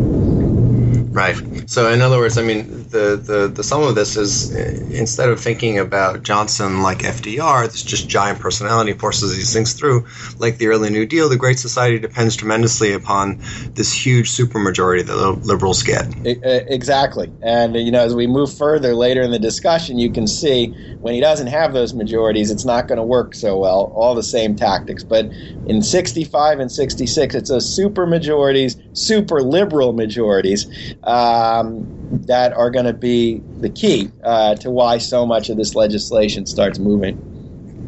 Right. 1.13 1.35
So, 1.67 1.91
in 1.91 2.01
other 2.01 2.19
words, 2.19 2.37
I 2.37 2.43
mean, 2.43 2.76
the, 2.89 3.15
the, 3.17 3.47
the 3.47 3.63
sum 3.63 3.83
of 3.83 3.95
this 3.95 4.17
is 4.17 4.53
uh, 4.53 4.87
instead 4.91 5.29
of 5.29 5.39
thinking 5.39 5.79
about 5.79 6.23
Johnson 6.23 6.81
like 6.81 6.99
FDR, 6.99 7.65
this 7.65 7.83
just 7.83 8.09
giant 8.09 8.39
personality 8.39 8.93
forces 8.93 9.35
these 9.35 9.53
things 9.53 9.73
through, 9.73 10.07
like 10.39 10.57
the 10.57 10.67
early 10.67 10.89
New 10.89 11.05
Deal, 11.05 11.29
the 11.29 11.37
Great 11.37 11.59
Society 11.59 11.99
depends 11.99 12.35
tremendously 12.35 12.93
upon 12.93 13.39
this 13.73 13.93
huge 13.93 14.29
supermajority 14.29 15.05
that 15.05 15.13
the 15.13 15.31
liberals 15.31 15.83
get. 15.83 16.13
Exactly. 16.25 17.31
And, 17.41 17.75
you 17.75 17.91
know, 17.91 18.01
as 18.01 18.15
we 18.15 18.27
move 18.27 18.53
further 18.53 18.95
later 18.95 19.21
in 19.21 19.31
the 19.31 19.39
discussion, 19.39 19.99
you 19.99 20.11
can 20.11 20.27
see 20.27 20.73
when 21.01 21.13
he 21.13 21.19
doesn't 21.19 21.47
have 21.47 21.73
those 21.73 21.93
majorities, 21.93 22.51
it's 22.51 22.65
not 22.65 22.87
going 22.87 22.97
to 22.97 23.03
work 23.03 23.35
so 23.35 23.57
well, 23.57 23.91
all 23.95 24.15
the 24.15 24.23
same 24.23 24.55
tactics. 24.55 25.03
But 25.03 25.29
in 25.67 25.81
65 25.81 26.59
and 26.59 26.71
66, 26.71 27.35
it's 27.35 27.49
those 27.49 27.75
super 27.75 28.05
majorities, 28.05 28.77
super 28.93 29.41
liberal 29.41 29.93
majorities 29.93 30.67
um, 31.03 31.87
that 32.25 32.53
are 32.53 32.69
going 32.69 32.76
to 32.85 32.93
be 32.93 33.41
the 33.59 33.69
key 33.69 34.09
uh, 34.23 34.55
to 34.55 34.69
why 34.69 34.97
so 34.97 35.25
much 35.25 35.49
of 35.49 35.57
this 35.57 35.75
legislation 35.75 36.45
starts 36.45 36.79
moving. 36.79 37.37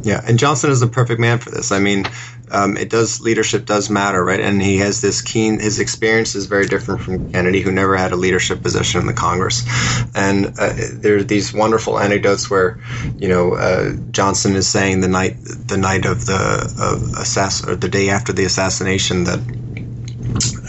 Yeah, 0.01 0.21
and 0.25 0.39
Johnson 0.39 0.71
is 0.71 0.79
the 0.79 0.87
perfect 0.87 1.19
man 1.19 1.39
for 1.39 1.51
this. 1.51 1.71
I 1.73 1.79
mean, 1.79 2.05
um, 2.51 2.77
it 2.77 2.89
does 2.89 3.19
leadership 3.19 3.65
does 3.65 3.89
matter, 3.89 4.23
right? 4.23 4.39
And 4.39 4.61
he 4.61 4.77
has 4.77 5.01
this 5.01 5.21
keen. 5.21 5.59
His 5.59 5.79
experience 5.79 6.35
is 6.35 6.45
very 6.45 6.67
different 6.67 7.01
from 7.01 7.31
Kennedy, 7.31 7.61
who 7.61 7.71
never 7.71 7.97
had 7.97 8.11
a 8.13 8.15
leadership 8.15 8.61
position 8.61 9.01
in 9.01 9.07
the 9.07 9.13
Congress. 9.13 9.63
And 10.15 10.57
uh, 10.57 10.73
there 10.93 11.17
are 11.17 11.23
these 11.23 11.53
wonderful 11.53 11.99
anecdotes 11.99 12.49
where, 12.49 12.79
you 13.17 13.27
know, 13.27 13.55
uh, 13.55 13.93
Johnson 14.11 14.55
is 14.55 14.67
saying 14.67 15.01
the 15.01 15.09
night 15.09 15.35
the 15.43 15.77
night 15.77 16.05
of 16.05 16.25
the 16.25 16.33
uh, 16.33 17.21
assass 17.21 17.67
or 17.67 17.75
the 17.75 17.89
day 17.89 18.09
after 18.09 18.31
the 18.31 18.45
assassination 18.45 19.25
that 19.25 19.39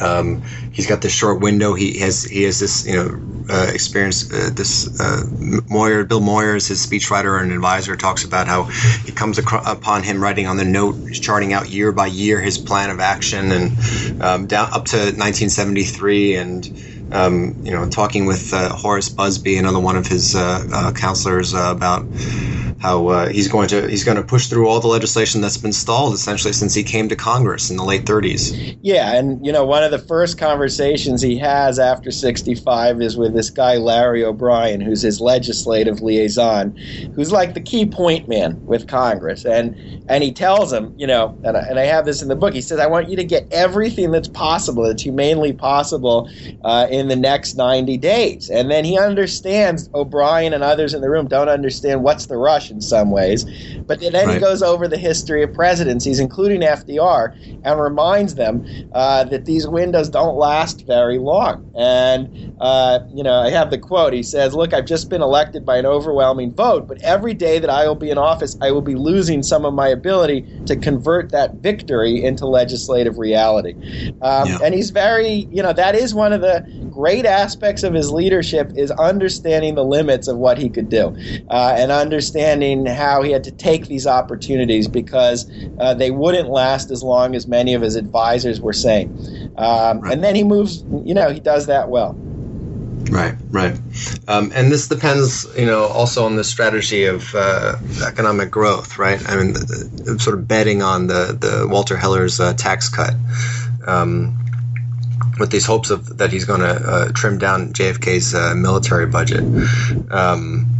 um, 0.00 0.42
he's 0.72 0.86
got 0.86 1.02
this 1.02 1.14
short 1.14 1.40
window. 1.40 1.74
He 1.74 1.98
has 2.00 2.24
he 2.24 2.42
has 2.44 2.58
this 2.58 2.86
you 2.86 2.96
know 2.96 3.08
uh, 3.48 3.70
experience. 3.72 4.30
Uh, 4.32 4.50
this 4.54 4.88
uh, 5.00 5.22
Moyer, 5.68 6.04
Bill 6.04 6.20
Moyers, 6.20 6.68
his 6.68 6.84
speechwriter 6.84 7.40
and 7.40 7.52
advisor, 7.52 7.96
talks 7.96 8.24
about 8.24 8.46
how 8.46 8.64
he 9.04 9.12
comes 9.12 9.38
upon 9.38 10.02
him 10.02 10.22
writing 10.22 10.46
on 10.46 10.56
the 10.56 10.64
note, 10.64 10.96
charting 11.12 11.52
out 11.52 11.68
year 11.70 11.92
by 11.92 12.06
year 12.06 12.40
his 12.40 12.58
plan 12.58 12.90
of 12.90 13.00
action, 13.00 13.50
and 13.52 13.72
um, 14.20 14.46
down 14.46 14.68
up 14.72 14.86
to 14.86 14.96
1973, 14.96 16.36
and 16.36 16.70
um, 17.12 17.56
you 17.62 17.72
know 17.72 17.86
talking 17.86 18.26
with 18.26 18.52
uh, 18.52 18.68
Horace 18.70 19.08
Busby, 19.08 19.56
another 19.56 19.80
one 19.80 19.96
of 19.96 20.06
his 20.06 20.34
uh, 20.34 20.64
uh, 20.72 20.92
counselors, 20.92 21.54
about 21.54 22.08
how 22.80 23.08
uh, 23.08 23.28
he's 23.28 23.46
going 23.46 23.68
to 23.68 23.88
he's 23.88 24.04
going 24.04 24.16
to 24.16 24.22
push 24.22 24.46
through 24.46 24.66
all 24.66 24.80
the 24.80 24.88
legislation 24.88 25.42
that's 25.42 25.58
been 25.58 25.72
stalled 25.72 26.14
essentially 26.14 26.52
since 26.52 26.74
he 26.74 26.82
came 26.82 27.08
to 27.10 27.16
Congress 27.16 27.70
in 27.70 27.76
the 27.76 27.84
late 27.84 28.06
30s. 28.06 28.78
Yeah, 28.82 29.14
and 29.14 29.44
you 29.44 29.52
know 29.52 29.64
one 29.64 29.84
of 29.84 29.90
the 29.90 29.98
first 29.98 30.38
conversations 30.38 31.20
he 31.20 31.36
has 31.38 31.78
after 31.78 32.10
65 32.10 33.02
is 33.02 33.18
with 33.18 33.34
this 33.34 33.50
guy 33.50 33.76
Larry 33.76 34.24
O'Brien, 34.24 34.80
who's 34.80 35.02
his 35.02 35.20
legislative 35.20 36.00
liaison, 36.00 36.74
who's 37.14 37.30
like 37.30 37.52
the 37.52 37.60
key 37.60 37.84
point 37.84 38.28
man 38.28 38.58
with 38.64 38.86
Congress, 38.86 39.44
and 39.44 39.76
and 40.08 40.24
he 40.24 40.32
tells 40.32 40.72
him, 40.72 40.94
you 40.96 41.06
know, 41.06 41.38
and 41.44 41.58
I, 41.58 41.60
and 41.68 41.78
I 41.78 41.84
have 41.84 42.06
this 42.06 42.22
in 42.22 42.28
the 42.28 42.36
book. 42.36 42.54
He 42.54 42.62
says, 42.62 42.80
I 42.80 42.86
want 42.86 43.10
you 43.10 43.16
to 43.16 43.24
get 43.24 43.46
everything 43.50 44.10
that's 44.10 44.28
possible, 44.28 44.84
that's 44.84 45.02
humanely 45.02 45.52
possible, 45.52 46.30
uh, 46.64 46.86
in 46.90 47.08
the 47.08 47.16
next 47.16 47.54
90 47.56 47.98
days, 47.98 48.48
and 48.48 48.70
then 48.70 48.86
he 48.86 48.98
understands 48.98 49.90
O'Brien 49.94 50.54
and 50.54 50.64
others 50.64 50.94
in 50.94 51.02
the 51.02 51.10
room 51.10 51.28
don't 51.28 51.48
understand 51.50 52.02
what's 52.02 52.26
the 52.26 52.38
rush 52.38 52.69
in 52.70 52.80
some 52.80 53.10
ways. 53.10 53.44
But 53.86 54.00
then 54.00 54.12
right. 54.12 54.34
he 54.34 54.40
goes 54.40 54.62
over 54.62 54.86
the 54.88 54.96
history 54.96 55.42
of 55.42 55.52
presidencies, 55.52 56.18
including 56.18 56.60
FDR, 56.60 57.34
and 57.64 57.80
reminds 57.80 58.34
them 58.34 58.66
uh, 58.92 59.24
that 59.24 59.44
these 59.44 59.66
windows 59.66 60.08
don't 60.08 60.36
last 60.36 60.86
very 60.86 61.18
long. 61.18 61.70
And, 61.76 62.54
uh, 62.60 63.00
you 63.12 63.22
know, 63.22 63.34
I 63.34 63.50
have 63.50 63.70
the 63.70 63.78
quote. 63.78 64.12
He 64.12 64.22
says, 64.22 64.54
Look, 64.54 64.72
I've 64.72 64.86
just 64.86 65.08
been 65.08 65.22
elected 65.22 65.64
by 65.64 65.78
an 65.78 65.86
overwhelming 65.86 66.52
vote, 66.52 66.86
but 66.86 67.02
every 67.02 67.34
day 67.34 67.58
that 67.58 67.70
I 67.70 67.86
will 67.86 67.94
be 67.94 68.10
in 68.10 68.18
office, 68.18 68.56
I 68.60 68.70
will 68.70 68.82
be 68.82 68.94
losing 68.94 69.42
some 69.42 69.64
of 69.64 69.74
my 69.74 69.88
ability 69.88 70.46
to 70.66 70.76
convert 70.76 71.30
that 71.30 71.54
victory 71.54 72.22
into 72.22 72.46
legislative 72.46 73.18
reality. 73.18 73.74
Um, 74.22 74.48
yeah. 74.48 74.58
And 74.62 74.74
he's 74.74 74.90
very, 74.90 75.48
you 75.50 75.62
know, 75.62 75.72
that 75.72 75.94
is 75.94 76.14
one 76.14 76.32
of 76.32 76.40
the 76.40 76.66
great 76.90 77.24
aspects 77.24 77.82
of 77.82 77.94
his 77.94 78.10
leadership 78.10 78.72
is 78.76 78.90
understanding 78.92 79.74
the 79.74 79.84
limits 79.84 80.28
of 80.28 80.36
what 80.36 80.58
he 80.58 80.68
could 80.68 80.88
do 80.88 81.16
uh, 81.48 81.74
and 81.76 81.90
how 82.86 83.22
he 83.22 83.32
had 83.32 83.44
to 83.44 83.50
take 83.50 83.86
these 83.86 84.06
opportunities 84.06 84.88
because 84.88 85.50
uh, 85.78 85.94
they 85.94 86.10
wouldn't 86.10 86.48
last 86.48 86.90
as 86.90 87.02
long 87.02 87.34
as 87.34 87.46
many 87.46 87.74
of 87.74 87.82
his 87.82 87.96
advisors 87.96 88.60
were 88.60 88.72
saying. 88.72 89.10
Um, 89.56 90.00
right. 90.00 90.12
And 90.12 90.24
then 90.24 90.34
he 90.34 90.44
moves, 90.44 90.82
you 91.04 91.14
know, 91.14 91.30
he 91.30 91.40
does 91.40 91.66
that 91.66 91.88
well. 91.88 92.16
Right, 93.10 93.34
right, 93.50 93.76
um, 94.28 94.52
and 94.54 94.70
this 94.70 94.86
depends, 94.86 95.46
you 95.56 95.66
know, 95.66 95.84
also 95.84 96.26
on 96.26 96.36
the 96.36 96.44
strategy 96.44 97.06
of 97.06 97.34
uh, 97.34 97.76
economic 98.06 98.50
growth, 98.50 98.98
right? 98.98 99.20
I 99.28 99.36
mean, 99.36 99.54
the, 99.54 99.90
the, 100.04 100.18
sort 100.20 100.38
of 100.38 100.46
betting 100.46 100.82
on 100.82 101.08
the 101.08 101.36
the 101.38 101.66
Walter 101.68 101.96
Heller's 101.96 102.38
uh, 102.38 102.52
tax 102.52 102.88
cut, 102.88 103.14
um, 103.86 104.38
with 105.40 105.50
these 105.50 105.66
hopes 105.66 105.90
of 105.90 106.18
that 106.18 106.30
he's 106.30 106.44
going 106.44 106.60
to 106.60 106.66
uh, 106.66 107.08
trim 107.12 107.38
down 107.38 107.72
JFK's 107.72 108.34
uh, 108.34 108.54
military 108.54 109.06
budget. 109.06 109.42
Um, 110.12 110.79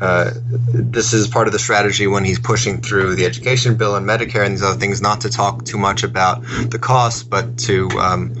uh, 0.00 0.30
this 0.72 1.12
is 1.12 1.28
part 1.28 1.46
of 1.46 1.52
the 1.52 1.58
strategy 1.58 2.06
when 2.06 2.24
he's 2.24 2.38
pushing 2.38 2.80
through 2.80 3.16
the 3.16 3.26
education 3.26 3.76
bill 3.76 3.96
and 3.96 4.06
Medicare 4.06 4.44
and 4.44 4.54
these 4.54 4.62
other 4.62 4.78
things, 4.78 5.02
not 5.02 5.20
to 5.22 5.30
talk 5.30 5.64
too 5.64 5.78
much 5.78 6.02
about 6.02 6.42
the 6.70 6.78
costs, 6.78 7.22
but 7.22 7.58
to 7.58 7.88
um, 7.98 8.34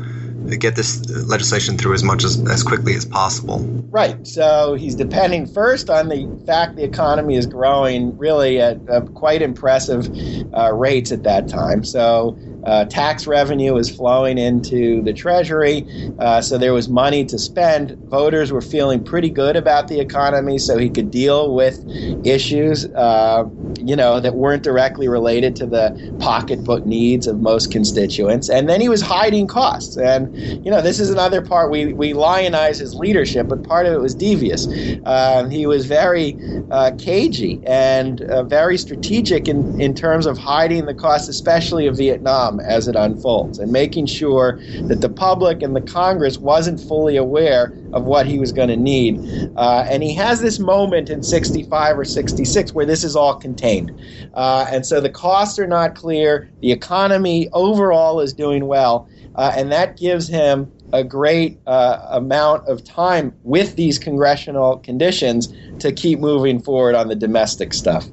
get 0.58 0.76
this 0.76 1.08
legislation 1.10 1.76
through 1.76 1.94
as 1.94 2.02
much 2.02 2.24
as, 2.24 2.40
as 2.48 2.62
quickly 2.62 2.94
as 2.94 3.04
possible. 3.04 3.58
Right. 3.90 4.26
So 4.26 4.74
he's 4.74 4.94
depending 4.94 5.46
first 5.46 5.90
on 5.90 6.08
the 6.08 6.42
fact 6.46 6.76
the 6.76 6.84
economy 6.84 7.36
is 7.36 7.46
growing 7.46 8.16
really 8.16 8.60
at 8.60 8.78
uh, 8.88 9.02
quite 9.02 9.42
impressive 9.42 10.08
uh, 10.54 10.72
rates 10.72 11.12
at 11.12 11.24
that 11.24 11.48
time. 11.48 11.84
So 11.84 12.38
uh, 12.64 12.84
tax 12.86 13.26
revenue 13.26 13.74
was 13.74 13.90
flowing 13.90 14.38
into 14.38 15.02
the 15.02 15.12
Treasury, 15.12 15.88
uh, 16.18 16.40
so 16.42 16.58
there 16.58 16.74
was 16.74 16.88
money 16.88 17.24
to 17.26 17.38
spend. 17.38 17.96
Voters 18.04 18.52
were 18.52 18.60
feeling 18.60 19.02
pretty 19.04 19.30
good 19.30 19.56
about 19.56 19.88
the 19.88 20.00
economy, 20.00 20.58
so 20.58 20.78
he 20.78 20.90
could 20.90 21.10
deal 21.10 21.54
with 21.54 21.84
issues, 22.22 22.86
uh, 22.94 23.44
you 23.78 23.96
know, 23.96 24.20
that 24.20 24.34
weren't 24.34 24.62
directly 24.62 25.08
related 25.08 25.56
to 25.56 25.66
the 25.66 25.94
pocketbook 26.18 26.84
needs 26.86 27.26
of 27.26 27.40
most 27.40 27.70
constituents. 27.70 28.48
And 28.48 28.68
then 28.68 28.80
he 28.80 28.88
was 28.88 29.00
hiding 29.00 29.46
costs, 29.46 29.96
and 29.96 30.34
you 30.64 30.70
know, 30.70 30.82
this 30.82 30.98
is 31.00 31.10
another 31.10 31.42
part 31.42 31.70
we 31.70 31.92
we 31.94 32.12
lionize 32.12 32.78
his 32.78 32.94
leadership, 32.94 33.48
but 33.48 33.62
part 33.62 33.86
of 33.86 33.92
it 33.92 34.00
was 34.00 34.14
devious. 34.14 34.68
Um, 35.04 35.50
he 35.50 35.66
was 35.66 35.86
very 35.86 36.38
uh, 36.70 36.92
cagey 36.98 37.60
and 37.66 38.22
uh, 38.22 38.44
very 38.44 38.78
strategic 38.78 39.48
in 39.48 39.74
in 39.78 39.94
terms 39.94 40.26
of 40.26 40.38
hiding 40.38 40.86
the 40.86 40.94
costs, 40.94 41.28
especially 41.28 41.86
of 41.86 41.96
Vietnam 41.96 42.60
as 42.60 42.88
it 42.88 42.96
unfolds 42.96 43.58
and 43.58 43.72
making 43.72 44.06
sure 44.06 44.60
that 44.88 45.00
the 45.00 45.08
public 45.08 45.62
and 45.62 45.76
the 45.76 45.80
Congress 45.80 46.38
wasn't 46.38 46.80
fully 46.80 47.16
aware 47.16 47.74
of 47.92 48.04
what 48.04 48.26
he 48.26 48.38
was 48.38 48.52
going 48.52 48.68
to 48.68 48.76
need. 48.76 49.20
Uh, 49.56 49.84
and 49.88 50.02
he 50.02 50.14
has 50.14 50.40
this 50.40 50.58
moment 50.58 51.10
in 51.10 51.22
65 51.22 51.98
or 51.98 52.04
66 52.04 52.74
where 52.74 52.86
this 52.86 53.04
is 53.04 53.16
all 53.16 53.34
contained. 53.60 53.92
Uh, 54.34 54.66
and 54.70 54.86
so 54.86 55.00
the 55.00 55.10
costs 55.10 55.58
are 55.58 55.66
not 55.66 55.94
clear. 55.94 56.48
The 56.60 56.72
economy 56.72 57.48
overall 57.52 58.20
is 58.20 58.32
doing 58.32 58.66
well. 58.66 59.08
Uh, 59.34 59.52
and 59.56 59.70
that 59.72 59.96
gives 59.96 60.28
him 60.28 60.72
a 60.92 61.04
great 61.04 61.60
uh, 61.66 61.98
amount 62.10 62.66
of 62.66 62.82
time 62.84 63.32
with 63.44 63.76
these 63.76 63.98
congressional 63.98 64.78
conditions 64.78 65.52
to 65.78 65.92
keep 65.92 66.18
moving 66.18 66.60
forward 66.60 66.94
on 66.94 67.08
the 67.08 67.14
domestic 67.14 67.72
stuff. 67.72 68.08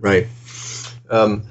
Right. 0.00 0.26
Um, 1.08 1.44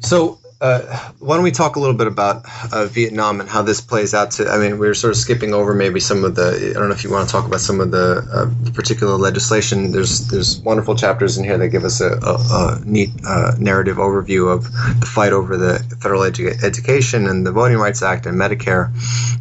so 0.00 0.37
uh, 0.60 1.10
why 1.20 1.36
don't 1.36 1.44
we 1.44 1.52
talk 1.52 1.76
a 1.76 1.80
little 1.80 1.94
bit 1.94 2.08
about 2.08 2.44
uh, 2.72 2.86
Vietnam 2.86 3.40
and 3.40 3.48
how 3.48 3.62
this 3.62 3.80
plays 3.80 4.12
out? 4.12 4.32
To 4.32 4.48
I 4.48 4.58
mean, 4.58 4.78
we 4.78 4.88
are 4.88 4.94
sort 4.94 5.12
of 5.12 5.16
skipping 5.16 5.54
over 5.54 5.72
maybe 5.72 6.00
some 6.00 6.24
of 6.24 6.34
the. 6.34 6.70
I 6.70 6.78
don't 6.78 6.88
know 6.88 6.94
if 6.94 7.04
you 7.04 7.10
want 7.10 7.28
to 7.28 7.32
talk 7.32 7.46
about 7.46 7.60
some 7.60 7.80
of 7.80 7.92
the 7.92 8.26
uh, 8.32 8.72
particular 8.72 9.14
legislation. 9.14 9.92
There's 9.92 10.26
there's 10.28 10.58
wonderful 10.58 10.96
chapters 10.96 11.38
in 11.38 11.44
here 11.44 11.58
that 11.58 11.68
give 11.68 11.84
us 11.84 12.00
a, 12.00 12.10
a, 12.10 12.34
a 12.34 12.80
neat 12.84 13.10
uh, 13.24 13.52
narrative 13.58 13.98
overview 13.98 14.52
of 14.52 14.64
the 14.64 15.06
fight 15.06 15.32
over 15.32 15.56
the 15.56 15.78
federal 16.00 16.22
edu- 16.22 16.62
education 16.64 17.28
and 17.28 17.46
the 17.46 17.52
Voting 17.52 17.78
Rights 17.78 18.02
Act 18.02 18.26
and 18.26 18.36
Medicare. 18.36 18.90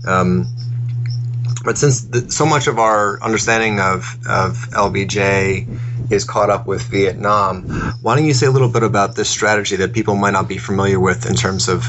Um, 0.07 0.45
but 1.67 1.77
since 1.77 1.99
the, 2.03 2.31
so 2.31 2.45
much 2.45 2.67
of 2.67 2.79
our 2.79 3.21
understanding 3.21 3.81
of, 3.81 4.15
of 4.25 4.55
LBJ 4.69 5.67
is 6.09 6.23
caught 6.23 6.49
up 6.49 6.65
with 6.65 6.81
Vietnam, 6.83 7.63
why 8.01 8.15
don't 8.15 8.23
you 8.23 8.33
say 8.33 8.47
a 8.47 8.51
little 8.51 8.69
bit 8.69 8.83
about 8.83 9.17
this 9.17 9.29
strategy 9.29 9.75
that 9.75 9.91
people 9.91 10.15
might 10.15 10.31
not 10.31 10.47
be 10.47 10.57
familiar 10.57 10.97
with 10.97 11.29
in 11.29 11.35
terms 11.35 11.67
of 11.67 11.83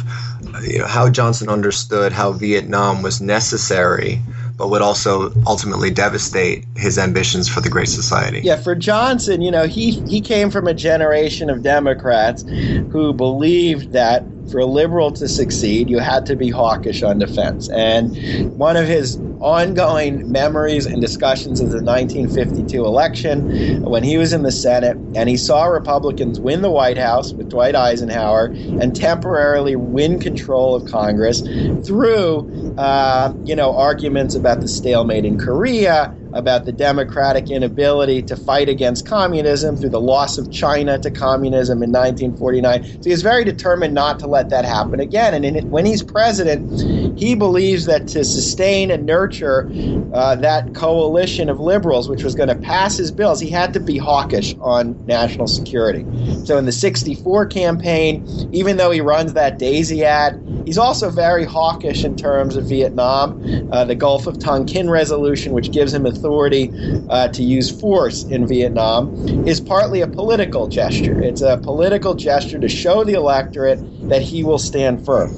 you 0.64 0.80
know, 0.80 0.86
how 0.86 1.08
Johnson 1.08 1.48
understood 1.48 2.10
how 2.10 2.32
Vietnam 2.32 3.02
was 3.02 3.20
necessary 3.20 4.20
but 4.56 4.70
would 4.70 4.82
also 4.82 5.32
ultimately 5.46 5.88
devastate 5.92 6.64
his 6.76 6.98
ambitions 6.98 7.48
for 7.48 7.60
the 7.60 7.68
Great 7.68 7.86
Society. 7.86 8.40
Yeah, 8.42 8.56
for 8.56 8.74
Johnson, 8.74 9.40
you 9.40 9.52
know, 9.52 9.68
he 9.68 9.92
he 10.08 10.20
came 10.20 10.50
from 10.50 10.66
a 10.66 10.74
generation 10.74 11.48
of 11.48 11.62
Democrats 11.62 12.44
who 12.90 13.12
believed 13.12 13.92
that 13.92 14.24
for 14.48 14.58
a 14.60 14.66
liberal 14.66 15.12
to 15.12 15.28
succeed, 15.28 15.88
you 15.88 15.98
had 15.98 16.26
to 16.26 16.36
be 16.36 16.50
hawkish 16.50 17.02
on 17.02 17.18
defense. 17.18 17.68
And 17.68 18.16
one 18.54 18.76
of 18.76 18.86
his 18.86 19.20
ongoing 19.40 20.30
memories 20.30 20.86
and 20.86 21.00
discussions 21.00 21.60
of 21.60 21.70
the 21.70 21.76
1952 21.76 22.84
election 22.84 23.48
when 23.82 24.02
he 24.02 24.18
was 24.18 24.32
in 24.32 24.42
the 24.42 24.50
Senate 24.50 25.00
and 25.14 25.28
he 25.28 25.36
saw 25.36 25.66
Republicans 25.66 26.40
win 26.40 26.62
the 26.62 26.70
White 26.70 26.98
House 26.98 27.34
with 27.36 27.48
Dwight 27.48 27.76
Eisenhower 27.76 28.52
and 28.80 28.96
temporarily 28.96 29.76
win 29.76 30.18
control 30.18 30.74
of 30.74 30.84
Congress 30.86 31.42
through, 31.86 32.50
uh, 32.76 33.32
you 33.44 33.54
know, 33.54 33.74
arguments 33.76 34.34
about 34.34 34.60
the 34.60 34.68
stalemate 34.68 35.24
in 35.24 35.38
Korea 35.38 36.12
about 36.32 36.64
the 36.64 36.72
democratic 36.72 37.50
inability 37.50 38.22
to 38.22 38.36
fight 38.36 38.68
against 38.68 39.06
communism 39.06 39.76
through 39.76 39.90
the 39.90 40.00
loss 40.00 40.38
of 40.38 40.50
China 40.50 40.98
to 40.98 41.10
communism 41.10 41.82
in 41.82 41.90
1949. 41.90 42.82
So 42.84 42.90
he 43.04 43.10
was 43.10 43.22
very 43.22 43.44
determined 43.44 43.94
not 43.94 44.18
to 44.20 44.26
let 44.26 44.50
that 44.50 44.64
happen 44.64 45.00
again. 45.00 45.34
And 45.34 45.44
it, 45.44 45.64
when 45.66 45.86
he's 45.86 46.02
president, 46.02 47.18
he 47.18 47.34
believes 47.34 47.86
that 47.86 48.06
to 48.08 48.24
sustain 48.24 48.90
and 48.90 49.06
nurture 49.06 49.70
uh, 50.12 50.36
that 50.36 50.74
coalition 50.74 51.48
of 51.48 51.60
liberals, 51.60 52.08
which 52.08 52.24
was 52.24 52.34
going 52.34 52.48
to 52.48 52.56
pass 52.56 52.96
his 52.96 53.10
bills, 53.10 53.40
he 53.40 53.50
had 53.50 53.72
to 53.72 53.80
be 53.80 53.98
hawkish 53.98 54.54
on 54.60 54.98
national 55.06 55.46
security. 55.46 56.04
So 56.44 56.58
in 56.58 56.64
the 56.64 56.72
64 56.72 57.46
campaign, 57.46 58.26
even 58.52 58.76
though 58.76 58.90
he 58.90 59.00
runs 59.00 59.32
that 59.34 59.58
Daisy 59.58 60.04
ad, 60.04 60.40
he's 60.68 60.76
also 60.76 61.08
very 61.08 61.46
hawkish 61.46 62.04
in 62.04 62.14
terms 62.14 62.54
of 62.54 62.68
Vietnam, 62.68 63.40
uh, 63.72 63.86
the 63.86 63.94
Gulf 63.94 64.26
of 64.26 64.38
Tonkin 64.38 64.90
resolution, 64.90 65.54
which 65.54 65.72
gives 65.72 65.94
him 65.94 66.04
authority 66.04 66.74
uh, 67.08 67.28
to 67.28 67.42
use 67.42 67.70
force 67.70 68.24
in 68.24 68.46
Vietnam 68.46 69.10
is 69.46 69.62
partly 69.62 70.02
a 70.02 70.06
political 70.06 70.68
gesture. 70.68 71.18
It's 71.22 71.40
a 71.40 71.56
political 71.56 72.14
gesture 72.14 72.58
to 72.58 72.68
show 72.68 73.02
the 73.02 73.14
electorate 73.14 73.80
that 74.08 74.22
he 74.22 74.44
will 74.44 74.58
stand 74.58 75.04
firm. 75.04 75.30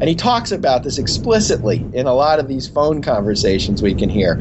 And 0.00 0.08
he 0.08 0.14
talks 0.14 0.52
about 0.52 0.82
this 0.82 0.98
explicitly 0.98 1.86
in 1.92 2.06
a 2.06 2.14
lot 2.14 2.38
of 2.38 2.48
these 2.48 2.66
phone 2.66 3.02
conversations 3.02 3.82
we 3.82 3.94
can 3.94 4.08
hear. 4.08 4.34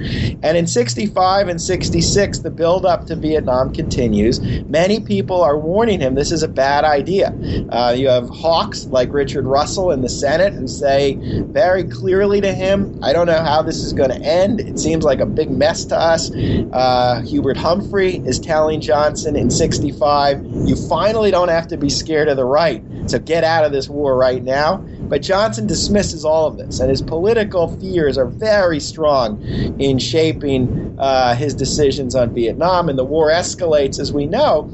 And 0.43 0.57
in 0.57 0.67
65 0.67 1.47
and 1.47 1.61
66, 1.61 2.39
the 2.39 2.51
buildup 2.51 3.05
to 3.07 3.15
Vietnam 3.15 3.73
continues. 3.73 4.39
Many 4.39 4.99
people 4.99 5.41
are 5.41 5.57
warning 5.57 5.99
him 5.99 6.15
this 6.15 6.31
is 6.31 6.43
a 6.43 6.47
bad 6.47 6.84
idea. 6.84 7.29
Uh, 7.69 7.93
you 7.97 8.07
have 8.07 8.29
hawks 8.29 8.86
like 8.86 9.11
Richard 9.13 9.45
Russell 9.45 9.91
in 9.91 10.01
the 10.01 10.09
Senate 10.09 10.53
who 10.53 10.67
say 10.67 11.17
very 11.45 11.84
clearly 11.84 12.41
to 12.41 12.53
him, 12.53 12.99
I 13.03 13.13
don't 13.13 13.27
know 13.27 13.41
how 13.41 13.61
this 13.61 13.77
is 13.77 13.93
going 13.93 14.09
to 14.09 14.21
end. 14.21 14.59
It 14.59 14.79
seems 14.79 15.03
like 15.03 15.19
a 15.19 15.25
big 15.25 15.49
mess 15.51 15.86
to 15.86 15.97
us. 15.97 16.31
Uh, 16.31 17.21
Hubert 17.21 17.57
Humphrey 17.57 18.17
is 18.25 18.39
telling 18.39 18.81
Johnson 18.81 19.36
in 19.36 19.49
65, 19.49 20.43
you 20.65 20.75
finally 20.88 21.31
don't 21.31 21.49
have 21.49 21.67
to 21.67 21.77
be 21.77 21.89
scared 21.89 22.29
of 22.29 22.38
the 22.38 22.45
right. 22.45 22.84
So 23.07 23.19
get 23.19 23.43
out 23.43 23.65
of 23.65 23.72
this 23.74 23.89
war 23.89 24.15
right 24.15 24.43
now. 24.43 24.78
But 24.78 25.21
Johnson 25.21 25.67
dismisses 25.67 26.24
all 26.24 26.47
of 26.47 26.57
this, 26.57 26.80
and 26.80 26.89
his 26.89 27.01
political 27.01 27.67
fears 27.80 28.17
are 28.17 28.26
very 28.26 28.80
strong 28.80 29.43
in 29.80 29.99
shaping 29.99 30.95
uh, 30.97 31.36
his 31.36 31.53
decisions 31.53 32.15
on 32.15 32.34
Vietnam. 32.34 32.88
And 32.89 32.97
the 32.97 33.03
war 33.03 33.30
escalates, 33.30 33.99
as 33.99 34.13
we 34.13 34.26
know. 34.26 34.71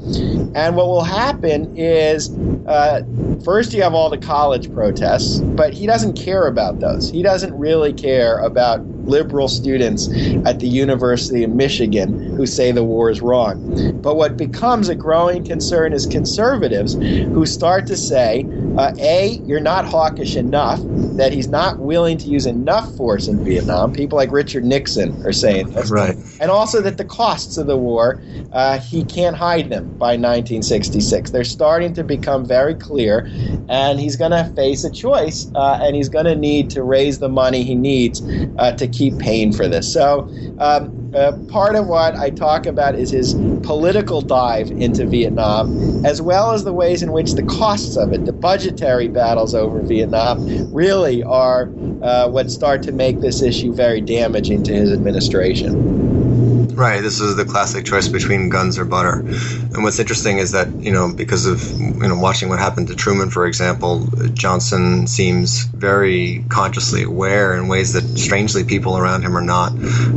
And 0.54 0.76
what 0.76 0.86
will 0.86 1.04
happen 1.04 1.76
is 1.76 2.30
uh, 2.66 3.02
first 3.44 3.72
you 3.72 3.82
have 3.82 3.94
all 3.94 4.10
the 4.10 4.18
college 4.18 4.72
protests, 4.72 5.40
but 5.40 5.74
he 5.74 5.86
doesn't 5.86 6.14
care 6.14 6.46
about 6.46 6.80
those. 6.80 7.10
He 7.10 7.22
doesn't 7.22 7.52
really 7.54 7.92
care 7.92 8.38
about 8.38 8.80
liberal 9.10 9.48
students 9.48 10.08
at 10.46 10.60
the 10.60 10.68
University 10.68 11.44
of 11.44 11.50
Michigan 11.50 12.36
who 12.36 12.46
say 12.46 12.72
the 12.72 12.84
war 12.84 13.10
is 13.10 13.20
wrong. 13.20 13.58
But 14.02 14.16
what 14.16 14.38
becomes 14.38 14.88
a 14.88 14.94
growing 14.94 15.44
concern 15.44 15.92
is 15.92 16.06
conservatives 16.06 16.94
who 17.34 17.44
start 17.44 17.86
to 17.88 17.96
say, 17.96 18.46
uh, 18.78 18.92
A, 19.00 19.42
you're 19.44 19.60
not 19.60 19.84
hawkish 19.84 20.36
enough, 20.36 20.80
that 21.16 21.32
he's 21.32 21.48
not 21.48 21.78
willing 21.80 22.16
to 22.18 22.28
use 22.28 22.46
enough 22.46 22.94
force 22.96 23.28
in 23.28 23.44
Vietnam. 23.44 23.92
People 23.92 24.16
like 24.16 24.32
Richard 24.32 24.64
Nixon 24.64 25.14
are 25.26 25.32
saying 25.32 25.70
that. 25.70 25.90
Right 25.90 26.16
and 26.40 26.50
also 26.50 26.80
that 26.80 26.96
the 26.96 27.04
costs 27.04 27.58
of 27.58 27.66
the 27.66 27.76
war, 27.76 28.20
uh, 28.52 28.78
he 28.78 29.04
can't 29.04 29.36
hide 29.36 29.68
them 29.68 29.84
by 29.98 30.16
1966. 30.16 31.30
They're 31.30 31.44
starting 31.44 31.92
to 31.94 32.02
become 32.02 32.46
very 32.46 32.74
clear, 32.74 33.30
and 33.68 34.00
he's 34.00 34.16
going 34.16 34.32
to 34.32 34.50
face 34.56 34.82
a 34.82 34.90
choice, 34.90 35.50
uh, 35.54 35.78
and 35.82 35.94
he's 35.94 36.08
going 36.08 36.24
to 36.24 36.34
need 36.34 36.70
to 36.70 36.82
raise 36.82 37.18
the 37.18 37.28
money 37.28 37.62
he 37.62 37.74
needs 37.74 38.22
uh, 38.58 38.72
to 38.72 38.88
keep 38.88 39.18
paying 39.18 39.52
for 39.52 39.68
this. 39.68 39.92
So, 39.92 40.28
um, 40.58 40.96
uh, 41.14 41.32
part 41.48 41.74
of 41.74 41.88
what 41.88 42.14
I 42.14 42.30
talk 42.30 42.66
about 42.66 42.94
is 42.94 43.10
his 43.10 43.34
political 43.62 44.20
dive 44.22 44.70
into 44.70 45.06
Vietnam, 45.06 46.06
as 46.06 46.22
well 46.22 46.52
as 46.52 46.64
the 46.64 46.72
ways 46.72 47.02
in 47.02 47.12
which 47.12 47.32
the 47.32 47.42
costs 47.42 47.96
of 47.96 48.12
it, 48.12 48.24
the 48.26 48.32
budgetary 48.32 49.08
battles 49.08 49.54
over 49.54 49.82
Vietnam, 49.82 50.72
really 50.72 51.22
are 51.24 51.70
uh, 52.02 52.28
what 52.28 52.50
start 52.50 52.82
to 52.84 52.92
make 52.92 53.20
this 53.20 53.42
issue 53.42 53.74
very 53.74 54.00
damaging 54.00 54.62
to 54.62 54.72
his 54.72 54.92
administration. 54.92 55.99
Right. 56.80 57.02
This 57.02 57.20
is 57.20 57.36
the 57.36 57.44
classic 57.44 57.84
choice 57.84 58.08
between 58.08 58.48
guns 58.48 58.78
or 58.78 58.86
butter. 58.86 59.20
And 59.20 59.84
what's 59.84 59.98
interesting 59.98 60.38
is 60.38 60.52
that, 60.52 60.66
you 60.82 60.92
know, 60.92 61.12
because 61.12 61.44
of, 61.44 61.60
you 61.78 62.08
know, 62.08 62.18
watching 62.18 62.48
what 62.48 62.58
happened 62.58 62.88
to 62.88 62.96
Truman, 62.96 63.28
for 63.28 63.46
example, 63.46 64.06
Johnson 64.32 65.06
seems 65.06 65.64
very 65.64 66.42
consciously 66.48 67.02
aware 67.02 67.54
in 67.54 67.68
ways 67.68 67.92
that 67.92 68.04
strangely 68.18 68.64
people 68.64 68.96
around 68.96 69.24
him 69.24 69.36
are 69.36 69.42
not 69.42 69.72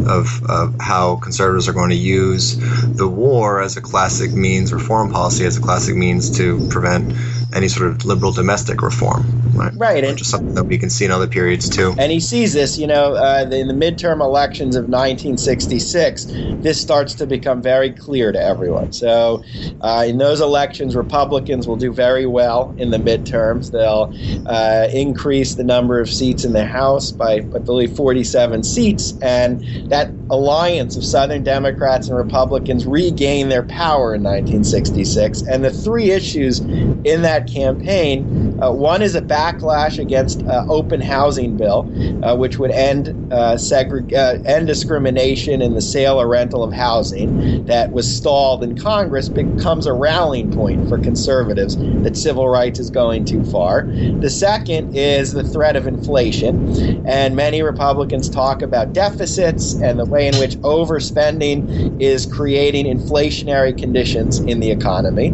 of, 0.07 0.41
of 0.49 0.75
how 0.79 1.17
conservatives 1.17 1.67
are 1.67 1.73
going 1.73 1.89
to 1.89 1.97
use 1.97 2.55
the 2.95 3.09
war 3.09 3.61
as 3.61 3.75
a 3.75 3.81
classic 3.81 4.31
means 4.31 4.71
or 4.71 4.79
foreign 4.79 5.11
policy 5.11 5.45
as 5.45 5.57
a 5.57 5.61
classic 5.61 5.97
means 5.97 6.37
to 6.37 6.65
prevent 6.69 7.11
any 7.53 7.67
sort 7.67 7.89
of 7.89 8.05
liberal 8.05 8.31
domestic 8.31 8.81
reform, 8.81 9.23
right? 9.53 9.71
Right, 9.75 10.03
and 10.03 10.17
just 10.17 10.31
something 10.31 10.53
that 10.55 10.65
we 10.65 10.77
can 10.77 10.89
see 10.89 11.05
in 11.05 11.11
other 11.11 11.27
periods 11.27 11.69
too. 11.69 11.93
And 11.97 12.11
he 12.11 12.19
sees 12.19 12.53
this, 12.53 12.77
you 12.77 12.87
know, 12.87 13.15
uh, 13.15 13.47
in 13.51 13.67
the 13.67 13.73
midterm 13.73 14.21
elections 14.21 14.75
of 14.75 14.83
1966. 14.83 16.25
This 16.61 16.79
starts 16.79 17.13
to 17.15 17.27
become 17.27 17.61
very 17.61 17.91
clear 17.91 18.31
to 18.31 18.41
everyone. 18.41 18.91
So, 18.93 19.43
uh, 19.81 20.05
in 20.07 20.17
those 20.17 20.41
elections, 20.41 20.95
Republicans 20.95 21.67
will 21.67 21.75
do 21.75 21.93
very 21.93 22.25
well 22.25 22.73
in 22.77 22.91
the 22.91 22.97
midterms. 22.97 23.71
They'll 23.71 24.13
uh, 24.45 24.87
increase 24.91 25.55
the 25.55 25.63
number 25.63 25.99
of 25.99 26.09
seats 26.09 26.43
in 26.43 26.53
the 26.53 26.65
House 26.65 27.11
by, 27.11 27.33
I 27.33 27.59
believe, 27.59 27.95
47 27.95 28.63
seats, 28.63 29.13
and 29.21 29.61
that 29.89 30.11
alliance 30.29 30.95
of 30.97 31.03
Southern 31.03 31.43
Democrats 31.43 32.07
and 32.07 32.17
Republicans 32.17 32.85
regain 32.85 33.49
their 33.49 33.63
power 33.63 34.15
in 34.15 34.23
1966. 34.23 35.43
And 35.43 35.63
the 35.63 35.71
three 35.71 36.11
issues 36.11 36.59
in 36.59 37.21
that 37.21 37.42
campaign. 37.47 38.59
Uh, 38.61 38.71
one 38.71 39.01
is 39.01 39.15
a 39.15 39.21
backlash 39.21 39.99
against 39.99 40.43
uh, 40.47 40.65
open 40.69 41.01
housing 41.01 41.57
bill, 41.57 41.89
uh, 42.23 42.35
which 42.35 42.59
would 42.59 42.71
end 42.71 43.09
uh, 43.31 43.55
segreg- 43.55 44.13
uh, 44.13 44.41
end 44.45 44.67
discrimination 44.67 45.61
in 45.61 45.73
the 45.73 45.81
sale 45.81 46.19
or 46.19 46.27
rental 46.27 46.63
of 46.63 46.73
housing 46.73 47.65
that 47.65 47.91
was 47.91 48.13
stalled 48.13 48.63
in 48.63 48.77
Congress 48.77 49.29
becomes 49.29 49.85
a 49.85 49.93
rallying 49.93 50.51
point 50.51 50.87
for 50.87 50.97
conservatives 50.97 51.75
that 52.03 52.15
civil 52.17 52.49
rights 52.49 52.79
is 52.79 52.89
going 52.89 53.25
too 53.25 53.43
far. 53.45 53.83
The 53.83 54.29
second 54.29 54.95
is 54.95 55.33
the 55.33 55.43
threat 55.43 55.75
of 55.75 55.87
inflation, 55.87 57.05
and 57.05 57.35
many 57.35 57.61
Republicans 57.61 58.29
talk 58.29 58.61
about 58.61 58.93
deficits 58.93 59.75
and 59.81 59.99
the 59.99 60.05
way 60.05 60.27
in 60.27 60.37
which 60.37 60.55
overspending 60.57 62.01
is 62.01 62.25
creating 62.25 62.85
inflationary 62.85 63.77
conditions 63.77 64.39
in 64.39 64.59
the 64.59 64.71
economy. 64.71 65.27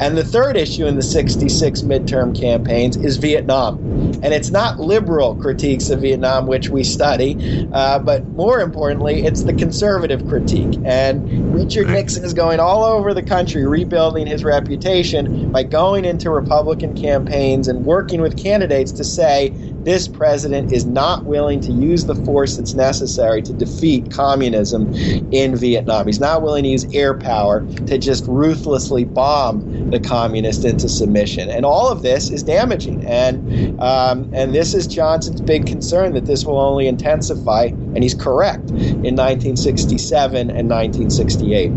And 0.00 0.16
the 0.16 0.24
third 0.24 0.56
issue 0.56 0.86
in 0.86 0.96
the 0.96 1.02
60s 1.02 1.47
66 1.48 1.82
midterm 1.82 2.38
campaigns 2.38 2.96
is 2.96 3.16
Vietnam. 3.16 3.78
And 4.22 4.34
it's 4.34 4.50
not 4.50 4.78
liberal 4.78 5.34
critiques 5.36 5.90
of 5.90 6.00
Vietnam, 6.00 6.46
which 6.46 6.68
we 6.68 6.84
study, 6.84 7.68
uh, 7.72 7.98
but 7.98 8.26
more 8.28 8.60
importantly, 8.60 9.24
it's 9.24 9.44
the 9.44 9.52
conservative 9.54 10.26
critique. 10.28 10.78
And 10.84 11.54
Richard 11.54 11.88
Nixon 11.88 12.24
is 12.24 12.34
going 12.34 12.60
all 12.60 12.84
over 12.84 13.14
the 13.14 13.22
country 13.22 13.66
rebuilding 13.66 14.26
his 14.26 14.44
reputation 14.44 15.50
by 15.50 15.62
going 15.62 16.04
into 16.04 16.30
Republican 16.30 16.94
campaigns 16.94 17.68
and 17.68 17.84
working 17.84 18.20
with 18.20 18.36
candidates 18.36 18.92
to 18.92 19.04
say 19.04 19.48
this 19.84 20.08
president 20.08 20.72
is 20.72 20.84
not 20.84 21.24
willing 21.24 21.60
to 21.60 21.72
use 21.72 22.04
the 22.04 22.14
force 22.14 22.56
that's 22.56 22.74
necessary 22.74 23.42
to 23.42 23.52
defeat 23.52 24.10
communism 24.10 24.92
in 25.32 25.56
Vietnam. 25.56 26.06
He's 26.06 26.20
not 26.20 26.42
willing 26.42 26.64
to 26.64 26.68
use 26.68 26.84
air 26.94 27.14
power 27.14 27.64
to 27.86 27.98
just 27.98 28.26
ruthlessly 28.26 29.04
bomb 29.04 29.90
the 29.90 30.00
communists 30.00 30.64
into 30.64 30.88
submission. 30.88 31.48
And 31.48 31.64
all 31.64 31.88
of 31.90 32.02
this 32.02 32.30
is 32.30 32.42
damaging. 32.42 33.06
And 33.06 33.80
um, 33.80 34.30
and 34.34 34.54
this 34.54 34.74
is 34.74 34.86
Johnson's 34.86 35.40
big 35.40 35.66
concern 35.66 36.12
that 36.14 36.26
this 36.26 36.44
will 36.44 36.58
only 36.58 36.88
intensify. 36.88 37.64
And 37.64 38.02
he's 38.02 38.14
correct 38.14 38.70
in 38.70 39.16
1967 39.16 40.50
and 40.50 40.68
1968. 40.68 41.72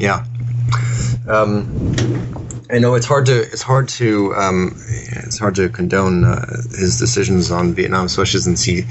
Yeah. 0.00 0.24
Um, 1.28 2.39
I 2.72 2.78
know 2.78 2.94
it's 2.94 3.06
hard 3.06 3.26
to 3.26 3.40
it's 3.40 3.62
hard 3.62 3.88
to 3.90 4.34
um, 4.34 4.80
it's 4.88 5.38
hard 5.38 5.56
to 5.56 5.68
condone 5.68 6.24
uh, 6.24 6.46
his 6.70 6.98
decisions 6.98 7.50
on 7.50 7.74
Vietnam, 7.74 8.06
especially 8.06 8.40
since 8.40 8.62
he 8.62 8.84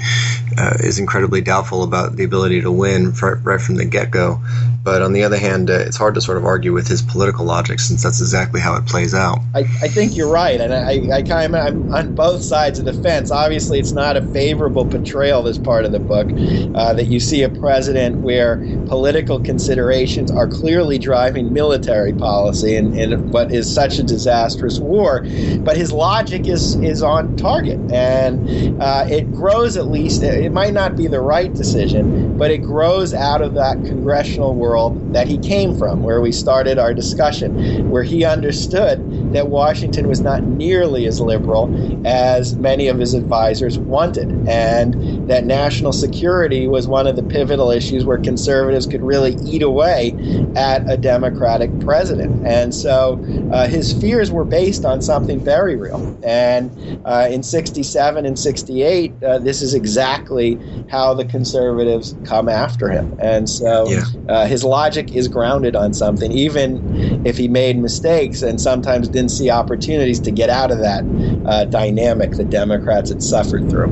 uh, 0.58 0.76
is 0.80 0.98
incredibly 0.98 1.40
doubtful 1.40 1.82
about 1.82 2.16
the 2.16 2.24
ability 2.24 2.60
to 2.62 2.70
win 2.70 3.12
right 3.12 3.60
from 3.60 3.76
the 3.76 3.84
get 3.84 4.10
go. 4.10 4.40
But 4.82 5.02
on 5.02 5.12
the 5.12 5.24
other 5.24 5.36
hand, 5.36 5.68
uh, 5.68 5.74
it's 5.74 5.96
hard 5.96 6.14
to 6.14 6.22
sort 6.22 6.38
of 6.38 6.46
argue 6.46 6.72
with 6.72 6.88
his 6.88 7.02
political 7.02 7.44
logic 7.44 7.80
since 7.80 8.02
that's 8.02 8.20
exactly 8.20 8.60
how 8.60 8.76
it 8.76 8.86
plays 8.86 9.12
out. 9.12 9.38
I, 9.54 9.60
I 9.60 9.88
think 9.88 10.16
you're 10.16 10.32
right, 10.32 10.58
and 10.58 10.72
I, 10.72 11.18
I 11.18 11.22
kind 11.22 11.54
of 11.54 11.66
I'm 11.66 11.92
on 11.92 12.14
both 12.14 12.42
sides 12.42 12.78
of 12.78 12.86
the 12.86 12.94
fence. 12.94 13.30
Obviously, 13.30 13.78
it's 13.78 13.92
not 13.92 14.16
a 14.16 14.22
favorable 14.28 14.86
portrayal 14.86 15.42
this 15.42 15.58
part 15.58 15.84
of 15.84 15.92
the 15.92 15.98
book 15.98 16.28
uh, 16.74 16.94
that 16.94 17.08
you 17.08 17.20
see 17.20 17.42
a 17.42 17.50
president 17.50 18.16
where 18.18 18.56
political 18.86 19.38
considerations 19.38 20.30
are 20.30 20.48
clearly 20.48 20.98
driving 20.98 21.52
military 21.52 22.14
policy 22.14 22.76
and, 22.76 22.98
and 22.98 23.32
what 23.32 23.52
is 23.52 23.69
such 23.72 23.98
a 23.98 24.02
disastrous 24.02 24.78
war. 24.78 25.24
But 25.60 25.76
his 25.76 25.92
logic 25.92 26.46
is 26.46 26.76
is 26.76 27.02
on 27.02 27.36
target, 27.36 27.78
and 27.92 28.80
uh, 28.82 29.06
it 29.08 29.32
grows 29.32 29.76
at 29.76 29.88
least. 29.88 30.22
It 30.22 30.52
might 30.52 30.74
not 30.74 30.96
be 30.96 31.06
the 31.06 31.20
right 31.20 31.52
decision, 31.52 32.36
but 32.36 32.50
it 32.50 32.58
grows 32.58 33.14
out 33.14 33.42
of 33.42 33.54
that 33.54 33.76
congressional 33.84 34.54
world 34.54 35.14
that 35.14 35.26
he 35.26 35.38
came 35.38 35.76
from, 35.76 36.02
where 36.02 36.20
we 36.20 36.32
started 36.32 36.78
our 36.78 36.94
discussion, 36.94 37.90
where 37.90 38.02
he 38.02 38.24
understood 38.24 39.32
that 39.32 39.48
Washington 39.48 40.08
was 40.08 40.20
not 40.20 40.42
nearly 40.42 41.06
as 41.06 41.20
liberal 41.20 41.70
as 42.06 42.56
many 42.56 42.88
of 42.88 42.98
his 42.98 43.14
advisors 43.14 43.78
wanted, 43.78 44.30
and 44.48 45.28
that 45.28 45.44
national 45.44 45.92
security 45.92 46.66
was 46.66 46.88
one 46.88 47.06
of 47.06 47.16
the 47.16 47.22
pivotal 47.22 47.70
issues 47.70 48.04
where 48.04 48.18
conservatives 48.18 48.86
could 48.86 49.02
really 49.02 49.36
eat 49.44 49.62
away 49.62 50.14
at 50.56 50.88
a 50.90 50.96
Democratic 50.96 51.70
president. 51.80 52.46
And 52.46 52.74
so 52.74 53.22
uh, 53.52 53.59
uh, 53.60 53.66
his 53.68 53.92
fears 53.92 54.30
were 54.30 54.44
based 54.44 54.86
on 54.86 55.02
something 55.02 55.38
very 55.38 55.76
real. 55.76 56.18
And 56.22 56.70
uh, 57.04 57.28
in 57.30 57.42
67 57.42 58.24
and 58.24 58.38
68, 58.38 59.22
uh, 59.22 59.38
this 59.38 59.60
is 59.60 59.74
exactly 59.74 60.58
how 60.88 61.12
the 61.12 61.26
conservatives 61.26 62.16
come 62.24 62.48
after 62.48 62.88
him. 62.88 63.16
And 63.20 63.48
so 63.48 63.88
yeah. 63.88 64.04
Uh, 64.28 64.46
his 64.46 64.64
logic 64.64 65.14
is 65.14 65.28
grounded 65.28 65.76
on 65.76 65.92
something, 65.92 66.32
even 66.32 67.26
if 67.26 67.36
he 67.36 67.48
made 67.48 67.76
mistakes 67.76 68.42
and 68.42 68.60
sometimes 68.60 69.08
didn't 69.08 69.30
see 69.30 69.50
opportunities 69.50 70.20
to 70.20 70.30
get 70.30 70.48
out 70.48 70.70
of 70.70 70.78
that 70.78 71.04
uh, 71.46 71.64
dynamic 71.64 72.32
the 72.32 72.44
Democrats 72.44 73.10
had 73.10 73.22
suffered 73.22 73.68
through. 73.68 73.90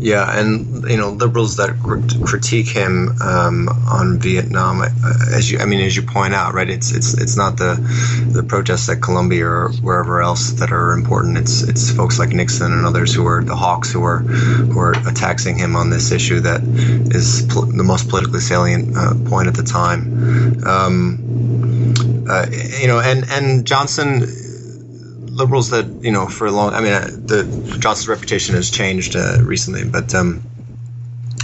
Yeah, 0.00 0.38
and 0.38 0.77
you 0.88 0.96
know 0.96 1.10
liberals 1.10 1.56
that 1.56 1.70
critique 2.26 2.68
him 2.68 3.20
um, 3.20 3.68
on 3.68 4.18
Vietnam, 4.18 4.80
uh, 4.80 4.88
as 5.32 5.50
you, 5.50 5.58
I 5.58 5.66
mean, 5.66 5.80
as 5.80 5.94
you 5.94 6.02
point 6.02 6.34
out, 6.34 6.54
right? 6.54 6.68
It's 6.68 6.92
it's 6.92 7.14
it's 7.14 7.36
not 7.36 7.56
the 7.56 7.74
the 8.32 8.42
protests 8.42 8.88
at 8.88 9.02
Columbia 9.02 9.46
or 9.46 9.72
wherever 9.82 10.22
else 10.22 10.52
that 10.52 10.72
are 10.72 10.92
important. 10.92 11.38
It's 11.38 11.62
it's 11.62 11.90
folks 11.90 12.18
like 12.18 12.30
Nixon 12.30 12.72
and 12.72 12.86
others 12.86 13.14
who 13.14 13.26
are 13.26 13.42
the 13.42 13.56
hawks 13.56 13.92
who 13.92 14.02
are 14.04 14.18
who 14.18 14.78
are 14.78 14.92
attacking 15.08 15.58
him 15.58 15.76
on 15.76 15.90
this 15.90 16.10
issue 16.12 16.40
that 16.40 16.62
is 17.14 17.46
pl- 17.48 17.66
the 17.66 17.84
most 17.84 18.08
politically 18.08 18.40
salient 18.40 18.96
uh, 18.96 19.14
point 19.28 19.48
at 19.48 19.54
the 19.54 19.64
time. 19.64 20.64
Um, 20.66 22.24
uh, 22.28 22.46
you 22.80 22.86
know, 22.86 23.00
and 23.00 23.24
and 23.30 23.66
Johnson 23.66 24.26
liberals 25.38 25.70
that 25.70 25.86
you 26.02 26.12
know 26.12 26.26
for 26.26 26.46
a 26.46 26.52
long. 26.52 26.74
I 26.74 26.80
mean, 26.80 26.92
uh, 26.92 27.08
the 27.08 27.76
Johnson's 27.78 28.08
reputation 28.08 28.54
has 28.54 28.70
changed 28.70 29.16
uh, 29.16 29.38
recently, 29.42 29.84
but 29.84 30.14
um, 30.14 30.42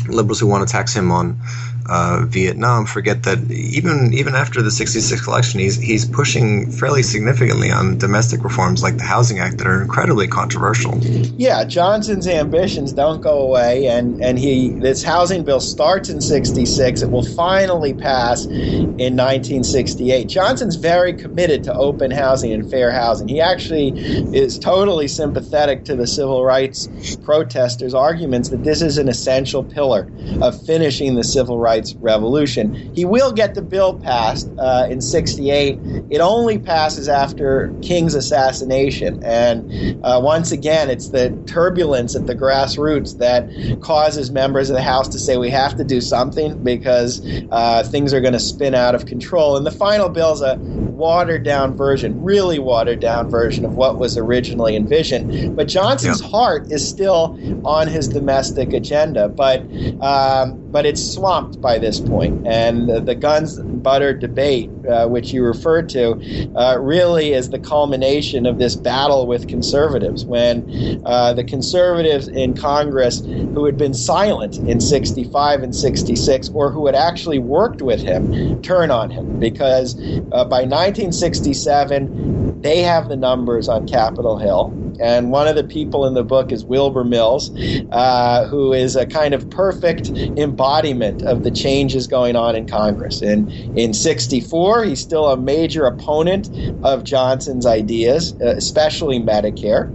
liberals 0.09 0.41
who 0.41 0.47
want 0.47 0.67
to 0.67 0.73
tax 0.73 0.95
him 0.95 1.11
on 1.11 1.39
uh, 1.87 2.25
Vietnam 2.27 2.87
forget 2.87 3.25
that 3.25 3.39
even 3.51 4.13
even 4.15 4.35
after 4.35 4.63
the 4.63 4.71
66 4.71 5.27
election, 5.27 5.61
he's 5.61 5.77
he's 5.77 6.05
pushing 6.05 6.71
fairly 6.71 7.03
significantly 7.03 7.71
on 7.71 7.99
domestic 7.99 8.43
reforms 8.43 8.83
like 8.83 8.97
the 8.97 9.05
Housing 9.05 9.39
Act 9.39 9.59
that 9.59 9.67
are 9.67 9.83
incredibly 9.83 10.27
controversial. 10.27 10.99
Yeah, 11.37 11.65
Johnson's 11.65 12.27
ambitions 12.27 12.93
don't 12.93 13.21
go 13.21 13.39
away, 13.39 13.87
and 13.87 14.23
and 14.25 14.39
he 14.39 14.71
this 14.71 15.03
housing 15.03 15.45
bill 15.45 15.61
starts 15.61 16.09
in 16.09 16.21
66. 16.21 17.03
It 17.03 17.11
will 17.11 17.25
finally 17.25 17.93
pass 17.93 18.47
in 18.47 19.17
1968. 19.17 20.27
Johnson's 20.29 20.77
very 20.77 21.13
committed 21.13 21.65
to 21.65 21.75
open 21.75 22.11
housing 22.11 22.53
and 22.53 22.69
fair 22.71 22.91
housing. 22.93 23.29
He 23.29 23.41
actually 23.41 23.91
is 24.35 24.59
totally 24.59 25.09
sympathetic 25.09 25.85
to 25.85 25.97
the 25.97 26.07
civil 26.07 26.45
rights 26.45 26.89
protesters' 27.25 27.95
arguments 27.95 28.49
that 28.49 28.65
this 28.65 28.81
is 28.81 28.99
an 28.99 29.09
essential 29.09 29.63
pillar 29.63 30.11
of 30.41 30.61
finishing 30.65 31.15
the 31.15 31.25
civil 31.25 31.59
rights 31.59 31.74
rights 31.75 31.95
revolution. 31.97 32.95
He 32.95 33.05
will 33.05 33.33
get 33.33 33.55
the 33.55 33.63
bill 33.63 33.99
passed 33.99 34.49
uh, 34.59 34.87
in 34.89 35.01
68. 35.01 35.79
It 36.11 36.21
only 36.21 36.59
passes 36.59 37.09
after 37.09 37.75
King's 37.83 38.15
assassination. 38.15 39.23
And 39.25 39.99
uh, 40.05 40.21
once 40.23 40.53
again, 40.53 40.89
it's 40.89 41.09
the 41.09 41.31
turbulence 41.47 42.15
at 42.15 42.27
the 42.27 42.35
grassroots 42.35 43.19
that 43.19 43.49
causes 43.81 44.31
members 44.31 44.71
of 44.71 44.77
the 44.77 44.83
House 44.83 45.09
to 45.09 45.19
say 45.19 45.37
we 45.37 45.51
have 45.51 45.77
to 45.77 45.85
do 45.85 46.01
something 46.01 46.63
because 46.63 47.21
uh, 47.51 47.83
things 47.83 48.15
are 48.15 48.21
going 48.21 48.35
to 48.35 48.41
spin 48.41 48.75
out 48.75 48.95
of 48.95 49.07
control. 49.07 49.57
And 49.57 49.67
the 49.67 49.73
final 49.73 50.09
bill 50.09 50.33
is 50.33 50.43
a 50.43 50.57
watered 50.57 51.43
down 51.43 51.77
version, 51.77 52.23
really 52.23 52.61
watered 52.61 53.01
down 53.01 53.29
version 53.29 53.65
of 53.65 53.75
what 53.75 53.99
was 53.99 54.17
originally 54.17 54.77
envisioned. 54.77 55.57
But 55.57 55.67
Johnson's 55.67 56.23
yeah. 56.23 56.29
heart 56.29 56.71
is 56.71 56.89
still 56.89 57.37
on 57.65 57.89
his 57.89 58.07
domestic 58.09 58.73
agenda, 58.73 59.29
but 59.29 59.63
um, 60.01 60.64
but 60.75 60.85
it's 60.85 61.15
swamped 61.15 61.61
by 61.61 61.79
this 61.79 62.01
point. 62.01 62.45
And 62.49 62.89
the, 62.89 63.01
the 63.01 63.15
guns 63.15 63.59
and 63.59 63.81
butter 63.81 64.13
debate, 64.13 64.69
uh, 64.91 65.07
which 65.07 65.33
you 65.33 65.45
referred 65.45 65.89
to, 65.91 66.19
uh, 66.57 66.79
really 66.81 67.33
is 67.33 67.51
the 67.51 67.61
culmination 67.61 68.45
of 68.45 68.59
this 68.59 68.75
battle 68.75 69.29
with 69.29 69.47
conservatives. 69.47 70.25
When 70.25 71.01
uh, 71.07 71.33
the 71.33 71.45
conservatives 71.45 72.27
in 72.27 72.55
Congress 72.55 73.25
who 73.25 73.67
had 73.67 73.79
been 73.79 73.95
silent 73.95 74.59
in 74.69 74.81
65 74.81 75.63
and 75.63 75.77
66, 75.77 76.51
or 76.53 76.73
who 76.73 76.87
had 76.87 76.97
actually 76.97 77.39
worked 77.39 77.81
with 77.81 78.03
him, 78.03 78.61
turn 78.61 78.91
on 78.91 79.11
him 79.11 79.39
because 79.39 79.95
uh, 80.33 80.45
by 80.45 80.65
1967 80.65 82.63
they 82.63 82.81
have 82.83 83.09
the 83.09 83.17
numbers 83.17 83.69
on 83.69 83.87
Capitol 83.87 84.39
Hill. 84.39 84.84
And 85.01 85.31
one 85.31 85.49
of 85.49 85.57
the 85.57 85.65
people 85.65 86.07
in 86.07 86.15
the 86.15 86.25
book 86.25 86.53
is 86.53 86.65
Wilbur 86.65 87.05
Mills, 87.05 87.51
uh, 87.93 88.47
who 88.47 88.73
is 88.73 88.97
a 88.97 89.07
kind 89.07 89.35
of 89.35 89.49
perfect 89.51 90.09
embodiment 90.39 91.23
of 91.23 91.43
the 91.43 91.51
changes 91.51 92.07
going 92.07 92.37
on 92.37 92.57
in 92.57 92.67
Congress. 92.67 93.23
And 93.23 93.51
in 93.77 93.93
64, 93.93 94.85
he's 94.85 95.01
still 95.01 95.29
a 95.29 95.37
major 95.37 95.85
opponent 95.85 96.49
of 96.83 97.05
Johnson's 97.05 97.67
ideas, 97.67 98.35
uh, 98.41 98.55
especially 98.57 99.19
Medicare. 99.21 99.91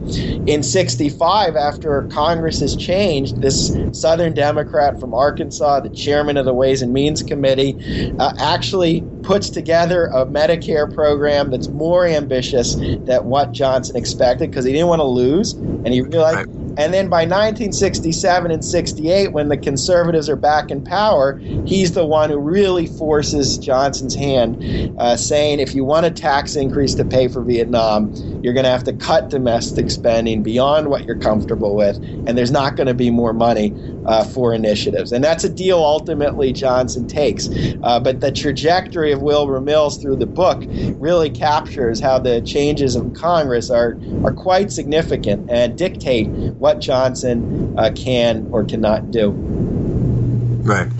In 0.47 0.63
65, 0.63 1.55
after 1.55 2.03
Congress 2.11 2.59
has 2.59 2.75
changed, 2.75 3.41
this 3.41 3.75
Southern 3.91 4.33
Democrat 4.33 4.99
from 4.99 5.13
Arkansas, 5.13 5.81
the 5.81 5.89
chairman 5.89 6.37
of 6.37 6.45
the 6.45 6.53
Ways 6.53 6.81
and 6.81 6.93
Means 6.93 7.23
Committee, 7.23 7.77
uh, 8.19 8.33
actually 8.39 9.01
puts 9.23 9.49
together 9.49 10.05
a 10.07 10.25
Medicare 10.25 10.91
program 10.91 11.51
that's 11.51 11.69
more 11.69 12.05
ambitious 12.05 12.75
than 12.75 13.25
what 13.25 13.51
Johnson 13.51 13.95
expected 13.95 14.49
because 14.49 14.65
he 14.65 14.71
didn't 14.71 14.88
want 14.89 14.99
to 14.99 15.05
lose, 15.05 15.53
and 15.53 15.87
he 15.87 16.01
realized. 16.01 16.47
Right. 16.47 16.55
And 16.77 16.93
then 16.93 17.09
by 17.09 17.23
1967 17.23 18.51
and 18.51 18.63
68, 18.63 19.33
when 19.33 19.49
the 19.49 19.57
conservatives 19.57 20.29
are 20.29 20.37
back 20.37 20.71
in 20.71 20.81
power, 20.81 21.37
he's 21.65 21.91
the 21.91 22.05
one 22.05 22.29
who 22.29 22.37
really 22.37 22.87
forces 22.87 23.57
Johnson's 23.57 24.15
hand, 24.15 24.95
uh, 24.97 25.17
saying 25.17 25.59
if 25.59 25.75
you 25.75 25.83
want 25.83 26.05
a 26.05 26.11
tax 26.11 26.55
increase 26.55 26.95
to 26.95 27.03
pay 27.03 27.27
for 27.27 27.41
Vietnam, 27.41 28.13
you're 28.41 28.53
going 28.53 28.63
to 28.63 28.69
have 28.69 28.85
to 28.85 28.93
cut 28.93 29.29
domestic 29.29 29.91
spending 29.91 30.41
beyond 30.41 30.89
what 30.89 31.03
you're 31.03 31.19
comfortable 31.19 31.75
with, 31.75 31.97
and 31.97 32.37
there's 32.37 32.51
not 32.51 32.77
going 32.77 32.87
to 32.87 32.93
be 32.93 33.09
more 33.09 33.33
money 33.33 33.71
uh, 34.09 34.23
for 34.23 34.55
initiatives. 34.55 35.11
And 35.11 35.23
that's 35.23 35.43
a 35.43 35.49
deal 35.49 35.77
ultimately 35.77 36.51
Johnson 36.51 37.07
takes. 37.07 37.47
Uh, 37.83 37.99
but 37.99 38.21
the 38.21 38.31
trajectory 38.31 39.11
of 39.11 39.21
Wilbur 39.21 39.61
Mills 39.61 40.01
through 40.01 40.15
the 40.15 40.25
book 40.25 40.63
really 40.97 41.29
captures 41.29 41.99
how 41.99 42.17
the 42.17 42.41
changes 42.41 42.95
of 42.95 43.13
Congress 43.13 43.69
are, 43.69 43.99
are 44.25 44.33
quite 44.33 44.71
significant 44.71 45.49
and 45.51 45.77
dictate 45.77 46.27
what 46.27 46.79
Johnson 46.79 47.75
uh, 47.77 47.91
can 47.95 48.47
or 48.51 48.65
cannot 48.65 49.11
do. 49.11 49.29
Right. 49.29 50.91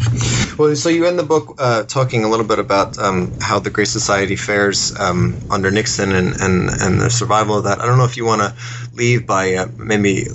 Well, 0.57 0.75
so 0.75 0.89
you 0.89 1.05
end 1.05 1.17
the 1.17 1.23
book 1.23 1.55
uh, 1.57 1.83
talking 1.83 2.23
a 2.23 2.29
little 2.29 2.45
bit 2.45 2.59
about 2.59 2.97
um, 2.99 3.33
how 3.41 3.59
the 3.59 3.69
Great 3.69 3.87
Society 3.87 4.35
fares 4.35 4.97
um, 4.99 5.35
under 5.49 5.71
Nixon 5.71 6.11
and, 6.11 6.39
and, 6.39 6.69
and 6.69 7.01
the 7.01 7.09
survival 7.09 7.57
of 7.57 7.63
that. 7.63 7.79
I 7.79 7.85
don't 7.85 7.97
know 7.97 8.05
if 8.05 8.17
you 8.17 8.25
want 8.25 8.41
to 8.41 8.53
leave 8.93 9.25
by 9.25 9.55
uh, 9.55 9.67
maybe 9.77 10.25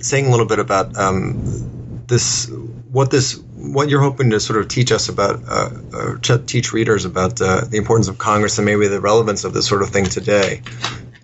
saying 0.00 0.26
a 0.26 0.30
little 0.30 0.46
bit 0.46 0.58
about 0.58 0.96
um, 0.96 1.73
this, 2.06 2.50
what 2.90 3.10
this, 3.10 3.38
what 3.54 3.88
you're 3.88 4.02
hoping 4.02 4.30
to 4.30 4.40
sort 4.40 4.60
of 4.60 4.68
teach 4.68 4.92
us 4.92 5.08
about, 5.08 5.42
uh, 5.48 6.38
teach 6.46 6.72
readers 6.72 7.04
about 7.04 7.40
uh, 7.40 7.64
the 7.64 7.76
importance 7.76 8.08
of 8.08 8.18
Congress 8.18 8.58
and 8.58 8.66
maybe 8.66 8.88
the 8.88 9.00
relevance 9.00 9.44
of 9.44 9.52
this 9.52 9.66
sort 9.66 9.82
of 9.82 9.90
thing 9.90 10.04
today. 10.04 10.62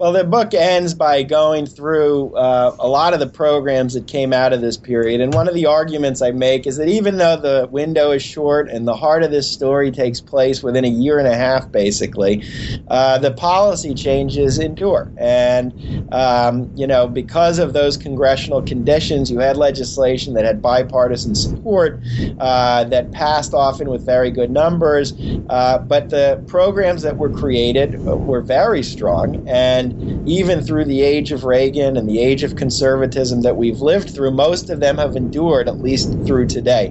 Well, 0.01 0.13
the 0.13 0.25
book 0.25 0.55
ends 0.55 0.95
by 0.95 1.23
going 1.25 1.67
through 1.67 2.35
uh, 2.35 2.75
a 2.79 2.89
lot 2.89 3.13
of 3.13 3.21
the 3.21 3.27
programs 3.27 3.93
that 3.93 4.07
came 4.07 4.33
out 4.33 4.55
of 4.55 4.63
this 4.63 4.79
period. 4.79 5.21
And 5.21 5.35
one 5.35 5.47
of 5.47 5.53
the 5.53 5.67
arguments 5.67 6.23
I 6.23 6.31
make 6.31 6.67
is 6.67 6.79
that 6.79 6.89
even 6.89 7.19
though 7.19 7.37
the 7.37 7.69
window 7.71 8.11
is 8.13 8.23
short 8.23 8.71
and 8.71 8.89
the 8.89 8.97
heart 8.97 9.23
of 9.25 9.31
this 9.31 9.47
story 9.47 9.91
takes 9.91 10.19
place 10.19 10.63
within 10.63 10.87
a 10.87 10.89
year 10.89 11.19
and 11.19 11.29
a 11.29 11.37
half, 11.37 11.71
basically, 11.71 12.43
uh, 12.89 13.19
the 13.19 13.31
policy 13.31 13.93
changes 13.93 14.59
endure. 14.59 15.13
And, 15.19 15.75
um, 16.13 16.71
you 16.75 16.87
know, 16.87 17.07
because 17.07 17.59
of 17.59 17.75
those 17.75 17.99
congressional 17.99 18.63
conditions, 18.63 19.31
you 19.31 19.41
had 19.41 19.59
legislation 19.59 20.33
that 20.33 20.47
had 20.47 20.63
bipartisan 20.63 21.35
support, 21.35 22.01
uh, 22.39 22.85
that 22.85 23.13
passed 23.13 23.53
often 23.53 23.91
with 23.91 24.07
very 24.07 24.31
good 24.31 24.51
numbers. 24.51 25.13
Uh, 25.51 25.77
but 25.77 26.09
the 26.09 26.43
programs 26.47 27.03
that 27.03 27.19
were 27.19 27.29
created 27.29 28.01
were 28.07 28.41
very 28.41 28.83
strong. 28.83 29.37
And 29.47 29.90
even 30.27 30.63
through 30.63 30.85
the 30.85 31.03
age 31.03 31.33
of 31.33 31.45
Reagan 31.45 31.97
and 31.97 32.09
the 32.09 32.21
age 32.21 32.43
of 32.43 32.57
conservatism 32.57 33.43
that 33.43 33.57
we've 33.57 33.81
lived 33.81 34.11
through, 34.15 34.31
most 34.33 34.71
of 34.71 34.81
them 34.81 34.99
have 34.99 35.17
endured 35.17 35.69
at 35.69 35.79
least 35.79 36.13
through 36.27 36.47
today. 36.47 36.89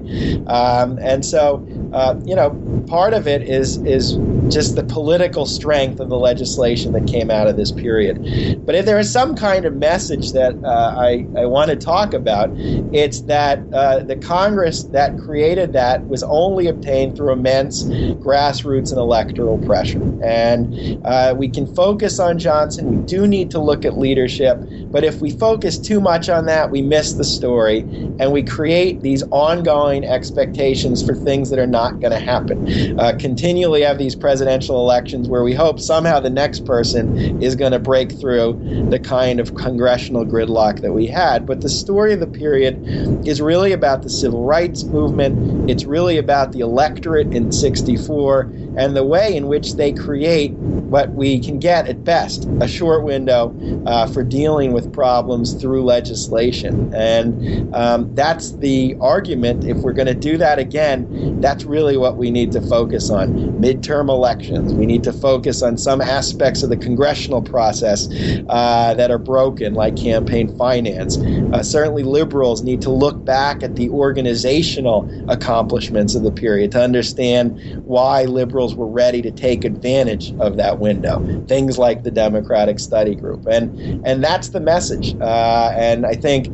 Um, 0.48 1.00
and 1.02 1.26
so, 1.26 1.66
uh, 1.94 2.16
you 2.26 2.36
know, 2.36 2.52
part 2.88 3.14
of 3.14 3.28
it 3.28 3.44
is 3.44 3.78
is 3.84 4.18
just 4.50 4.76
the 4.76 4.84
political 4.84 5.46
strength 5.46 6.00
of 6.00 6.10
the 6.10 6.18
legislation 6.18 6.92
that 6.94 7.08
came 7.08 7.30
out 7.30 7.48
of 7.48 7.56
this 7.56 7.72
period. 7.72 8.66
But 8.66 8.76
if 8.76 8.86
there 8.86 9.00
is 9.00 9.12
some 9.12 9.36
kind 9.36 9.66
of 9.66 9.76
message 9.76 10.32
that 10.34 10.56
uh, 10.64 10.96
I, 10.98 11.28
I 11.38 11.46
want 11.46 11.70
to 11.70 11.76
talk 11.76 12.14
about, 12.14 12.50
it's 12.94 13.22
that 13.22 13.60
uh, 13.74 14.00
the 14.00 14.16
Congress 14.16 14.84
that 14.86 15.18
created 15.20 15.74
that 15.74 16.08
was 16.08 16.24
only 16.24 16.68
obtained 16.68 17.16
through 17.16 17.34
immense 17.34 17.84
grassroots 17.84 18.90
and 18.90 18.98
electoral 18.98 19.58
pressure. 19.60 20.02
And 20.24 21.06
uh, 21.06 21.36
we 21.38 21.50
can 21.50 21.74
focus 21.76 22.20
on 22.20 22.40
Johnson. 22.40 22.89
We 22.90 22.98
do 22.98 23.28
need 23.28 23.52
to 23.52 23.60
look 23.60 23.86
at 23.86 23.98
leadership. 23.98 24.60
But 24.92 25.04
if 25.04 25.22
we 25.22 25.30
focus 25.30 25.78
too 25.78 26.02
much 26.02 26.30
on 26.30 26.48
that, 26.48 26.72
we 26.72 26.82
miss 26.82 27.14
the 27.14 27.24
story 27.24 27.82
and 28.20 28.32
we 28.32 28.42
create 28.44 29.02
these 29.02 29.24
ongoing 29.32 30.04
expectations 30.04 31.06
for 31.06 31.14
things 31.14 31.52
that 31.52 31.60
are 31.60 31.68
not 31.68 32.00
going 32.02 32.12
to 32.12 32.20
happen. 32.20 33.00
Uh, 33.00 33.14
continually 33.20 33.82
have 33.82 34.00
these 34.00 34.16
presidential 34.16 34.78
elections 34.78 35.30
where 35.30 35.44
we 35.44 35.54
hope 35.54 35.80
somehow 35.80 36.20
the 36.20 36.30
next 36.32 36.66
person 36.66 37.42
is 37.42 37.56
going 37.56 37.72
to 37.72 37.80
break 37.80 38.12
through 38.20 38.88
the 38.90 39.00
kind 39.00 39.40
of 39.40 39.54
congressional 39.54 40.26
gridlock 40.26 40.82
that 40.82 40.94
we 40.94 41.06
had. 41.06 41.46
But 41.46 41.62
the 41.62 41.70
story 41.70 42.14
of 42.14 42.20
the 42.20 42.28
period 42.28 43.28
is 43.28 43.40
really 43.40 43.72
about 43.72 44.02
the 44.02 44.10
civil 44.10 44.46
rights 44.46 44.84
movement. 44.84 45.70
It's 45.70 45.86
really 45.86 46.18
about 46.18 46.54
the 46.54 46.62
electorate 46.62 47.28
in 47.34 47.52
64 47.52 48.42
and 48.78 48.96
the 48.96 49.04
way 49.04 49.36
in 49.36 49.48
which 49.48 49.76
they 49.76 49.94
create 49.94 50.54
what 50.90 51.14
we 51.14 51.40
can 51.40 51.60
get 51.60 51.88
at 51.88 52.04
best 52.04 52.46
a 52.62 52.68
short 52.68 53.04
window 53.04 53.56
uh, 53.86 54.08
for 54.08 54.24
dealing 54.24 54.74
with 54.74 54.92
problems 54.94 55.54
through 55.54 55.84
legislation. 55.84 56.94
And 56.94 57.74
um, 57.76 58.14
that's 58.16 58.52
the 58.58 58.96
argument. 59.00 59.66
If 59.66 59.78
we're 59.78 59.94
going 59.94 60.08
to 60.08 60.14
do 60.14 60.38
that 60.38 60.60
again, 60.60 61.40
that's 61.42 61.66
really 61.66 61.98
what 61.98 62.18
we 62.18 62.32
need 62.32 62.52
to 62.54 62.62
focus 62.62 63.10
on 63.10 63.34
midterm 63.62 64.10
elections 64.10 64.50
elections. 64.50 64.74
We 64.74 64.86
need 64.86 65.04
to 65.04 65.14
focus 65.14 65.62
on 65.62 65.78
some 65.78 66.02
aspects 66.02 66.64
of 66.64 66.70
the 66.70 66.78
congressional 66.78 67.42
process 67.42 68.08
uh, 68.50 68.94
that 68.96 69.12
are 69.12 69.18
broken, 69.18 69.74
like 69.74 69.96
campaign 69.96 70.56
finance. 70.56 71.18
Uh, 71.54 71.64
certainly, 71.64 72.04
liberals 72.04 72.64
need 72.64 72.82
to 72.82 72.90
look 72.90 73.24
back 73.26 73.64
at 73.64 73.76
the 73.76 73.90
organizational 73.90 75.10
accomplishments 75.28 76.16
of 76.16 76.24
the 76.24 76.32
period 76.32 76.72
to 76.72 76.82
understand 76.82 77.60
why 77.86 78.24
liberals 78.26 78.76
were 78.76 78.88
ready 78.88 79.22
to 79.22 79.32
take 79.32 79.66
advantage 79.66 80.34
of 80.40 80.58
that 80.58 80.79
window. 80.80 81.20
Things 81.48 81.78
like 81.78 82.04
the 82.04 82.12
Democratic 82.12 82.80
Study 82.80 83.16
Group, 83.16 83.46
and 83.48 84.06
and 84.06 84.24
that's 84.24 84.50
the 84.50 84.60
message. 84.60 85.16
Uh, 85.20 85.74
and 85.76 86.06
I 86.06 86.14
think 86.14 86.48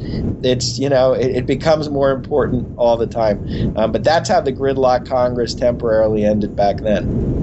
it's 0.43 0.77
you 0.77 0.89
know 0.89 1.13
it, 1.13 1.37
it 1.37 1.45
becomes 1.45 1.89
more 1.89 2.11
important 2.11 2.77
all 2.77 2.97
the 2.97 3.07
time. 3.07 3.75
Um, 3.77 3.91
but 3.91 4.03
that's 4.03 4.29
how 4.29 4.41
the 4.41 4.53
gridlock 4.53 5.07
Congress 5.07 5.53
temporarily 5.53 6.25
ended 6.25 6.55
back 6.55 6.77
then. 6.77 7.35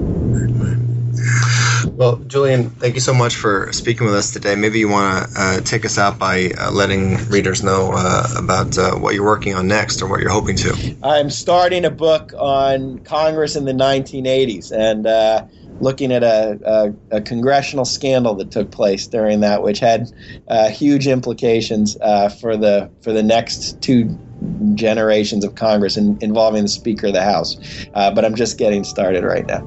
Well, 1.95 2.15
Julian, 2.27 2.69
thank 2.71 2.95
you 2.95 3.01
so 3.01 3.13
much 3.13 3.35
for 3.35 3.71
speaking 3.71 4.05
with 4.05 4.15
us 4.15 4.31
today. 4.31 4.55
Maybe 4.55 4.79
you 4.79 4.89
want 4.89 5.29
to 5.29 5.39
uh, 5.39 5.61
take 5.61 5.85
us 5.85 5.97
out 5.97 6.17
by 6.17 6.51
uh, 6.57 6.71
letting 6.71 7.17
readers 7.29 7.61
know 7.61 7.91
uh, 7.93 8.27
about 8.35 8.77
uh, 8.77 8.95
what 8.95 9.13
you're 9.13 9.25
working 9.25 9.53
on 9.53 9.67
next 9.67 10.01
or 10.01 10.09
what 10.09 10.19
you're 10.19 10.31
hoping 10.31 10.55
to. 10.57 10.97
I'm 11.03 11.29
starting 11.29 11.85
a 11.85 11.91
book 11.91 12.33
on 12.37 12.99
Congress 12.99 13.55
in 13.55 13.65
the 13.65 13.73
1980s 13.73 14.71
and 14.71 15.05
uh, 15.05 15.45
looking 15.79 16.11
at 16.11 16.23
a, 16.23 16.59
a, 17.11 17.17
a, 17.17 17.21
congressional 17.21 17.85
scandal 17.85 18.35
that 18.35 18.51
took 18.51 18.71
place 18.71 19.07
during 19.07 19.41
that, 19.41 19.63
which 19.63 19.79
had 19.79 20.11
uh, 20.47 20.69
huge 20.69 21.07
implications 21.07 21.95
for 22.39 22.55
the 22.57 22.89
for 23.01 23.11
the 23.11 23.23
next 23.23 23.81
two 23.81 24.17
generations 24.75 25.43
of 25.43 25.55
Congress 25.55 25.97
in, 25.97 26.17
involving 26.21 26.63
the 26.63 26.69
Speaker 26.69 27.07
of 27.07 27.13
the 27.13 27.23
House. 27.23 27.57
Uh, 27.93 28.11
but 28.11 28.25
I'm 28.25 28.35
just 28.35 28.57
getting 28.57 28.83
started 28.83 29.23
right 29.23 29.45
now. 29.45 29.61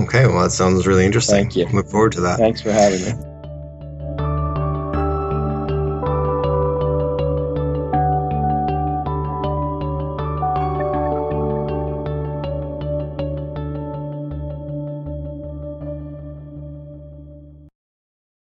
Okay, 0.00 0.26
well, 0.26 0.42
that 0.42 0.52
sounds 0.52 0.86
really 0.86 1.04
interesting. 1.04 1.36
Thank 1.36 1.56
you. 1.56 1.66
Look 1.66 1.88
forward 1.88 2.12
to 2.12 2.20
that. 2.22 2.38
Thanks 2.38 2.62
for 2.62 2.72
having 2.72 3.04
me. 3.04 3.31